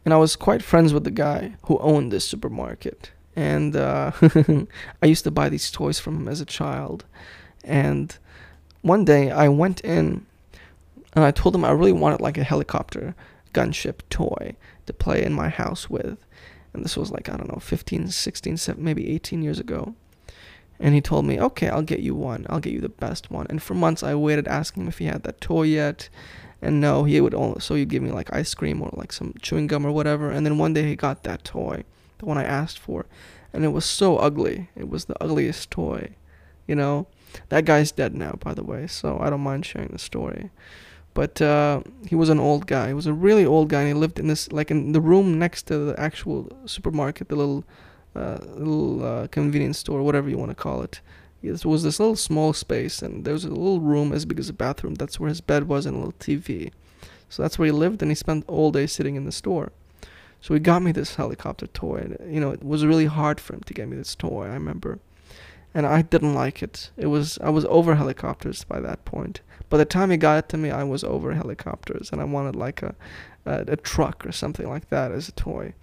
and 0.06 0.14
I 0.14 0.18
was 0.18 0.36
quite 0.36 0.64
friends 0.64 0.94
with 0.94 1.04
the 1.04 1.12
guy 1.12 1.56
who 1.66 1.78
owned 1.80 2.12
this 2.12 2.26
supermarket. 2.26 3.12
And 3.36 3.76
uh, 3.76 4.12
I 5.02 5.06
used 5.06 5.24
to 5.26 5.32
buy 5.32 5.50
these 5.50 5.72
toys 5.72 6.00
from 6.00 6.18
him 6.18 6.28
as 6.28 6.42
a 6.42 6.46
child. 6.46 7.06
And 7.64 8.18
one 8.82 9.06
day 9.06 9.32
I 9.32 9.48
went 9.48 9.82
in 9.82 10.26
and 11.14 11.24
I 11.24 11.32
told 11.32 11.56
him 11.56 11.66
I 11.66 11.72
really 11.72 11.92
wanted 11.92 12.22
like 12.22 12.38
a 12.38 12.44
helicopter 12.44 13.16
gunship 13.54 14.00
toy 14.10 14.56
to 14.86 14.94
play 14.94 15.24
in 15.24 15.34
my 15.34 15.50
house 15.50 15.90
with. 15.90 16.26
And 16.74 16.86
this 16.86 16.96
was 16.96 17.12
like 17.12 17.28
i 17.28 17.36
don't 17.36 17.52
know 17.52 17.60
15 17.60 18.10
16 18.10 18.58
17, 18.58 18.84
maybe 18.84 19.10
18 19.10 19.42
years 19.42 19.60
ago. 19.60 19.96
And 20.80 20.96
he 20.96 21.02
told 21.02 21.26
me 21.26 21.40
okay 21.40 21.70
i'll 21.70 21.82
get 21.82 22.00
you 22.00 22.16
one. 22.16 22.46
I'll 22.50 22.60
get 22.60 22.74
you 22.74 22.82
the 22.82 22.90
best 22.90 23.30
one. 23.30 23.48
And 23.50 23.62
for 23.62 23.74
months 23.74 24.04
i 24.04 24.16
waited 24.16 24.48
asking 24.48 24.84
him 24.84 24.90
if 24.90 25.00
he 25.00 25.06
had 25.06 25.24
that 25.24 25.42
toy 25.42 25.64
yet. 25.64 26.10
And 26.62 26.80
no 26.80 27.04
he 27.04 27.20
would 27.20 27.34
only 27.34 27.60
so 27.60 27.76
he'd 27.76 27.90
give 27.90 28.04
me 28.04 28.12
like 28.12 28.34
ice 28.34 28.54
cream 28.54 28.82
or 28.82 28.90
like 28.94 29.12
some 29.12 29.34
chewing 29.42 29.68
gum 29.68 29.86
or 29.86 29.92
whatever. 29.92 30.32
And 30.32 30.46
then 30.46 30.58
one 30.58 30.74
day 30.74 30.84
he 30.84 30.96
got 30.96 31.24
that 31.24 31.44
toy 31.44 31.84
the 32.20 32.26
one 32.26 32.38
i 32.38 32.44
asked 32.44 32.80
for. 32.80 33.06
And 33.54 33.66
it 33.66 33.70
was 33.70 33.84
so 33.84 34.16
ugly. 34.16 34.70
It 34.78 34.88
was 34.88 35.06
the 35.06 35.22
ugliest 35.22 35.72
toy 35.72 36.16
you 36.68 36.76
know? 36.76 37.08
That 37.50 37.66
guy's 37.66 37.92
dead 37.92 38.14
now 38.16 38.38
by 38.40 38.54
the 38.54 38.64
way 38.64 38.88
so 38.88 39.18
i 39.22 39.30
don't 39.30 39.42
mind 39.42 39.66
sharing 39.66 39.90
the 39.90 39.98
story 40.00 40.52
but 41.14 41.42
uh, 41.42 41.82
he 42.08 42.16
was 42.16 42.30
an 42.30 42.40
old 42.40 42.68
guy. 42.68 42.88
He 42.88 42.94
was 42.94 43.08
a 43.08 43.14
really 43.14 43.46
old 43.46 43.70
guy, 43.70 43.80
and 43.80 43.88
he 43.90 43.94
lived 43.94 44.20
in 44.20 44.28
this 44.28 44.52
like 44.52 44.72
in 44.72 44.92
the 44.92 45.02
room 45.02 45.38
next 45.38 45.64
to 45.64 45.78
the 45.78 46.00
actual 46.00 46.50
supermarket, 46.66 47.30
the 47.30 47.36
little 47.36 47.64
uh, 48.16 48.40
little 48.56 49.04
uh, 49.04 49.28
convenience 49.28 49.78
store, 49.80 50.02
whatever 50.04 50.30
you 50.30 50.38
want 50.38 50.52
to 50.52 50.56
call 50.56 50.82
it. 50.82 51.02
It 51.44 51.66
was 51.66 51.84
this 51.84 52.00
little 52.00 52.16
small 52.16 52.54
space, 52.54 53.02
and 53.02 53.26
there 53.26 53.34
was 53.34 53.46
a 53.46 53.50
little 53.50 53.82
room 53.82 54.14
as 54.14 54.26
big 54.26 54.40
as 54.40 54.50
a 54.50 54.54
bathroom. 54.54 54.96
That's 54.96 55.20
where 55.20 55.30
his 55.30 55.42
bed 55.42 55.68
was, 55.68 55.86
and 55.86 55.96
a 55.96 56.00
little 56.00 56.14
TV. 56.14 56.72
So 57.30 57.42
that's 57.42 57.58
where 57.58 57.66
he 57.66 57.72
lived, 57.72 58.02
and 58.02 58.12
he 58.12 58.16
spent 58.16 58.46
all 58.48 58.72
day 58.72 58.86
sitting 58.86 59.16
in 59.16 59.26
the 59.26 59.32
store. 59.32 59.72
So 60.42 60.54
he 60.54 60.60
got 60.60 60.82
me 60.82 60.92
this 60.92 61.16
helicopter 61.16 61.68
toy. 61.68 61.98
And, 62.20 62.34
you 62.34 62.40
know, 62.40 62.52
it 62.52 62.64
was 62.64 62.86
really 62.86 63.06
hard 63.06 63.40
for 63.40 63.54
him 63.54 63.62
to 63.62 63.74
get 63.74 63.88
me 63.88 63.96
this 63.96 64.16
toy. 64.16 64.46
I 64.46 64.54
remember, 64.54 65.00
and 65.74 65.86
I 65.86 66.02
didn't 66.02 66.34
like 66.34 66.62
it. 66.62 66.92
It 66.98 67.08
was 67.08 67.40
I 67.40 67.50
was 67.50 67.66
over 67.66 67.96
helicopters 67.96 68.64
by 68.64 68.80
that 68.82 69.06
point. 69.06 69.42
By 69.72 69.78
the 69.78 69.86
time 69.86 70.12
he 70.12 70.18
got 70.18 70.38
it 70.38 70.50
to 70.50 70.58
me, 70.58 70.70
I 70.70 70.84
was 70.84 71.02
over 71.04 71.34
helicopters, 71.34 72.10
and 72.12 72.20
I 72.22 72.26
wanted 72.26 72.56
like 72.56 72.84
a 72.84 72.94
a, 73.46 73.64
a 73.70 73.78
truck 73.78 74.26
or 74.26 74.32
something 74.34 74.68
like 74.68 74.90
that 74.90 75.12
as 75.12 75.30
a 75.30 75.32
toy. 75.32 75.74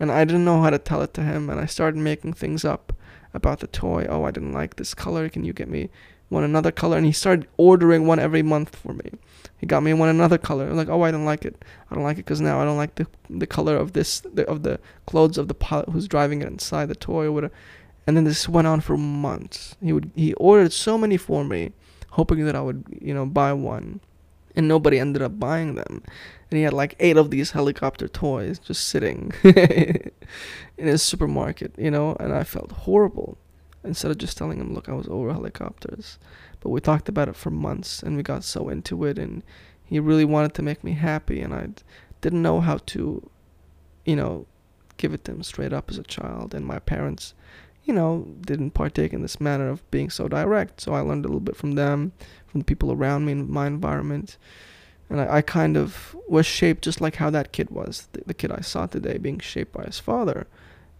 And 0.00 0.10
I 0.10 0.24
didn't 0.24 0.44
know 0.44 0.60
how 0.62 0.70
to 0.70 0.78
tell 0.78 1.00
it 1.00 1.14
to 1.14 1.22
him, 1.22 1.48
and 1.48 1.60
I 1.60 1.66
started 1.66 1.98
making 1.98 2.32
things 2.32 2.64
up 2.64 2.92
about 3.32 3.60
the 3.60 3.68
toy. 3.68 4.04
Oh, 4.08 4.24
I 4.24 4.32
didn't 4.32 4.52
like 4.52 4.76
this 4.76 4.94
color. 4.94 5.28
Can 5.28 5.44
you 5.44 5.52
get 5.52 5.68
me 5.68 5.90
one 6.28 6.42
another 6.42 6.72
color? 6.72 6.96
And 6.96 7.06
he 7.06 7.12
started 7.12 7.46
ordering 7.56 8.04
one 8.04 8.18
every 8.18 8.42
month 8.42 8.74
for 8.74 8.94
me. 8.94 9.12
He 9.58 9.66
got 9.66 9.84
me 9.84 9.92
one 9.92 10.08
another 10.08 10.38
color. 10.38 10.68
I'm 10.68 10.76
like, 10.76 10.88
oh, 10.88 11.02
I 11.02 11.12
don't 11.12 11.24
like 11.24 11.44
it. 11.44 11.64
I 11.88 11.94
don't 11.94 12.02
like 12.02 12.18
it 12.18 12.24
because 12.24 12.40
now 12.40 12.60
I 12.60 12.64
don't 12.64 12.78
like 12.78 12.96
the 12.96 13.06
the 13.28 13.46
color 13.46 13.76
of 13.76 13.92
this 13.92 14.20
the, 14.20 14.44
of 14.48 14.64
the 14.64 14.80
clothes 15.06 15.38
of 15.38 15.46
the 15.46 15.54
pilot 15.54 15.90
who's 15.90 16.08
driving 16.08 16.42
it 16.42 16.48
inside 16.48 16.88
the 16.88 16.96
toy 16.96 17.26
or 17.26 17.32
whatever. 17.32 17.54
And 18.06 18.16
then 18.16 18.24
this 18.24 18.48
went 18.48 18.66
on 18.66 18.80
for 18.80 18.96
months. 18.96 19.76
He 19.80 19.92
would 19.92 20.10
he 20.16 20.32
ordered 20.34 20.72
so 20.72 20.98
many 20.98 21.16
for 21.16 21.44
me, 21.44 21.72
hoping 22.10 22.44
that 22.46 22.56
I 22.56 22.60
would 22.60 22.84
you 23.00 23.14
know 23.14 23.26
buy 23.26 23.52
one, 23.52 24.00
and 24.56 24.68
nobody 24.68 24.98
ended 24.98 25.22
up 25.22 25.38
buying 25.38 25.74
them. 25.74 26.02
And 26.50 26.58
he 26.58 26.64
had 26.64 26.72
like 26.72 26.96
eight 26.98 27.16
of 27.16 27.30
these 27.30 27.52
helicopter 27.52 28.08
toys 28.08 28.58
just 28.58 28.88
sitting 28.88 29.32
in 29.44 30.10
his 30.76 31.02
supermarket, 31.02 31.72
you 31.78 31.90
know. 31.90 32.16
And 32.18 32.32
I 32.32 32.44
felt 32.44 32.72
horrible. 32.72 33.38
Instead 33.82 34.10
of 34.10 34.18
just 34.18 34.36
telling 34.36 34.60
him, 34.60 34.74
look, 34.74 34.90
I 34.90 34.92
was 34.92 35.08
over 35.08 35.32
helicopters. 35.32 36.18
But 36.60 36.68
we 36.68 36.80
talked 36.80 37.08
about 37.08 37.28
it 37.28 37.36
for 37.36 37.50
months 37.50 38.02
and 38.02 38.16
we 38.16 38.22
got 38.22 38.44
so 38.44 38.68
into 38.68 39.04
it 39.04 39.18
and 39.18 39.42
he 39.84 39.98
really 39.98 40.24
wanted 40.24 40.54
to 40.54 40.62
make 40.62 40.84
me 40.84 40.92
happy 40.92 41.40
and 41.40 41.54
I 41.54 41.68
didn't 42.20 42.42
know 42.42 42.60
how 42.60 42.78
to, 42.86 43.28
you 44.04 44.16
know, 44.16 44.46
give 44.98 45.14
it 45.14 45.24
to 45.24 45.32
him 45.32 45.42
straight 45.42 45.72
up 45.72 45.90
as 45.90 45.96
a 45.96 46.02
child 46.02 46.54
and 46.54 46.66
my 46.66 46.78
parents, 46.78 47.34
you 47.90 47.96
know, 47.96 48.24
didn't 48.42 48.70
partake 48.70 49.12
in 49.12 49.20
this 49.20 49.40
manner 49.40 49.68
of 49.68 49.90
being 49.90 50.10
so 50.10 50.28
direct. 50.28 50.80
So 50.80 50.94
I 50.94 51.00
learned 51.00 51.24
a 51.24 51.28
little 51.28 51.40
bit 51.40 51.56
from 51.56 51.72
them, 51.72 52.12
from 52.46 52.60
the 52.60 52.64
people 52.64 52.92
around 52.92 53.24
me 53.24 53.32
in 53.32 53.50
my 53.50 53.66
environment. 53.66 54.38
And 55.08 55.20
I, 55.20 55.38
I 55.38 55.42
kind 55.42 55.76
of 55.76 56.16
was 56.28 56.46
shaped 56.46 56.84
just 56.84 57.00
like 57.00 57.16
how 57.16 57.30
that 57.30 57.50
kid 57.50 57.70
was, 57.70 58.06
the, 58.12 58.22
the 58.26 58.34
kid 58.34 58.52
I 58.52 58.60
saw 58.60 58.86
today 58.86 59.18
being 59.18 59.40
shaped 59.40 59.72
by 59.72 59.82
his 59.86 59.98
father 59.98 60.46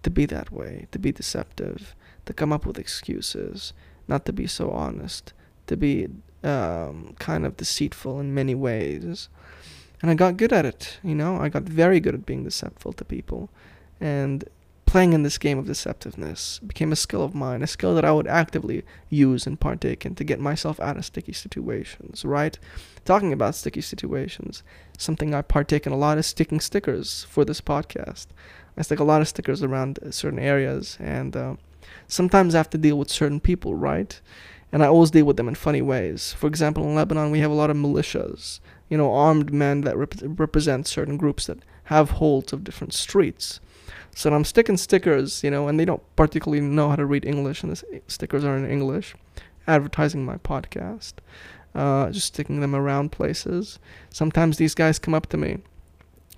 to 0.03 0.11
be 0.11 0.27
that 0.27 0.51
way, 0.51 0.89
to 0.91 0.99
be 0.99 1.13
deceptive, 1.13 1.95
to 2.27 2.33
come 2.33 2.53
up 2.53 2.67
with 2.67 2.77
excuses, 2.77 3.73
not 4.09 4.25
to 4.25 4.33
be 4.33 4.49
so 4.49 4.73
honest, 4.73 5.33
to 5.69 5.77
be 5.77 6.09
um, 6.43 7.15
kind 7.21 7.47
of 7.47 7.57
deceitful 7.57 8.19
in 8.19 8.35
many 8.35 8.57
ways. 8.57 9.29
And 10.03 10.11
I 10.11 10.15
got 10.15 10.39
good 10.39 10.53
at 10.53 10.67
it, 10.67 10.99
you 11.05 11.15
know, 11.15 11.37
I 11.37 11.51
got 11.51 11.63
very 11.63 12.01
good 12.01 12.17
at 12.17 12.27
being 12.27 12.43
deceitful 12.43 12.95
to 12.95 13.05
people. 13.05 13.49
And 14.01 14.43
playing 14.91 15.13
in 15.13 15.23
this 15.23 15.39
game 15.39 15.57
of 15.57 15.67
deceptiveness 15.67 16.67
became 16.67 16.91
a 16.91 16.97
skill 16.97 17.23
of 17.23 17.33
mine, 17.33 17.63
a 17.63 17.67
skill 17.69 17.95
that 17.95 18.05
I 18.05 18.11
would 18.11 18.27
actively 18.27 18.83
use 19.09 19.47
and 19.47 19.61
partake 19.61 20.05
in 20.05 20.17
to 20.17 20.25
get 20.25 20.41
myself 20.41 20.81
out 20.81 20.97
of 20.97 21.05
sticky 21.05 21.33
situations, 21.33 22.25
right? 22.25 22.59
Talking 23.05 23.33
about 23.33 23.55
sticky 23.55 23.83
situations, 23.83 24.65
something 24.99 25.33
I 25.33 25.43
partake 25.43 25.87
in 25.87 25.93
a 25.93 25.97
lot 25.97 26.19
is 26.19 26.27
sticking 26.27 26.59
stickers 26.59 27.23
for 27.31 27.45
this 27.45 27.61
podcast. 27.61 28.27
I 28.77 28.83
stick 28.83 28.99
a 28.99 29.05
lot 29.05 29.21
of 29.21 29.29
stickers 29.29 29.63
around 29.63 30.01
certain 30.11 30.41
areas, 30.41 30.99
and 30.99 31.37
uh, 31.37 31.55
sometimes 32.09 32.57
I 32.57 32.59
have 32.59 32.71
to 32.71 32.79
deal 32.79 32.99
with 32.99 33.11
certain 33.11 33.39
people, 33.39 33.77
right? 33.77 34.21
and 34.73 34.83
I 34.83 34.87
always 34.87 35.11
deal 35.11 35.25
with 35.25 35.37
them 35.37 35.49
in 35.49 35.55
funny 35.55 35.83
ways. 35.83 36.33
For 36.33 36.47
example, 36.47 36.85
in 36.85 36.95
Lebanon, 36.95 37.31
we 37.31 37.41
have 37.41 37.51
a 37.51 37.55
lot 37.55 37.71
of 37.71 37.77
militias, 37.77 38.61
you 38.89 38.97
know, 38.97 39.13
armed 39.13 39.53
men 39.53 39.81
that 39.83 39.97
rep- 39.97 40.15
represent 40.23 40.87
certain 40.87 41.17
groups 41.17 41.47
that 41.47 41.59
have 41.85 42.11
holds 42.11 42.53
of 42.53 42.65
different 42.65 42.95
streets. 42.95 43.61
So 44.15 44.33
I'm 44.33 44.45
sticking 44.45 44.77
stickers, 44.77 45.43
you 45.43 45.51
know, 45.51 45.69
and 45.69 45.79
they 45.79 45.85
don't 45.85 46.03
particularly 46.17 46.61
know 46.61 46.89
how 46.91 46.97
to 46.97 47.07
read 47.07 47.25
English, 47.25 47.63
and 47.63 47.73
the 47.73 48.03
stickers 48.07 48.45
are 48.45 48.57
in 48.57 48.69
English, 48.69 49.15
advertising 49.67 50.25
my 50.25 50.37
podcast, 50.39 51.15
uh, 51.75 52.11
just 52.11 52.27
sticking 52.27 52.61
them 52.61 52.75
around 52.75 53.13
places. 53.13 53.79
Sometimes 54.11 54.57
these 54.57 54.75
guys 54.75 54.99
come 54.99 55.15
up 55.15 55.29
to 55.29 55.37
me, 55.37 55.59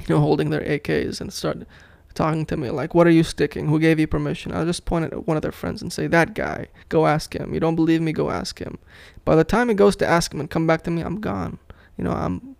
you 0.01 0.15
know, 0.15 0.21
holding 0.21 0.51
their 0.51 0.61
AKs 0.61 1.21
and 1.21 1.33
start 1.33 1.67
talking 2.15 2.45
to 2.47 2.57
me 2.57 2.71
like, 2.71 2.95
"What 2.95 3.07
are 3.07 3.11
you 3.11 3.25
sticking? 3.25 3.69
Who 3.69 3.81
gave 3.81 3.99
you 3.99 4.07
permission?" 4.07 4.53
I'll 4.53 4.67
just 4.67 4.85
point 4.85 5.07
at 5.07 5.27
one 5.27 5.37
of 5.39 5.43
their 5.43 5.51
friends 5.51 5.81
and 5.81 5.93
say, 5.93 6.07
"That 6.07 6.35
guy. 6.35 6.69
Go 6.89 7.07
ask 7.07 7.35
him. 7.35 7.55
You 7.55 7.61
don't 7.61 7.77
believe 7.77 8.03
me? 8.03 8.13
Go 8.13 8.31
ask 8.31 8.59
him." 8.59 8.79
By 9.25 9.35
the 9.35 9.45
time 9.45 9.71
he 9.71 9.75
goes 9.75 9.97
to 9.97 10.07
ask 10.07 10.33
him 10.33 10.41
and 10.41 10.51
come 10.51 10.67
back 10.67 10.83
to 10.83 10.91
me, 10.91 11.03
I'm 11.03 11.21
gone. 11.21 11.59
You 11.97 12.05
know, 12.05 12.13
I'm 12.13 12.57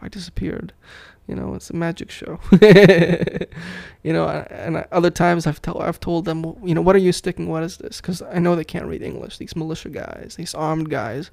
I 0.00 0.08
disappeared. 0.08 0.72
You 1.26 1.36
know, 1.36 1.54
it's 1.54 1.70
a 1.70 1.76
magic 1.76 2.10
show. 2.10 2.40
you 4.02 4.12
know, 4.12 4.28
and 4.28 4.84
other 4.90 5.10
times 5.10 5.46
I've 5.46 5.62
told 5.62 5.82
I've 5.82 6.00
told 6.00 6.24
them, 6.24 6.44
you 6.64 6.74
know, 6.74 6.82
what 6.82 6.96
are 6.96 7.00
you 7.00 7.12
sticking? 7.12 7.48
What 7.48 7.62
is 7.62 7.76
this? 7.76 8.00
Because 8.00 8.22
I 8.22 8.38
know 8.38 8.56
they 8.56 8.64
can't 8.64 8.86
read 8.86 9.02
English. 9.02 9.38
These 9.38 9.54
militia 9.54 9.88
guys, 9.88 10.34
these 10.36 10.54
armed 10.54 10.90
guys, 10.90 11.30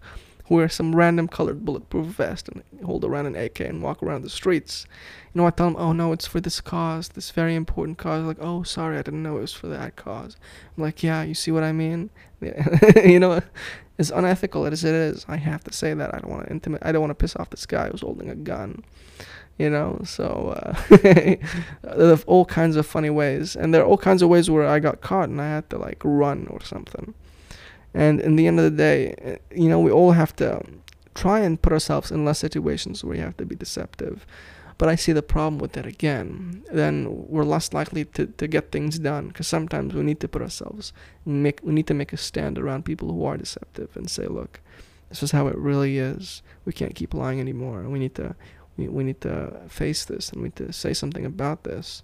who 0.50 0.56
wear 0.56 0.68
some 0.68 0.96
random 0.96 1.28
colored 1.28 1.64
bulletproof 1.64 2.08
vest 2.08 2.50
and 2.50 2.64
hold 2.84 3.06
around 3.06 3.28
an 3.28 3.36
AK 3.36 3.62
and 3.62 3.84
walk 3.84 4.02
around 4.02 4.24
the 4.24 4.30
streets. 4.30 4.86
You 5.34 5.42
know, 5.42 5.48
I 5.48 5.52
tell 5.52 5.68
them, 5.68 5.76
oh 5.78 5.94
no, 5.94 6.12
it's 6.12 6.26
for 6.26 6.42
this 6.42 6.60
cause, 6.60 7.10
this 7.10 7.30
very 7.30 7.54
important 7.54 8.00
cause. 8.00 8.26
Like, 8.26 8.40
oh, 8.42 8.64
sorry, 8.64 8.98
I 8.98 9.04
didn't 9.04 9.24
know 9.24 9.38
it 9.38 9.42
was 9.42 9.54
for 9.54 9.68
that 9.68 9.96
cause. 9.96 10.38
I'm 10.76 10.84
like, 10.84 11.04
yeah, 11.04 11.22
you 11.22 11.36
see 11.36 11.52
what 11.52 11.64
I 11.64 11.72
mean? 11.72 12.10
you 12.42 13.20
know, 13.20 13.42
as 14.00 14.10
unethical 14.10 14.66
as 14.66 14.84
it 14.84 14.96
is, 14.96 15.24
I 15.28 15.38
have 15.38 15.64
to 15.66 15.74
say 15.74 15.94
that. 15.94 16.16
I 16.16 16.20
don't 16.20 16.32
want 16.32 16.48
to 16.48 16.52
intimidate, 16.52 16.86
I 16.86 16.92
don't 16.92 17.02
want 17.02 17.12
to 17.12 17.16
piss 17.16 17.36
off 17.36 17.52
this 17.52 17.68
guy 17.68 17.90
who's 17.90 18.02
holding 18.02 18.30
a 18.30 18.36
gun. 18.36 18.84
You 19.60 19.70
know, 19.70 20.00
so 20.06 20.56
uh, 21.84 22.16
all 22.28 22.46
kinds 22.46 22.78
of 22.78 22.86
funny 22.88 23.10
ways, 23.10 23.58
and 23.58 23.74
there 23.74 23.82
are 23.82 23.86
all 23.86 23.98
kinds 23.98 24.22
of 24.22 24.30
ways 24.30 24.50
where 24.50 24.66
I 24.66 24.80
got 24.80 25.02
caught 25.02 25.28
and 25.28 25.42
I 25.42 25.50
had 25.50 25.70
to 25.72 25.78
like 25.78 26.02
run 26.04 26.48
or 26.50 26.62
something. 26.64 27.14
And 27.94 28.22
in 28.22 28.38
the 28.38 28.48
end 28.48 28.58
of 28.60 28.64
the 28.64 28.78
day, 28.78 29.40
you 29.54 29.68
know, 29.68 29.80
we 29.82 29.92
all 29.92 30.14
have 30.14 30.34
to 30.38 30.62
try 31.14 31.42
and 31.42 31.62
put 31.62 31.74
ourselves 31.74 32.10
in 32.10 32.24
less 32.24 32.40
situations 32.40 33.04
where 33.04 33.18
you 33.18 33.22
have 33.22 33.36
to 33.38 33.46
be 33.46 33.56
deceptive. 33.56 34.26
But 34.78 34.88
I 34.88 34.96
see 34.96 35.12
the 35.12 35.22
problem 35.22 35.60
with 35.60 35.74
that 35.74 35.86
again. 35.86 36.64
Then 36.72 37.28
we're 37.28 37.44
less 37.44 37.74
likely 37.74 38.06
to, 38.06 38.28
to 38.28 38.48
get 38.48 38.72
things 38.72 38.98
done 38.98 39.28
because 39.28 39.48
sometimes 39.48 39.94
we 39.94 40.04
need 40.04 40.22
to 40.22 40.30
put 40.30 40.42
ourselves, 40.42 40.94
make 41.26 41.60
we 41.62 41.74
need 41.74 41.88
to 41.88 41.94
make 41.94 42.14
a 42.14 42.18
stand 42.18 42.58
around 42.58 42.86
people 42.86 43.12
who 43.12 43.26
are 43.26 43.36
deceptive 43.36 43.98
and 43.98 44.10
say, 44.10 44.28
look, 44.28 44.62
this 45.10 45.22
is 45.22 45.32
how 45.32 45.48
it 45.48 45.58
really 45.58 45.98
is. 45.98 46.42
We 46.64 46.72
can't 46.72 46.96
keep 46.96 47.14
lying 47.14 47.42
anymore. 47.42 47.82
We 47.90 48.00
need 48.00 48.16
to 48.16 48.36
we, 48.88 49.04
need 49.04 49.22
to 49.22 49.54
face 49.68 50.06
this 50.06 50.30
and 50.30 50.42
we 50.42 50.48
need 50.48 50.56
to 50.56 50.74
say 50.74 50.94
something 50.94 51.26
about 51.26 51.64
this. 51.64 52.04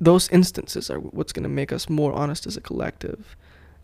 Those 0.00 0.28
instances 0.30 0.90
are 0.90 0.98
what's 0.98 1.32
going 1.32 1.44
to 1.44 1.48
make 1.48 1.72
us 1.72 1.88
more 1.88 2.12
honest 2.12 2.46
as 2.46 2.56
a 2.56 2.60
collective 2.60 3.36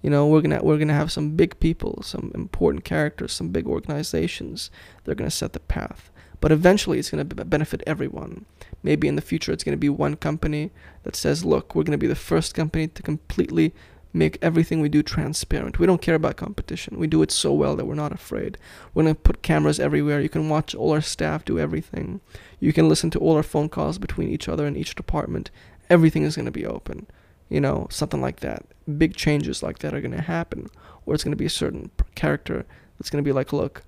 you 0.03 0.11
know, 0.11 0.27
we're 0.27 0.41
gonna 0.41 0.63
we're 0.63 0.79
gonna 0.79 0.95
have 0.95 1.11
some 1.11 1.31
big 1.31 1.59
people, 1.59 2.03
some 2.03 2.31
important 2.35 2.85
characters, 2.85 3.33
some 3.33 3.49
big 3.49 3.67
organizations. 3.67 4.71
They're 5.05 5.17
gonna 5.17 5.31
set 5.31 5.53
the 5.53 5.61
path. 5.61 6.11
But 6.41 6.53
eventually, 6.53 7.01
it's 7.01 7.11
gonna 7.11 7.25
benefit 7.25 7.83
everyone. 7.85 8.45
Maybe 8.85 9.09
in 9.09 9.17
the 9.17 9.23
future, 9.23 9.53
it's 9.53 9.65
gonna 9.65 9.77
be 9.77 9.89
one 9.89 10.15
company 10.15 10.71
that 11.03 11.17
says, 11.17 11.45
"Look, 11.45 11.75
we're 11.75 11.83
gonna 11.83 11.99
be 11.99 12.07
the 12.07 12.15
first 12.15 12.55
company 12.55 12.87
to 12.87 13.03
completely 13.03 13.75
make 14.19 14.39
everything 14.43 14.81
we 14.81 14.89
do 14.89 15.03
transparent. 15.03 15.79
We 15.79 15.87
don't 15.87 16.03
care 16.03 16.15
about 16.17 16.37
competition. 16.37 16.99
We 16.99 17.07
do 17.07 17.23
it 17.23 17.31
so 17.31 17.53
well 17.53 17.77
that 17.77 17.87
we're 17.87 17.95
not 17.95 18.13
afraid. 18.13 18.59
We're 18.93 19.05
going 19.05 19.15
to 19.15 19.21
put 19.21 19.43
cameras 19.43 19.81
everywhere. 19.81 20.21
You 20.21 20.29
can 20.29 20.49
watch 20.49 20.75
all 20.75 20.93
our 20.93 21.01
staff 21.01 21.45
do 21.45 21.59
everything. 21.59 22.21
You 22.61 22.73
can 22.73 22.89
listen 22.89 23.11
to 23.11 23.19
all 23.19 23.37
our 23.37 23.43
phone 23.43 23.69
calls 23.69 23.99
between 23.99 24.29
each 24.29 24.49
other 24.49 24.67
and 24.67 24.77
each 24.77 24.95
department. 24.95 25.51
Everything 25.89 26.25
is 26.25 26.37
going 26.37 26.47
to 26.47 26.53
be 26.53 26.67
open 26.67 27.07
you 27.49 27.61
know, 27.61 27.87
something 27.91 28.21
like 28.21 28.41
that. 28.41 28.65
Big 28.97 29.17
changes 29.17 29.63
like 29.63 29.79
that 29.79 29.95
are 29.95 30.01
going 30.01 30.13
to 30.13 30.23
happen, 30.23 30.69
or 31.07 31.15
it's 31.15 31.25
going 31.25 31.33
to 31.33 31.37
be 31.37 31.47
a 31.47 31.51
certain 31.51 31.91
character 32.15 32.65
that's 32.99 33.11
going 33.11 33.23
to 33.23 33.29
be 33.29 33.33
like, 33.33 33.53
look, 33.53 33.83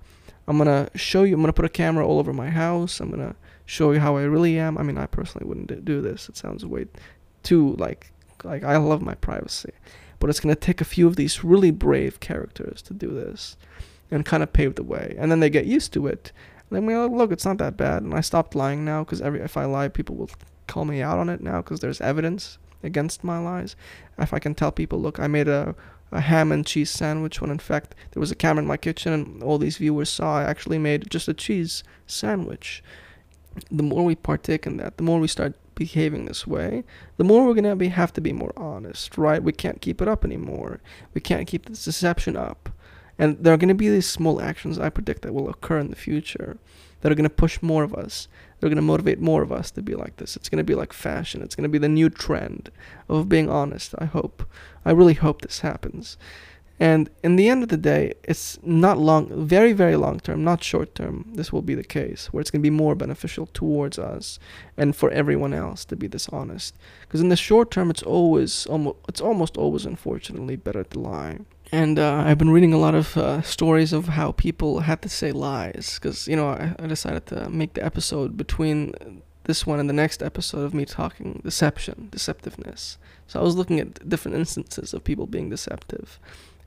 I'm 0.47 0.57
going 0.57 0.67
to 0.67 0.97
show 0.97 1.23
you, 1.23 1.35
I'm 1.35 1.41
going 1.41 1.47
to 1.47 1.53
put 1.53 1.65
a 1.65 1.69
camera 1.69 2.05
all 2.05 2.19
over 2.19 2.33
my 2.33 2.49
house, 2.49 2.99
I'm 2.99 3.09
going 3.09 3.27
to 3.27 3.35
show 3.65 3.91
you 3.91 3.99
how 3.99 4.17
I 4.17 4.23
really 4.23 4.57
am. 4.57 4.77
I 4.77 4.83
mean, 4.83 4.97
I 4.97 5.05
personally 5.05 5.47
wouldn't 5.47 5.85
do 5.85 6.01
this. 6.01 6.27
It 6.27 6.35
sounds 6.35 6.65
way 6.65 6.87
too 7.43 7.75
like, 7.77 8.11
like 8.43 8.63
I 8.63 8.77
love 8.77 9.01
my 9.01 9.15
privacy. 9.15 9.71
But 10.21 10.29
it's 10.29 10.39
going 10.39 10.55
to 10.55 10.59
take 10.59 10.79
a 10.79 10.85
few 10.85 11.07
of 11.07 11.17
these 11.17 11.43
really 11.43 11.71
brave 11.71 12.19
characters 12.19 12.81
to 12.83 12.93
do 12.93 13.09
this 13.09 13.57
and 14.11 14.23
kind 14.23 14.43
of 14.43 14.53
pave 14.53 14.75
the 14.75 14.83
way. 14.83 15.15
And 15.17 15.31
then 15.31 15.39
they 15.39 15.49
get 15.49 15.65
used 15.65 15.91
to 15.93 16.05
it. 16.05 16.31
And 16.69 16.77
then, 16.77 16.85
we 16.85 16.95
like, 16.95 17.11
look, 17.11 17.31
it's 17.31 17.43
not 17.43 17.57
that 17.57 17.75
bad. 17.75 18.03
And 18.03 18.13
I 18.13 18.21
stopped 18.21 18.55
lying 18.55 18.85
now 18.85 19.03
because 19.03 19.19
every 19.19 19.41
if 19.41 19.57
I 19.57 19.65
lie, 19.65 19.87
people 19.87 20.15
will 20.15 20.29
call 20.67 20.85
me 20.85 21.01
out 21.01 21.17
on 21.17 21.27
it 21.27 21.41
now 21.41 21.57
because 21.57 21.79
there's 21.79 21.99
evidence 21.99 22.59
against 22.83 23.23
my 23.23 23.39
lies. 23.39 23.75
If 24.19 24.33
I 24.33 24.39
can 24.39 24.55
tell 24.55 24.71
people, 24.71 25.01
look, 25.01 25.19
I 25.19 25.27
made 25.27 25.47
a, 25.47 25.75
a 26.11 26.21
ham 26.21 26.51
and 26.51 26.65
cheese 26.65 26.89
sandwich 26.89 27.41
when 27.41 27.49
in 27.49 27.59
fact 27.59 27.95
there 28.11 28.21
was 28.21 28.31
a 28.31 28.35
camera 28.35 28.61
in 28.61 28.67
my 28.67 28.77
kitchen 28.77 29.11
and 29.11 29.43
all 29.43 29.57
these 29.57 29.77
viewers 29.77 30.09
saw 30.09 30.37
I 30.37 30.43
actually 30.43 30.77
made 30.77 31.09
just 31.09 31.27
a 31.27 31.33
cheese 31.33 31.83
sandwich. 32.05 32.83
The 33.69 33.83
more 33.83 34.05
we 34.05 34.15
partake 34.15 34.65
in 34.65 34.77
that, 34.77 34.97
the 34.97 35.03
more 35.03 35.19
we 35.19 35.27
start 35.27 35.55
behaving 35.75 36.25
this 36.25 36.45
way, 36.45 36.83
the 37.17 37.23
more 37.23 37.45
we're 37.45 37.53
gonna 37.53 37.75
be 37.75 37.89
have 37.89 38.13
to 38.13 38.21
be 38.21 38.33
more 38.33 38.53
honest, 38.55 39.17
right? 39.17 39.43
We 39.43 39.51
can't 39.51 39.81
keep 39.81 40.01
it 40.01 40.07
up 40.07 40.25
anymore. 40.25 40.81
We 41.13 41.21
can't 41.21 41.47
keep 41.47 41.65
this 41.65 41.85
deception 41.85 42.35
up. 42.35 42.69
And 43.17 43.37
there 43.43 43.53
are 43.53 43.57
to 43.57 43.73
be 43.75 43.89
these 43.89 44.07
small 44.07 44.41
actions 44.41 44.79
I 44.79 44.89
predict 44.89 45.21
that 45.21 45.33
will 45.33 45.49
occur 45.49 45.77
in 45.77 45.89
the 45.89 45.95
future 45.95 46.57
that 47.01 47.11
are 47.11 47.15
to 47.15 47.29
push 47.29 47.61
more 47.61 47.83
of 47.83 47.93
us. 47.93 48.27
They're 48.59 48.69
to 48.77 48.81
motivate 48.81 49.19
more 49.19 49.41
of 49.41 49.51
us 49.51 49.71
to 49.71 49.81
be 49.81 49.95
like 49.95 50.17
this. 50.17 50.35
It's 50.35 50.49
to 50.49 50.63
be 50.63 50.75
like 50.75 50.93
fashion. 50.93 51.41
It's 51.41 51.55
to 51.55 51.69
be 51.69 51.77
the 51.77 51.89
new 51.89 52.09
trend 52.09 52.71
of 53.09 53.29
being 53.29 53.49
honest. 53.49 53.95
I 53.97 54.05
hope. 54.05 54.43
I 54.85 54.91
really 54.91 55.15
hope 55.15 55.41
this 55.41 55.59
happens. 55.59 56.17
And 56.81 57.11
in 57.23 57.35
the 57.35 57.47
end 57.47 57.61
of 57.61 57.69
the 57.69 57.77
day, 57.77 58.15
it's 58.23 58.57
not 58.63 58.97
long, 58.97 59.29
very, 59.45 59.71
very 59.71 59.95
long 59.95 60.19
term, 60.19 60.43
not 60.43 60.63
short 60.63 60.95
term. 60.95 61.31
This 61.35 61.53
will 61.53 61.61
be 61.61 61.75
the 61.75 61.83
case 61.83 62.33
where 62.33 62.41
it's 62.41 62.49
going 62.49 62.61
to 62.63 62.71
be 62.71 62.75
more 62.75 62.95
beneficial 62.95 63.45
towards 63.53 63.99
us 63.99 64.39
and 64.77 64.95
for 64.95 65.11
everyone 65.11 65.53
else 65.53 65.85
to 65.85 65.95
be 65.95 66.07
this 66.07 66.27
honest. 66.29 66.75
Because 67.01 67.21
in 67.21 67.29
the 67.29 67.35
short 67.35 67.69
term, 67.69 67.91
it's 67.91 68.01
always, 68.01 68.65
almost, 68.65 68.97
it's 69.07 69.21
almost 69.21 69.57
always, 69.57 69.85
unfortunately, 69.85 70.55
better 70.55 70.83
to 70.85 70.99
lie. 70.99 71.41
And 71.71 71.99
uh, 71.99 72.23
I've 72.25 72.39
been 72.39 72.49
reading 72.49 72.73
a 72.73 72.79
lot 72.79 72.95
of 72.95 73.15
uh, 73.15 73.43
stories 73.43 73.93
of 73.93 74.07
how 74.07 74.31
people 74.31 74.79
had 74.79 75.03
to 75.03 75.09
say 75.09 75.31
lies. 75.31 75.99
Because, 76.01 76.27
you 76.27 76.35
know, 76.35 76.49
I, 76.49 76.73
I 76.79 76.87
decided 76.87 77.27
to 77.27 77.47
make 77.51 77.75
the 77.75 77.85
episode 77.85 78.37
between 78.37 79.21
this 79.43 79.67
one 79.67 79.79
and 79.79 79.87
the 79.87 79.93
next 79.93 80.23
episode 80.23 80.63
of 80.63 80.73
me 80.73 80.85
talking 80.85 81.41
deception, 81.43 82.09
deceptiveness. 82.11 82.97
So 83.27 83.39
I 83.39 83.43
was 83.43 83.55
looking 83.55 83.79
at 83.79 84.09
different 84.09 84.37
instances 84.37 84.95
of 84.95 85.03
people 85.03 85.27
being 85.27 85.51
deceptive 85.51 86.19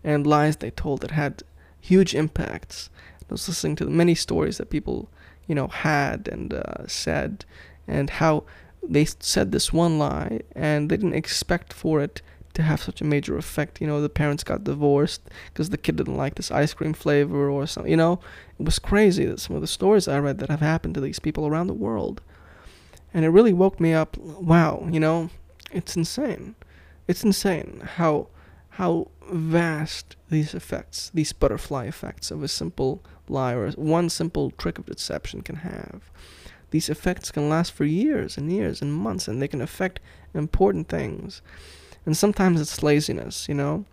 and 0.04 0.26
lies 0.26 0.58
they 0.58 0.70
told 0.70 1.00
that 1.00 1.10
had 1.10 1.42
huge 1.80 2.14
impacts. 2.14 2.90
I 3.22 3.32
was 3.32 3.48
listening 3.48 3.76
to 3.76 3.84
the 3.84 3.90
many 3.90 4.14
stories 4.14 4.58
that 4.58 4.70
people, 4.70 5.08
you 5.46 5.54
know, 5.54 5.68
had 5.68 6.28
and 6.28 6.52
uh, 6.52 6.86
said, 6.86 7.44
and 7.88 8.10
how 8.10 8.44
they 8.86 9.06
said 9.06 9.50
this 9.50 9.72
one 9.72 9.98
lie 9.98 10.40
and 10.54 10.90
they 10.90 10.96
didn't 10.96 11.14
expect 11.14 11.72
for 11.72 12.02
it 12.02 12.20
to 12.52 12.62
have 12.62 12.82
such 12.82 13.00
a 13.00 13.04
major 13.04 13.36
effect. 13.36 13.80
You 13.80 13.86
know, 13.86 14.00
the 14.00 14.08
parents 14.08 14.44
got 14.44 14.64
divorced 14.64 15.22
because 15.52 15.70
the 15.70 15.78
kid 15.78 15.96
didn't 15.96 16.16
like 16.16 16.36
this 16.36 16.50
ice 16.50 16.72
cream 16.72 16.92
flavor 16.92 17.50
or 17.50 17.66
something. 17.66 17.90
You 17.90 17.96
know, 17.96 18.20
it 18.58 18.64
was 18.64 18.78
crazy 18.78 19.24
that 19.24 19.40
some 19.40 19.56
of 19.56 19.62
the 19.62 19.68
stories 19.68 20.06
I 20.06 20.18
read 20.18 20.38
that 20.38 20.50
have 20.50 20.60
happened 20.60 20.94
to 20.94 21.00
these 21.00 21.18
people 21.18 21.46
around 21.46 21.66
the 21.66 21.74
world. 21.74 22.20
And 23.12 23.24
it 23.24 23.30
really 23.30 23.52
woke 23.52 23.80
me 23.80 23.92
up. 23.92 24.16
Wow, 24.16 24.86
you 24.90 25.00
know, 25.00 25.30
it's 25.72 25.96
insane. 25.96 26.54
It's 27.06 27.24
insane 27.24 27.82
how 27.96 28.28
how 28.76 29.08
vast 29.30 30.16
these 30.30 30.52
effects, 30.52 31.10
these 31.14 31.32
butterfly 31.32 31.86
effects 31.86 32.30
of 32.30 32.42
a 32.42 32.48
simple 32.48 33.00
lie 33.28 33.52
or 33.52 33.70
one 33.72 34.10
simple 34.10 34.50
trick 34.52 34.78
of 34.78 34.86
deception 34.86 35.42
can 35.42 35.56
have. 35.56 36.10
These 36.70 36.88
effects 36.88 37.30
can 37.30 37.48
last 37.48 37.72
for 37.72 37.84
years 37.84 38.36
and 38.36 38.50
years 38.50 38.82
and 38.82 38.92
months, 38.92 39.28
and 39.28 39.40
they 39.40 39.46
can 39.46 39.60
affect 39.60 40.00
important 40.34 40.88
things. 40.88 41.40
And 42.04 42.16
sometimes 42.16 42.60
it's 42.60 42.82
laziness, 42.82 43.48
you 43.48 43.54
know. 43.54 43.84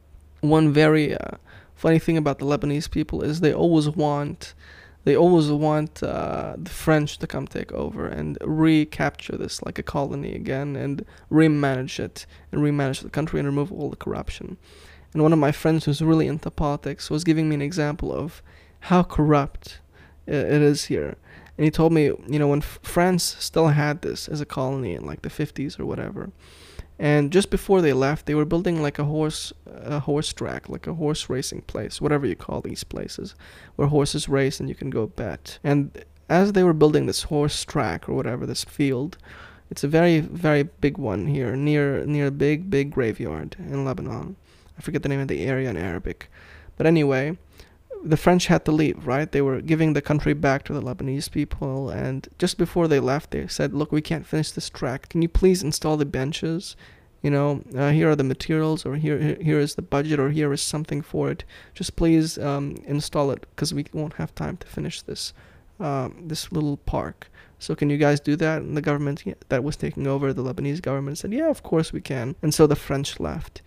One 0.41 0.73
very 0.73 1.15
uh, 1.15 1.37
funny 1.75 1.99
thing 1.99 2.17
about 2.17 2.39
the 2.39 2.45
Lebanese 2.45 2.89
people 2.89 3.21
is 3.21 3.39
they 3.39 3.53
always 3.53 3.87
want 3.87 4.55
they 5.03 5.15
always 5.15 5.49
want 5.49 6.03
uh, 6.03 6.55
the 6.57 6.69
French 6.69 7.17
to 7.17 7.27
come 7.27 7.47
take 7.47 7.71
over 7.71 8.07
and 8.07 8.37
recapture 8.41 9.35
this 9.35 9.63
like 9.63 9.79
a 9.79 9.83
colony 9.83 10.35
again 10.35 10.75
and 10.75 11.05
remanage 11.31 11.99
it 11.99 12.25
and 12.51 12.61
remanage 12.61 13.01
the 13.01 13.09
country 13.09 13.39
and 13.39 13.47
remove 13.47 13.71
all 13.71 13.89
the 13.89 13.95
corruption. 13.95 14.57
And 15.13 15.23
one 15.23 15.33
of 15.33 15.39
my 15.39 15.51
friends 15.51 15.85
who's 15.85 16.01
really 16.01 16.27
into 16.27 16.51
politics 16.51 17.09
was 17.09 17.23
giving 17.23 17.49
me 17.49 17.55
an 17.55 17.61
example 17.61 18.13
of 18.13 18.41
how 18.81 19.03
corrupt 19.03 19.79
it 20.27 20.61
is 20.61 20.85
here. 20.85 21.17
And 21.57 21.65
he 21.65 21.71
told 21.71 21.91
me, 21.91 22.05
you 22.05 22.39
know, 22.39 22.47
when 22.47 22.61
France 22.61 23.35
still 23.39 23.69
had 23.69 24.01
this 24.01 24.27
as 24.27 24.39
a 24.39 24.45
colony 24.45 24.93
in 24.93 25.05
like 25.05 25.21
the 25.21 25.29
50s 25.29 25.79
or 25.79 25.85
whatever, 25.85 26.31
and 27.01 27.31
just 27.31 27.49
before 27.49 27.81
they 27.81 27.93
left, 27.93 28.27
they 28.27 28.35
were 28.35 28.45
building 28.45 28.79
like 28.79 28.99
a 28.99 29.05
horse, 29.05 29.51
a 29.65 30.01
horse 30.01 30.31
track, 30.31 30.69
like 30.69 30.85
a 30.85 30.93
horse 30.93 31.31
racing 31.31 31.63
place, 31.63 31.99
whatever 31.99 32.27
you 32.27 32.35
call 32.35 32.61
these 32.61 32.83
places, 32.83 33.33
where 33.75 33.87
horses 33.87 34.29
race 34.29 34.59
and 34.59 34.69
you 34.69 34.75
can 34.75 34.91
go 34.91 35.07
bet. 35.07 35.57
And 35.63 36.05
as 36.29 36.53
they 36.53 36.63
were 36.63 36.73
building 36.73 37.07
this 37.07 37.23
horse 37.23 37.65
track 37.65 38.07
or 38.07 38.13
whatever, 38.13 38.45
this 38.45 38.63
field, 38.63 39.17
it's 39.71 39.83
a 39.83 39.87
very, 39.87 40.19
very 40.19 40.61
big 40.61 40.99
one 40.99 41.25
here, 41.25 41.55
near 41.55 42.05
near 42.05 42.27
a 42.27 42.31
big, 42.31 42.69
big 42.69 42.91
graveyard 42.91 43.55
in 43.57 43.83
Lebanon. 43.83 44.35
I 44.77 44.81
forget 44.83 45.01
the 45.01 45.09
name 45.09 45.21
of 45.21 45.27
the 45.27 45.43
area 45.43 45.71
in 45.71 45.77
Arabic, 45.77 46.29
but 46.77 46.85
anyway, 46.85 47.35
the 48.03 48.17
French 48.17 48.47
had 48.47 48.65
to 48.65 48.71
leave, 48.71 49.05
right? 49.05 49.31
They 49.31 49.41
were 49.41 49.61
giving 49.61 49.93
the 49.93 50.01
country 50.01 50.33
back 50.33 50.63
to 50.65 50.73
the 50.73 50.81
Lebanese 50.81 51.29
people, 51.29 51.89
and 51.89 52.27
just 52.39 52.57
before 52.57 52.87
they 52.87 52.99
left, 52.99 53.31
they 53.31 53.47
said, 53.47 53.73
"Look, 53.73 53.91
we 53.91 54.01
can't 54.01 54.25
finish 54.25 54.51
this 54.51 54.69
track. 54.69 55.09
Can 55.09 55.21
you 55.21 55.29
please 55.29 55.63
install 55.63 55.97
the 55.97 56.05
benches? 56.05 56.75
You 57.21 57.29
know, 57.29 57.61
uh, 57.77 57.91
here 57.91 58.09
are 58.09 58.15
the 58.15 58.23
materials, 58.23 58.85
or 58.85 58.95
here 58.95 59.37
here 59.41 59.59
is 59.59 59.75
the 59.75 59.81
budget, 59.83 60.19
or 60.19 60.31
here 60.31 60.51
is 60.51 60.61
something 60.61 61.01
for 61.01 61.29
it. 61.29 61.43
Just 61.73 61.95
please 61.95 62.37
um, 62.39 62.77
install 62.85 63.31
it, 63.31 63.45
because 63.51 63.73
we 63.73 63.85
won't 63.93 64.13
have 64.13 64.33
time 64.33 64.57
to 64.57 64.67
finish 64.67 65.01
this 65.01 65.33
um, 65.79 66.23
this 66.27 66.51
little 66.51 66.77
park." 66.77 67.27
So 67.59 67.75
can 67.75 67.91
you 67.91 67.97
guys 67.97 68.19
do 68.19 68.35
that? 68.37 68.63
And 68.63 68.75
the 68.75 68.81
government 68.81 69.23
that 69.49 69.63
was 69.63 69.75
taking 69.75 70.07
over, 70.07 70.33
the 70.33 70.43
Lebanese 70.43 70.81
government, 70.81 71.19
said, 71.19 71.31
"Yeah, 71.31 71.49
of 71.49 71.61
course 71.61 71.93
we 71.93 72.01
can." 72.01 72.35
And 72.41 72.53
so 72.53 72.65
the 72.65 72.75
French 72.75 73.19
left. 73.19 73.61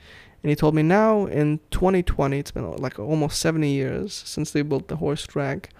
And 0.45 0.51
he 0.51 0.57
told 0.57 0.75
me 0.75 0.83
now 0.83 1.25
in 1.25 1.61
2020, 1.71 2.39
it's 2.39 2.51
been 2.51 2.67
uh, 2.67 2.77
like 2.77 2.99
almost 2.99 3.41
70 3.41 3.67
years 3.67 4.13
since 4.13 4.51
they 4.51 4.61
built 4.61 4.89
the 4.89 4.97
horse 4.97 5.27
track. 5.27 5.71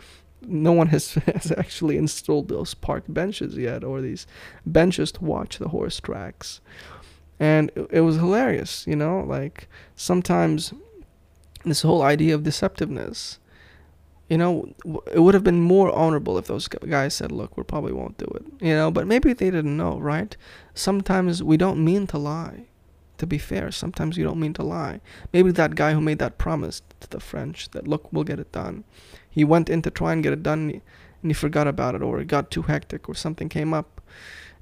No 0.41 0.73
one 0.73 0.87
has, 0.87 1.13
has 1.35 1.53
actually 1.53 1.99
installed 1.99 2.49
those 2.49 2.73
park 2.73 3.05
benches 3.07 3.59
yet, 3.59 3.85
or 3.85 4.01
these 4.01 4.27
benches 4.65 5.13
to 5.13 5.25
watch 5.25 5.59
the 5.59 5.69
horse 5.69 6.01
tracks. 6.01 6.63
And 7.39 7.73
it, 7.77 7.89
it 7.91 8.01
was 8.01 8.17
hilarious, 8.17 8.87
you 8.87 8.97
know, 8.97 9.21
like 9.21 9.69
sometimes 9.97 10.73
this 11.67 11.83
whole 11.83 12.01
idea 12.01 12.35
of 12.35 12.43
deceptiveness 12.43 13.37
you 14.31 14.39
know, 14.39 14.73
it 15.13 15.19
would 15.21 15.35
have 15.35 15.45
been 15.45 15.61
more 15.61 15.95
honorable 15.95 16.39
if 16.39 16.47
those 16.47 16.67
guys 16.67 17.15
said, 17.15 17.31
"Look, 17.31 17.59
we 17.59 17.63
probably 17.63 17.93
won't 17.93 18.17
do 18.17 18.25
it," 18.25 18.47
you 18.59 18.73
know. 18.73 18.91
But 18.91 19.07
maybe 19.07 19.35
they 19.35 19.51
didn't 19.51 19.77
know, 19.77 19.99
right? 19.99 20.35
Sometimes 20.73 21.43
we 21.43 21.59
don't 21.59 21.85
mean 21.85 22.07
to 22.07 22.17
lie 22.17 22.65
to 23.19 23.27
be 23.27 23.39
fair, 23.39 23.71
sometimes 23.71 24.17
you 24.17 24.25
don't 24.25 24.41
mean 24.41 24.55
to 24.55 24.63
lie. 24.63 25.01
Maybe 25.33 25.51
that 25.53 25.75
guy 25.75 25.93
who 25.93 26.01
made 26.01 26.19
that 26.19 26.39
promise 26.39 26.83
to 27.01 27.09
the 27.09 27.21
French 27.21 27.71
that, 27.71 27.87
look, 27.87 28.13
we'll 28.13 28.25
get 28.25 28.41
it 28.41 28.53
done, 28.53 28.85
he 29.31 29.45
went 29.45 29.69
in 29.69 29.83
to 29.83 29.91
try 29.91 30.13
and 30.13 30.23
get 30.23 30.33
it 30.33 30.43
done 30.43 30.81
and 31.23 31.31
he 31.31 31.35
forgot 31.35 31.67
about 31.67 31.95
it 31.95 32.03
or 32.03 32.21
it 32.21 32.29
got 32.29 32.51
too 32.51 32.63
hectic 32.63 33.09
or 33.09 33.15
something 33.15 33.49
came 33.49 33.73
up 33.73 34.01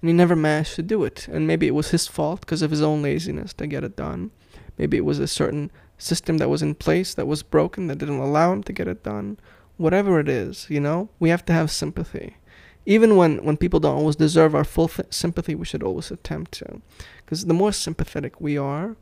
and 0.00 0.08
he 0.08 0.14
never 0.14 0.36
managed 0.36 0.74
to 0.76 0.82
do 0.82 1.04
it. 1.04 1.28
And 1.28 1.46
maybe 1.46 1.66
it 1.66 1.74
was 1.74 1.90
his 1.90 2.06
fault 2.06 2.40
because 2.40 2.62
of 2.62 2.70
his 2.70 2.82
own 2.82 3.02
laziness 3.02 3.52
to 3.54 3.66
get 3.66 3.84
it 3.84 3.96
done. 3.96 4.30
Maybe 4.78 4.96
it 4.96 5.04
was 5.04 5.18
a 5.18 5.28
certain 5.28 5.70
system 5.98 6.38
that 6.38 6.48
was 6.48 6.62
in 6.62 6.74
place 6.74 7.14
that 7.14 7.26
was 7.26 7.42
broken 7.42 7.86
that 7.86 7.98
didn't 7.98 8.18
allow 8.18 8.52
him 8.52 8.62
to 8.64 8.72
get 8.72 8.88
it 8.88 9.02
done. 9.02 9.38
Whatever 9.76 10.20
it 10.20 10.28
is, 10.28 10.66
you 10.68 10.80
know, 10.80 11.08
we 11.18 11.30
have 11.30 11.44
to 11.46 11.52
have 11.52 11.70
sympathy 11.70 12.36
even 12.84 13.16
when, 13.16 13.44
when 13.44 13.56
people 13.56 13.80
don't 13.80 13.96
always 13.96 14.16
deserve 14.16 14.54
our 14.54 14.64
full 14.64 14.88
th- 14.88 15.12
sympathy, 15.12 15.54
we 15.54 15.64
should 15.64 15.82
always 15.82 16.10
attempt 16.10 16.52
to. 16.52 16.80
Because 17.24 17.46
the 17.46 17.54
more 17.54 17.72
sympathetic 17.72 18.40
we 18.40 18.58
are, 18.58 18.96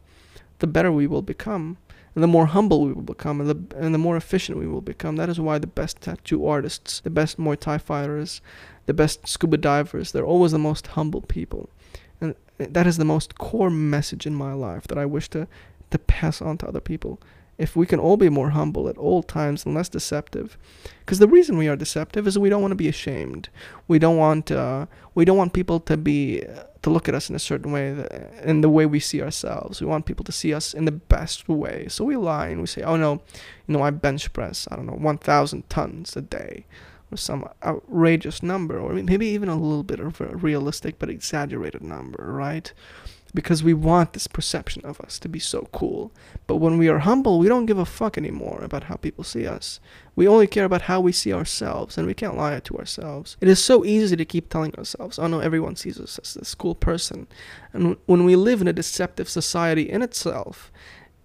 the 0.58 0.66
better 0.66 0.92
we 0.92 1.06
will 1.06 1.22
become. 1.22 1.78
And 2.14 2.24
the 2.24 2.28
more 2.28 2.46
humble 2.46 2.82
we 2.82 2.92
will 2.92 3.02
become, 3.02 3.40
and 3.40 3.48
the, 3.48 3.76
and 3.76 3.94
the 3.94 3.98
more 3.98 4.16
efficient 4.16 4.58
we 4.58 4.66
will 4.66 4.80
become. 4.80 5.14
That 5.14 5.28
is 5.28 5.38
why 5.38 5.58
the 5.58 5.68
best 5.68 6.00
tattoo 6.00 6.44
artists, 6.44 6.98
the 7.00 7.08
best 7.08 7.38
Muay 7.38 7.56
Thai 7.56 7.78
fighters, 7.78 8.40
the 8.86 8.92
best 8.92 9.28
scuba 9.28 9.56
divers, 9.56 10.10
they're 10.10 10.24
always 10.24 10.50
the 10.50 10.58
most 10.58 10.88
humble 10.88 11.20
people. 11.22 11.70
And 12.20 12.34
eh, 12.58 12.66
that 12.68 12.88
is 12.88 12.96
the 12.96 13.04
most 13.04 13.38
core 13.38 13.70
message 13.70 14.26
in 14.26 14.34
my 14.34 14.52
life 14.52 14.88
that 14.88 14.98
I 14.98 15.06
wish 15.06 15.28
to, 15.30 15.46
to 15.90 15.98
pass 15.98 16.42
on 16.42 16.58
to 16.58 16.68
other 16.68 16.80
people 16.80 17.20
if 17.60 17.76
we 17.76 17.84
can 17.84 18.00
all 18.00 18.16
be 18.16 18.30
more 18.30 18.50
humble 18.50 18.88
at 18.88 18.96
all 18.96 19.22
times 19.22 19.66
and 19.66 19.74
less 19.74 19.90
deceptive. 19.90 20.56
Because 21.00 21.18
the 21.18 21.28
reason 21.28 21.58
we 21.58 21.68
are 21.68 21.76
deceptive 21.76 22.26
is 22.26 22.38
we 22.38 22.48
don't 22.48 22.62
want 22.62 22.72
to 22.72 22.76
be 22.76 22.88
ashamed. 22.88 23.50
We 23.86 23.98
don't 23.98 24.16
want 24.16 24.50
uh, 24.50 24.86
we 25.14 25.26
don't 25.26 25.36
want 25.36 25.52
people 25.52 25.78
to 25.80 25.96
be 25.96 26.42
to 26.82 26.90
look 26.90 27.06
at 27.06 27.14
us 27.14 27.28
in 27.28 27.36
a 27.36 27.38
certain 27.38 27.70
way 27.70 27.92
that, 27.92 28.32
in 28.42 28.62
the 28.62 28.70
way 28.70 28.86
we 28.86 28.98
see 28.98 29.20
ourselves. 29.20 29.82
We 29.82 29.86
want 29.86 30.06
people 30.06 30.24
to 30.24 30.32
see 30.32 30.54
us 30.54 30.72
in 30.72 30.86
the 30.86 30.92
best 30.92 31.48
way. 31.50 31.86
So 31.88 32.02
we 32.04 32.16
lie 32.16 32.48
and 32.48 32.62
we 32.62 32.66
say 32.66 32.82
oh 32.82 32.96
no 32.96 33.20
you 33.66 33.74
know 33.74 33.82
i 33.82 33.90
bench 33.90 34.32
press 34.32 34.66
i 34.70 34.76
don't 34.76 34.86
know 34.86 34.94
1000 34.94 35.68
tons 35.68 36.16
a 36.16 36.22
day 36.22 36.64
or 37.12 37.16
some 37.16 37.48
outrageous 37.62 38.42
number 38.42 38.78
or 38.78 38.94
maybe 38.94 39.26
even 39.26 39.48
a 39.48 39.54
little 39.54 39.82
bit 39.82 40.00
of 40.00 40.20
a 40.20 40.36
realistic 40.36 40.98
but 40.98 41.10
exaggerated 41.10 41.82
number 41.82 42.24
right 42.32 42.72
because 43.30 43.62
we 43.62 43.74
want 43.74 44.12
this 44.12 44.26
perception 44.26 44.84
of 44.84 45.00
us 45.00 45.18
to 45.18 45.28
be 45.28 45.38
so 45.38 45.68
cool. 45.72 46.12
But 46.46 46.56
when 46.56 46.78
we 46.78 46.88
are 46.88 47.00
humble, 47.00 47.38
we 47.38 47.48
don't 47.48 47.66
give 47.66 47.78
a 47.78 47.84
fuck 47.84 48.18
anymore 48.18 48.60
about 48.62 48.84
how 48.84 48.96
people 48.96 49.24
see 49.24 49.46
us. 49.46 49.80
We 50.16 50.26
only 50.26 50.46
care 50.46 50.64
about 50.64 50.82
how 50.82 51.00
we 51.00 51.12
see 51.12 51.32
ourselves, 51.32 51.96
and 51.96 52.06
we 52.06 52.14
can't 52.14 52.36
lie 52.36 52.58
to 52.58 52.78
ourselves. 52.78 53.36
It 53.40 53.48
is 53.48 53.62
so 53.62 53.84
easy 53.84 54.16
to 54.16 54.24
keep 54.24 54.48
telling 54.48 54.74
ourselves, 54.74 55.18
oh 55.18 55.26
no, 55.26 55.40
everyone 55.40 55.76
sees 55.76 56.00
us 56.00 56.18
as 56.18 56.34
this 56.34 56.54
cool 56.54 56.74
person. 56.74 57.26
And 57.72 57.96
when 58.06 58.24
we 58.24 58.36
live 58.36 58.60
in 58.60 58.68
a 58.68 58.72
deceptive 58.72 59.28
society 59.28 59.88
in 59.88 60.02
itself, 60.02 60.72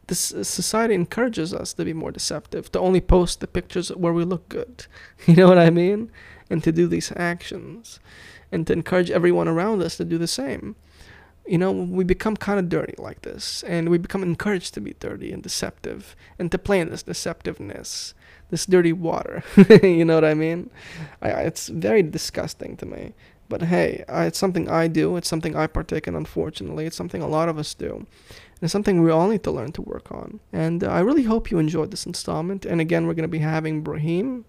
this 0.07 0.31
uh, 0.33 0.43
society 0.43 0.93
encourages 0.93 1.53
us 1.53 1.73
to 1.73 1.85
be 1.85 1.93
more 1.93 2.11
deceptive, 2.11 2.71
to 2.71 2.79
only 2.79 3.01
post 3.01 3.39
the 3.39 3.47
pictures 3.47 3.89
where 3.89 4.13
we 4.13 4.23
look 4.23 4.47
good. 4.49 4.85
You 5.25 5.35
know 5.35 5.47
what 5.47 5.57
I 5.57 5.71
mean? 5.71 6.11
And 6.49 6.63
to 6.63 6.71
do 6.71 6.87
these 6.87 7.11
actions. 7.15 7.99
And 8.51 8.67
to 8.67 8.73
encourage 8.73 9.09
everyone 9.09 9.47
around 9.47 9.81
us 9.81 9.97
to 9.97 10.05
do 10.05 10.19
the 10.19 10.27
same 10.27 10.75
you 11.47 11.57
know, 11.57 11.71
we 11.71 12.03
become 12.03 12.35
kind 12.35 12.59
of 12.59 12.69
dirty 12.69 12.95
like 12.97 13.21
this, 13.21 13.63
and 13.63 13.89
we 13.89 13.97
become 13.97 14.23
encouraged 14.23 14.73
to 14.73 14.81
be 14.81 14.95
dirty 14.99 15.31
and 15.31 15.43
deceptive, 15.43 16.15
and 16.39 16.51
to 16.51 16.57
play 16.57 16.79
in 16.79 16.89
this 16.89 17.03
deceptiveness, 17.03 18.13
this 18.49 18.65
dirty 18.65 18.93
water. 18.93 19.43
you 19.83 20.05
know 20.05 20.15
what 20.15 20.25
I 20.25 20.33
mean? 20.33 20.69
I, 21.21 21.29
it's 21.29 21.67
very 21.67 22.01
disgusting 22.03 22.77
to 22.77 22.85
me. 22.85 23.13
But 23.47 23.63
hey, 23.63 24.03
I, 24.09 24.25
it's 24.25 24.39
something 24.39 24.69
I 24.69 24.87
do. 24.87 25.17
It's 25.17 25.27
something 25.27 25.55
I 25.55 25.67
partake 25.67 26.07
in. 26.07 26.15
Unfortunately, 26.15 26.85
it's 26.85 26.95
something 26.95 27.21
a 27.21 27.27
lot 27.27 27.49
of 27.49 27.59
us 27.59 27.73
do. 27.73 28.07
It's 28.61 28.71
something 28.71 29.03
we 29.03 29.11
all 29.11 29.27
need 29.27 29.43
to 29.43 29.51
learn 29.51 29.71
to 29.73 29.81
work 29.81 30.11
on. 30.11 30.39
And 30.51 30.83
uh, 30.83 30.89
I 30.89 31.01
really 31.01 31.23
hope 31.23 31.51
you 31.51 31.59
enjoyed 31.59 31.91
this 31.91 32.05
installment. 32.05 32.65
And 32.65 32.81
again, 32.81 33.05
we're 33.05 33.13
going 33.13 33.23
to 33.23 33.27
be 33.27 33.39
having 33.39 33.81
Brahim, 33.81 34.45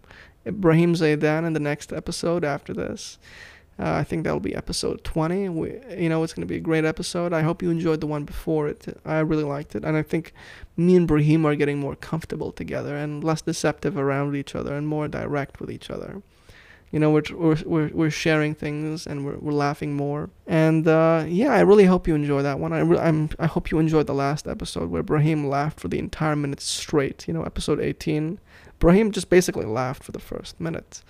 Brahim 0.47 0.95
Zaidan 0.95 1.47
in 1.47 1.53
the 1.53 1.61
next 1.61 1.93
episode 1.93 2.45
after 2.45 2.73
this. 2.73 3.19
Uh, 3.79 3.93
I 3.93 4.05
think 4.05 4.25
that'll 4.25 4.41
be 4.41 4.55
episode 4.55 5.05
20. 5.05 5.51
We, 5.51 5.79
you 5.97 6.09
know, 6.09 6.23
it's 6.23 6.33
going 6.33 6.47
to 6.47 6.53
be 6.53 6.57
a 6.57 6.61
great 6.61 6.87
episode. 6.87 7.35
I 7.35 7.43
hope 7.43 7.63
you 7.63 7.71
enjoyed 7.71 8.01
the 8.01 8.07
one 8.07 8.25
before 8.25 8.69
it. 8.69 8.99
I 9.05 9.19
really 9.19 9.45
liked 9.45 9.75
it. 9.75 9.85
And 9.85 9.97
I 9.97 10.03
think 10.03 10.33
me 10.77 10.97
and 10.97 11.07
Brahim 11.07 11.45
are 11.45 11.55
getting 11.55 11.79
more 11.79 11.95
comfortable 11.95 12.53
together 12.53 12.97
and 12.97 13.23
less 13.23 13.43
deceptive 13.43 13.99
around 13.99 14.35
each 14.35 14.55
other 14.55 14.75
and 14.75 14.87
more 14.87 15.09
direct 15.09 15.61
with 15.61 15.71
each 15.71 15.91
other. 15.91 16.23
You 16.91 17.01
know, 17.01 17.11
we're, 17.11 17.23
we're, 17.67 17.91
we're, 17.93 18.11
sharing 18.11 18.55
things 18.55 19.07
and 19.07 19.27
we're, 19.27 19.37
we're 19.39 19.53
laughing 19.53 19.95
more. 19.95 20.31
And 20.47 20.87
uh, 20.87 21.25
yeah, 21.27 21.53
I 21.53 21.61
really 21.61 21.85
hope 21.85 22.07
you 22.09 22.15
enjoy 22.15 22.43
that 22.43 22.61
one. 22.61 22.73
I, 22.73 22.81
re- 22.81 22.99
I'm, 22.99 23.29
I 23.39 23.47
hope 23.47 23.71
you 23.71 23.79
enjoyed 23.79 24.07
the 24.07 24.15
last 24.15 24.47
episode 24.47 24.89
where 24.89 25.03
Brahim 25.03 25.49
laughed 25.49 25.81
for 25.81 25.89
the 25.89 25.99
entire 25.99 26.37
minute 26.37 26.61
straight. 26.61 27.27
You 27.27 27.35
know, 27.35 27.43
episode 27.43 27.81
18. 27.81 28.39
Brahim 28.79 29.11
just 29.11 29.29
basically 29.29 29.67
laughed 29.67 30.05
for 30.05 30.13
the 30.13 30.21
first 30.21 30.61
minute. 30.61 31.03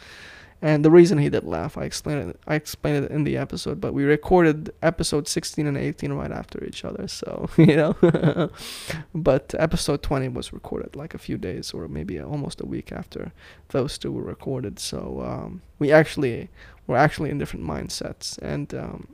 And 0.63 0.85
the 0.85 0.91
reason 0.91 1.19
he 1.19 1.29
did 1.29 1.45
laugh, 1.45 1.77
I 1.77 1.83
explained 1.83 2.31
it. 2.31 2.41
I 2.47 2.55
explained 2.55 3.05
it 3.05 3.11
in 3.11 3.25
the 3.25 3.37
episode, 3.37 3.81
but 3.81 3.93
we 3.93 4.05
recorded 4.05 4.73
episode 4.83 5.29
16 5.29 5.67
and 5.67 5.77
18 5.77 6.13
right 6.15 6.33
after 6.33 6.65
each 6.65 6.85
other, 6.85 7.07
so 7.09 7.51
you 7.59 7.77
know. 7.77 8.51
but 9.15 9.55
episode 9.59 10.03
20 10.03 10.29
was 10.29 10.53
recorded 10.55 10.97
like 10.97 11.13
a 11.13 11.19
few 11.19 11.37
days 11.37 11.73
or 11.73 11.89
maybe 11.89 12.19
almost 12.19 12.61
a 12.61 12.67
week 12.67 12.91
after 12.91 13.33
those 13.69 13.99
two 13.99 14.11
were 14.11 14.23
recorded. 14.23 14.79
So 14.79 15.23
um, 15.25 15.63
we 15.79 15.93
actually 15.93 16.49
were 16.87 16.97
actually 16.97 17.31
in 17.31 17.39
different 17.39 17.67
mindsets, 17.67 18.39
and 18.39 18.73
um, 18.75 19.09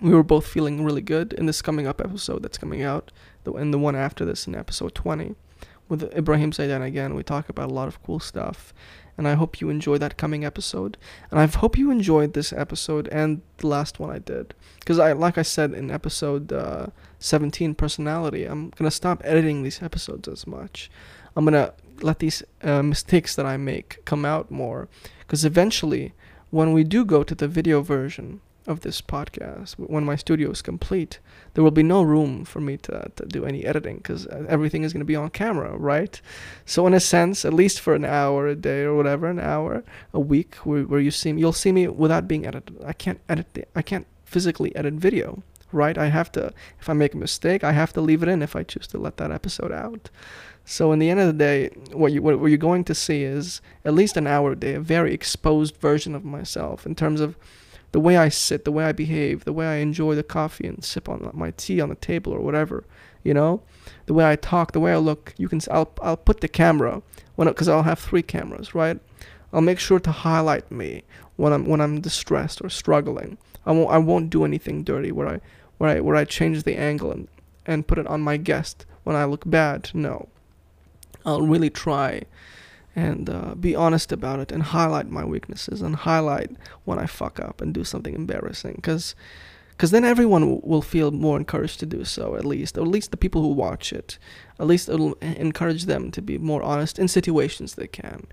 we 0.00 0.14
were 0.14 0.22
both 0.22 0.46
feeling 0.46 0.82
really 0.82 1.02
good 1.02 1.34
in 1.34 1.44
this 1.44 1.60
coming 1.60 1.86
up 1.86 2.00
episode 2.00 2.42
that's 2.42 2.58
coming 2.58 2.82
out, 2.82 3.12
and 3.44 3.74
the 3.74 3.78
one 3.78 3.96
after 3.96 4.24
this 4.24 4.46
in 4.46 4.54
episode 4.54 4.94
20 4.94 5.34
with 5.88 6.02
Ibrahim 6.16 6.50
Zaidan 6.50 6.82
again. 6.82 7.14
We 7.14 7.22
talk 7.22 7.48
about 7.48 7.70
a 7.70 7.74
lot 7.74 7.88
of 7.88 8.02
cool 8.02 8.20
stuff 8.20 8.72
and 9.16 9.28
I 9.28 9.34
hope 9.34 9.60
you 9.60 9.70
enjoy 9.70 9.98
that 9.98 10.16
coming 10.16 10.44
episode. 10.44 10.96
And 11.30 11.40
I 11.40 11.46
hope 11.46 11.78
you 11.78 11.90
enjoyed 11.90 12.32
this 12.32 12.52
episode 12.52 13.08
and 13.08 13.42
the 13.58 13.66
last 13.66 14.00
one 14.00 14.10
I 14.10 14.18
did, 14.18 14.54
because 14.80 14.98
I, 14.98 15.12
like 15.12 15.38
I 15.38 15.42
said 15.42 15.72
in 15.72 15.90
episode 15.90 16.52
uh, 16.52 16.86
17, 17.18 17.74
personality, 17.74 18.44
I'm 18.44 18.70
gonna 18.70 18.90
stop 18.90 19.22
editing 19.24 19.62
these 19.62 19.82
episodes 19.82 20.28
as 20.28 20.46
much. 20.46 20.90
I'm 21.36 21.44
gonna 21.44 21.72
let 22.02 22.18
these 22.18 22.42
uh, 22.62 22.82
mistakes 22.82 23.34
that 23.36 23.46
I 23.46 23.56
make 23.56 24.04
come 24.04 24.24
out 24.24 24.50
more, 24.50 24.88
because 25.20 25.44
eventually, 25.44 26.12
when 26.50 26.72
we 26.72 26.84
do 26.84 27.04
go 27.04 27.22
to 27.22 27.34
the 27.34 27.48
video 27.48 27.82
version 27.82 28.40
of 28.66 28.80
this 28.80 29.00
podcast. 29.00 29.74
When 29.74 30.04
my 30.04 30.16
studio 30.16 30.50
is 30.50 30.62
complete 30.62 31.18
there 31.54 31.62
will 31.62 31.70
be 31.70 31.82
no 31.82 32.02
room 32.02 32.44
for 32.44 32.60
me 32.60 32.76
to, 32.78 33.10
to 33.16 33.26
do 33.26 33.44
any 33.44 33.64
editing 33.64 33.96
because 33.98 34.26
uh, 34.26 34.44
everything 34.48 34.82
is 34.82 34.92
going 34.92 35.00
to 35.00 35.06
be 35.06 35.16
on 35.16 35.30
camera 35.30 35.76
right? 35.76 36.20
So 36.64 36.86
in 36.86 36.94
a 36.94 37.00
sense 37.00 37.44
at 37.44 37.52
least 37.52 37.80
for 37.80 37.94
an 37.94 38.04
hour 38.04 38.46
a 38.46 38.54
day 38.54 38.82
or 38.82 38.94
whatever 38.94 39.26
an 39.28 39.40
hour 39.40 39.84
a 40.12 40.20
week 40.20 40.56
where, 40.56 40.82
where 40.82 41.00
you 41.00 41.10
see 41.10 41.32
me 41.32 41.40
you'll 41.40 41.52
see 41.52 41.72
me 41.72 41.88
without 41.88 42.28
being 42.28 42.46
edited. 42.46 42.82
I 42.84 42.92
can't 42.92 43.20
edit 43.28 43.52
the, 43.54 43.64
i 43.74 43.82
can't 43.82 44.06
physically 44.24 44.74
edit 44.74 44.94
video 44.94 45.42
right? 45.72 45.98
I 45.98 46.06
have 46.06 46.30
to 46.32 46.52
if 46.80 46.88
i 46.88 46.92
make 46.92 47.14
a 47.14 47.18
mistake 47.18 47.64
i 47.64 47.72
have 47.72 47.92
to 47.94 48.00
leave 48.00 48.22
it 48.22 48.28
in 48.28 48.42
if 48.42 48.54
i 48.54 48.62
choose 48.62 48.86
to 48.88 48.98
let 48.98 49.16
that 49.18 49.30
episode 49.30 49.72
out. 49.72 50.10
So 50.64 50.92
in 50.92 50.98
the 50.98 51.10
end 51.10 51.20
of 51.20 51.26
the 51.26 51.32
day, 51.32 51.68
what 51.92 52.12
you 52.12 52.22
what, 52.22 52.40
what 52.40 52.46
you're 52.46 52.58
going 52.58 52.84
to 52.84 52.94
see 52.94 53.22
is 53.22 53.60
at 53.84 53.94
least 53.94 54.16
an 54.16 54.26
hour 54.26 54.52
a 54.52 54.56
day, 54.56 54.74
a 54.74 54.80
very 54.80 55.12
exposed 55.12 55.76
version 55.76 56.14
of 56.14 56.24
myself 56.24 56.86
in 56.86 56.94
terms 56.94 57.20
of 57.20 57.36
the 57.94 58.00
way 58.00 58.16
I 58.16 58.28
sit, 58.28 58.64
the 58.64 58.72
way 58.72 58.86
I 58.86 58.90
behave, 58.90 59.44
the 59.44 59.52
way 59.52 59.68
I 59.68 59.76
enjoy 59.76 60.16
the 60.16 60.24
coffee 60.24 60.66
and 60.66 60.82
sip 60.82 61.08
on 61.08 61.30
my 61.32 61.52
tea 61.52 61.80
on 61.80 61.90
the 61.90 61.94
table 61.94 62.32
or 62.32 62.40
whatever, 62.40 62.82
you 63.22 63.32
know, 63.32 63.62
the 64.06 64.14
way 64.14 64.28
I 64.28 64.34
talk, 64.34 64.72
the 64.72 64.80
way 64.80 64.92
I 64.92 64.96
look. 64.96 65.32
You 65.38 65.48
can 65.48 65.60
I'll 65.70 65.92
I'll 66.02 66.16
put 66.16 66.40
the 66.40 66.48
camera 66.48 67.02
when 67.36 67.46
because 67.46 67.68
I'll 67.68 67.84
have 67.84 68.00
three 68.00 68.22
cameras, 68.22 68.74
right? 68.74 68.98
I'll 69.52 69.60
make 69.60 69.78
sure 69.78 70.00
to 70.00 70.10
highlight 70.10 70.72
me 70.72 71.04
when 71.36 71.52
I'm 71.52 71.66
when 71.66 71.80
I'm 71.80 72.00
distressed 72.00 72.60
or 72.64 72.68
struggling. 72.68 73.38
I 73.64 73.70
won't 73.70 73.92
I 73.92 73.98
won't 73.98 74.28
do 74.28 74.44
anything 74.44 74.82
dirty 74.82 75.12
where 75.12 75.28
I 75.28 75.40
where 75.78 75.90
I 75.90 76.00
where 76.00 76.16
I 76.16 76.24
change 76.24 76.64
the 76.64 76.76
angle 76.76 77.12
and 77.12 77.28
and 77.64 77.86
put 77.86 77.98
it 77.98 78.08
on 78.08 78.22
my 78.22 78.38
guest 78.38 78.86
when 79.04 79.14
I 79.14 79.24
look 79.24 79.48
bad. 79.48 79.92
No. 79.94 80.28
I'll 81.24 81.42
really 81.42 81.70
try 81.70 82.22
and 82.96 83.28
uh, 83.28 83.54
be 83.54 83.74
honest 83.74 84.12
about 84.12 84.40
it 84.40 84.52
and 84.52 84.62
highlight 84.62 85.08
my 85.10 85.24
weaknesses 85.24 85.82
and 85.82 85.96
highlight 85.96 86.50
when 86.84 86.98
I 86.98 87.06
fuck 87.06 87.40
up 87.40 87.60
and 87.60 87.74
do 87.74 87.84
something 87.84 88.14
embarrassing 88.14 88.74
because 88.76 89.14
because 89.70 89.90
then 89.90 90.04
everyone 90.04 90.42
w- 90.42 90.60
will 90.62 90.82
feel 90.82 91.10
more 91.10 91.36
encouraged 91.36 91.80
to 91.80 91.86
do 91.86 92.04
so 92.04 92.36
at 92.36 92.44
least 92.44 92.78
or 92.78 92.82
at 92.82 92.88
least 92.88 93.10
the 93.10 93.16
people 93.16 93.42
who 93.42 93.48
watch 93.48 93.92
it. 93.92 94.18
At 94.60 94.68
least 94.68 94.88
it'll 94.88 95.14
encourage 95.14 95.86
them 95.86 96.12
to 96.12 96.22
be 96.22 96.38
more 96.38 96.62
honest 96.62 96.98
in 96.98 97.08
situations 97.08 97.74
they 97.74 97.88
can 97.88 98.26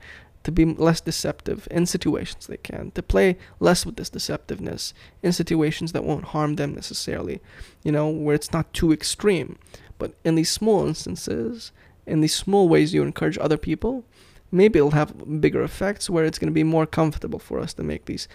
to 0.43 0.51
be 0.51 0.65
less 0.65 1.01
deceptive 1.01 1.67
in 1.69 1.85
situations 1.85 2.47
they 2.47 2.57
can 2.57 2.91
to 2.91 3.03
play 3.03 3.37
less 3.59 3.85
with 3.85 3.95
this 3.95 4.09
deceptiveness 4.09 4.91
in 5.21 5.31
situations 5.31 5.91
that 5.91 6.03
won't 6.03 6.25
harm 6.25 6.55
them 6.55 6.73
necessarily 6.73 7.39
you 7.83 7.91
know 7.91 8.09
where 8.09 8.35
it's 8.35 8.53
not 8.53 8.73
too 8.73 8.91
extreme. 8.91 9.57
But 9.97 10.13
in 10.23 10.35
these 10.35 10.51
small 10.51 10.87
instances 10.87 11.71
in 12.05 12.21
these 12.21 12.35
small 12.35 12.69
ways 12.69 12.93
you 12.93 13.01
encourage 13.01 13.37
other 13.39 13.57
people 13.57 14.03
maybe 14.51 14.79
it'll 14.79 14.91
have 14.91 15.41
bigger 15.41 15.63
effects 15.63 16.09
where 16.09 16.25
it's 16.25 16.39
going 16.39 16.51
to 16.51 16.53
be 16.53 16.63
more 16.63 16.85
comfortable 16.85 17.39
for 17.39 17.59
us 17.59 17.73
to 17.73 17.83
make 17.83 18.05
these 18.05 18.27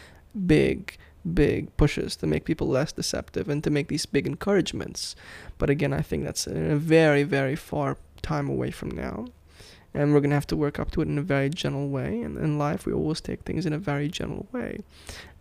big 0.46 0.96
big 1.34 1.76
pushes 1.76 2.14
to 2.14 2.26
make 2.26 2.44
people 2.44 2.68
less 2.68 2.92
deceptive 2.92 3.48
and 3.48 3.64
to 3.64 3.70
make 3.70 3.88
these 3.88 4.06
big 4.06 4.26
encouragements. 4.26 5.16
But 5.58 5.70
again 5.70 5.92
i 5.92 6.00
think 6.00 6.24
that's 6.24 6.46
a 6.46 6.76
very 6.76 7.24
very 7.24 7.56
far 7.56 7.96
time 8.22 8.48
away 8.48 8.70
from 8.70 8.90
now. 8.90 9.26
And 9.94 10.12
we're 10.12 10.20
going 10.20 10.30
to 10.30 10.36
have 10.36 10.46
to 10.48 10.56
work 10.56 10.78
up 10.78 10.90
to 10.90 11.00
it 11.00 11.08
in 11.08 11.16
a 11.16 11.22
very 11.22 11.48
gentle 11.48 11.88
way. 11.88 12.20
And 12.20 12.36
in 12.36 12.58
life 12.58 12.84
we 12.84 12.92
always 12.92 13.22
take 13.22 13.42
things 13.42 13.64
in 13.64 13.72
a 13.72 13.78
very 13.78 14.08
gentle 14.08 14.46
way. 14.52 14.80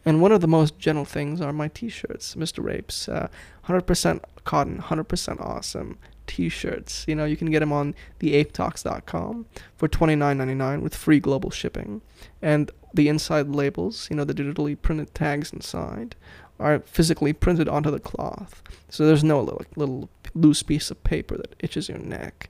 And 0.05 0.21
one 0.21 0.31
of 0.31 0.39
the 0.39 0.47
most 0.47 0.79
gentle 0.79 1.03
things 1.03 1.41
are 1.41 1.51
my 1.51 1.67
t-shirts 1.67 2.35
mr 2.35 2.73
Ape's. 2.73 3.09
Uh, 3.09 3.27
100% 3.67 4.21
cotton 4.43 4.81
100% 4.81 5.41
awesome 5.41 5.97
t-shirts. 6.27 7.05
You 7.07 7.15
know, 7.15 7.25
you 7.25 7.37
can 7.37 7.51
get 7.51 7.59
them 7.59 7.73
on 7.73 7.95
theapetalks.com 8.19 9.45
for 9.77 9.87
$29.99 9.87 10.81
with 10.81 10.95
free 10.95 11.19
global 11.19 11.49
shipping. 11.49 12.01
And 12.41 12.71
the 12.93 13.07
inside 13.07 13.49
labels, 13.49 14.07
you 14.09 14.15
know, 14.15 14.23
the 14.23 14.33
digitally 14.33 14.79
printed 14.81 15.13
tags 15.13 15.51
inside, 15.51 16.15
are 16.59 16.79
physically 16.79 17.33
printed 17.33 17.67
onto 17.67 17.91
the 17.91 17.99
cloth. 17.99 18.63
So 18.89 19.05
there's 19.05 19.23
no 19.23 19.41
little, 19.41 19.63
little 19.75 20.09
loose 20.33 20.63
piece 20.63 20.89
of 20.89 21.03
paper 21.03 21.37
that 21.37 21.55
itches 21.59 21.89
your 21.89 21.97
neck. 21.97 22.49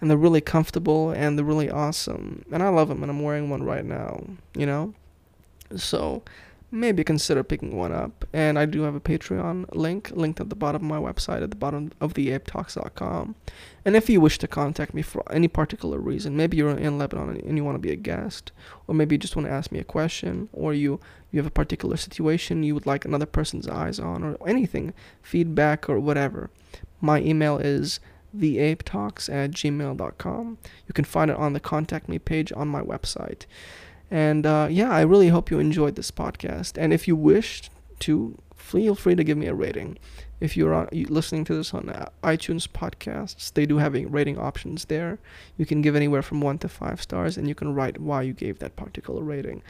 And 0.00 0.10
they're 0.10 0.16
really 0.16 0.40
comfortable 0.40 1.10
and 1.10 1.36
they're 1.36 1.44
really 1.44 1.70
awesome. 1.70 2.44
And 2.52 2.62
I 2.62 2.68
love 2.68 2.88
them 2.88 3.02
and 3.02 3.10
I'm 3.10 3.22
wearing 3.22 3.50
one 3.50 3.62
right 3.62 3.84
now, 3.84 4.22
you 4.54 4.66
know? 4.66 4.94
So 5.76 6.22
maybe 6.70 7.02
consider 7.02 7.42
picking 7.42 7.76
one 7.76 7.92
up. 7.92 8.24
And 8.32 8.58
I 8.58 8.66
do 8.66 8.82
have 8.82 8.94
a 8.94 9.00
Patreon 9.00 9.74
link, 9.74 10.10
linked 10.14 10.40
at 10.40 10.50
the 10.50 10.56
bottom 10.56 10.82
of 10.82 10.88
my 10.88 10.98
website, 10.98 11.42
at 11.42 11.50
the 11.50 11.56
bottom 11.56 11.92
of 12.00 12.14
the 12.14 12.28
apetalks.com. 12.30 13.34
And 13.84 13.96
if 13.96 14.10
you 14.10 14.20
wish 14.20 14.38
to 14.38 14.48
contact 14.48 14.92
me 14.92 15.02
for 15.02 15.22
any 15.32 15.48
particular 15.48 15.98
reason, 15.98 16.36
maybe 16.36 16.56
you're 16.56 16.70
in 16.70 16.98
Lebanon 16.98 17.40
and 17.40 17.56
you 17.56 17.64
want 17.64 17.76
to 17.76 17.80
be 17.80 17.92
a 17.92 17.96
guest, 17.96 18.52
or 18.86 18.94
maybe 18.94 19.14
you 19.14 19.18
just 19.18 19.36
want 19.36 19.46
to 19.46 19.52
ask 19.52 19.72
me 19.72 19.78
a 19.78 19.84
question, 19.84 20.48
or 20.52 20.74
you, 20.74 21.00
you 21.30 21.38
have 21.38 21.46
a 21.46 21.50
particular 21.50 21.96
situation 21.96 22.62
you 22.62 22.74
would 22.74 22.86
like 22.86 23.04
another 23.04 23.26
person's 23.26 23.68
eyes 23.68 23.98
on, 23.98 24.22
or 24.22 24.36
anything, 24.46 24.92
feedback 25.22 25.88
or 25.88 25.98
whatever, 25.98 26.50
my 27.00 27.20
email 27.20 27.58
is 27.58 28.00
theapetalks 28.36 29.32
at 29.32 29.52
gmail.com. 29.52 30.58
You 30.86 30.92
can 30.92 31.04
find 31.04 31.30
it 31.30 31.36
on 31.36 31.54
the 31.54 31.60
contact 31.60 32.08
me 32.08 32.18
page 32.18 32.52
on 32.52 32.68
my 32.68 32.82
website. 32.82 33.46
And 34.10 34.46
uh, 34.46 34.68
yeah, 34.70 34.90
I 34.90 35.02
really 35.02 35.28
hope 35.28 35.50
you 35.50 35.58
enjoyed 35.58 35.96
this 35.96 36.10
podcast. 36.10 36.78
And 36.78 36.92
if 36.92 37.06
you 37.06 37.16
wish 37.16 37.70
to, 38.00 38.38
feel 38.54 38.94
free 38.94 39.14
to 39.14 39.24
give 39.24 39.36
me 39.36 39.46
a 39.46 39.54
rating. 39.54 39.98
If 40.40 40.56
you're 40.56 40.88
listening 40.92 41.44
to 41.46 41.54
this 41.54 41.74
on 41.74 41.88
uh, 41.88 42.10
iTunes 42.22 42.68
podcasts, 42.68 43.52
they 43.52 43.66
do 43.66 43.78
have 43.78 43.94
rating 43.94 44.38
options 44.38 44.84
there. 44.84 45.18
You 45.56 45.66
can 45.66 45.82
give 45.82 45.96
anywhere 45.96 46.22
from 46.22 46.40
one 46.40 46.58
to 46.58 46.68
five 46.68 47.02
stars, 47.02 47.36
and 47.36 47.48
you 47.48 47.56
can 47.56 47.74
write 47.74 48.00
why 48.00 48.22
you 48.22 48.32
gave 48.32 48.60
that 48.60 48.76
particular 48.76 49.22
rating. 49.22 49.62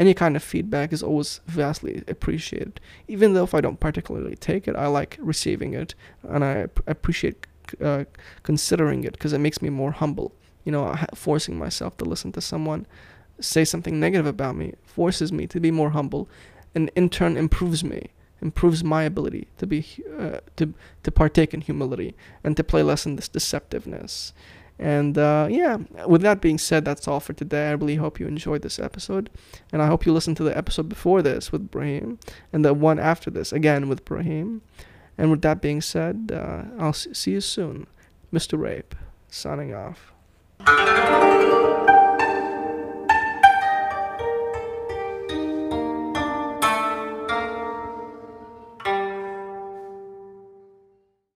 Any 0.00 0.14
kind 0.14 0.34
of 0.34 0.42
feedback 0.42 0.92
is 0.92 1.02
always 1.02 1.40
vastly 1.46 2.02
appreciated. 2.08 2.80
Even 3.06 3.34
though 3.34 3.44
if 3.44 3.54
I 3.54 3.60
don't 3.60 3.78
particularly 3.78 4.34
take 4.34 4.66
it, 4.66 4.74
I 4.74 4.88
like 4.88 5.16
receiving 5.20 5.74
it, 5.74 5.94
and 6.24 6.44
I 6.44 6.66
appreciate 6.88 7.46
uh, 7.80 8.04
considering 8.42 9.04
it 9.04 9.12
because 9.12 9.32
it 9.32 9.38
makes 9.38 9.62
me 9.62 9.70
more 9.70 9.92
humble. 9.92 10.34
You 10.64 10.72
know, 10.72 10.96
forcing 11.14 11.56
myself 11.56 11.96
to 11.98 12.04
listen 12.04 12.32
to 12.32 12.40
someone 12.40 12.86
say 13.40 13.64
something 13.64 14.00
negative 14.00 14.26
about 14.26 14.56
me 14.56 14.74
forces 14.84 15.32
me 15.32 15.46
to 15.46 15.60
be 15.60 15.70
more 15.70 15.90
humble 15.90 16.28
and 16.74 16.90
in 16.96 17.08
turn 17.08 17.36
improves 17.36 17.84
me 17.84 18.10
improves 18.40 18.84
my 18.84 19.02
ability 19.02 19.48
to 19.58 19.66
be 19.66 19.84
uh, 20.18 20.38
to 20.56 20.74
to 21.02 21.10
partake 21.10 21.54
in 21.54 21.60
humility 21.60 22.14
and 22.44 22.56
to 22.56 22.64
play 22.64 22.82
less 22.82 23.06
in 23.06 23.16
this 23.16 23.28
deceptiveness. 23.28 24.32
And 24.78 25.16
uh, 25.16 25.48
yeah, 25.50 25.78
with 26.06 26.20
that 26.20 26.42
being 26.42 26.58
said, 26.58 26.84
that's 26.84 27.08
all 27.08 27.20
for 27.20 27.32
today. 27.32 27.68
I 27.68 27.72
really 27.72 27.96
hope 27.96 28.20
you 28.20 28.26
enjoyed 28.26 28.60
this 28.60 28.78
episode, 28.78 29.30
and 29.72 29.80
I 29.80 29.86
hope 29.86 30.04
you 30.04 30.12
listened 30.12 30.36
to 30.36 30.44
the 30.44 30.56
episode 30.56 30.88
before 30.88 31.22
this 31.22 31.50
with 31.50 31.70
Brahim 31.70 32.18
and 32.52 32.62
the 32.62 32.74
one 32.74 32.98
after 32.98 33.30
this 33.30 33.52
again 33.52 33.88
with 33.88 34.04
Brahim. 34.04 34.60
And 35.16 35.30
with 35.30 35.40
that 35.42 35.62
being 35.62 35.80
said, 35.80 36.30
uh, 36.30 36.64
I'll 36.78 36.92
see 36.92 37.30
you 37.32 37.40
soon, 37.40 37.86
Mr. 38.30 38.68
Ape, 38.68 38.94
signing 39.30 39.72
off. 39.74 40.12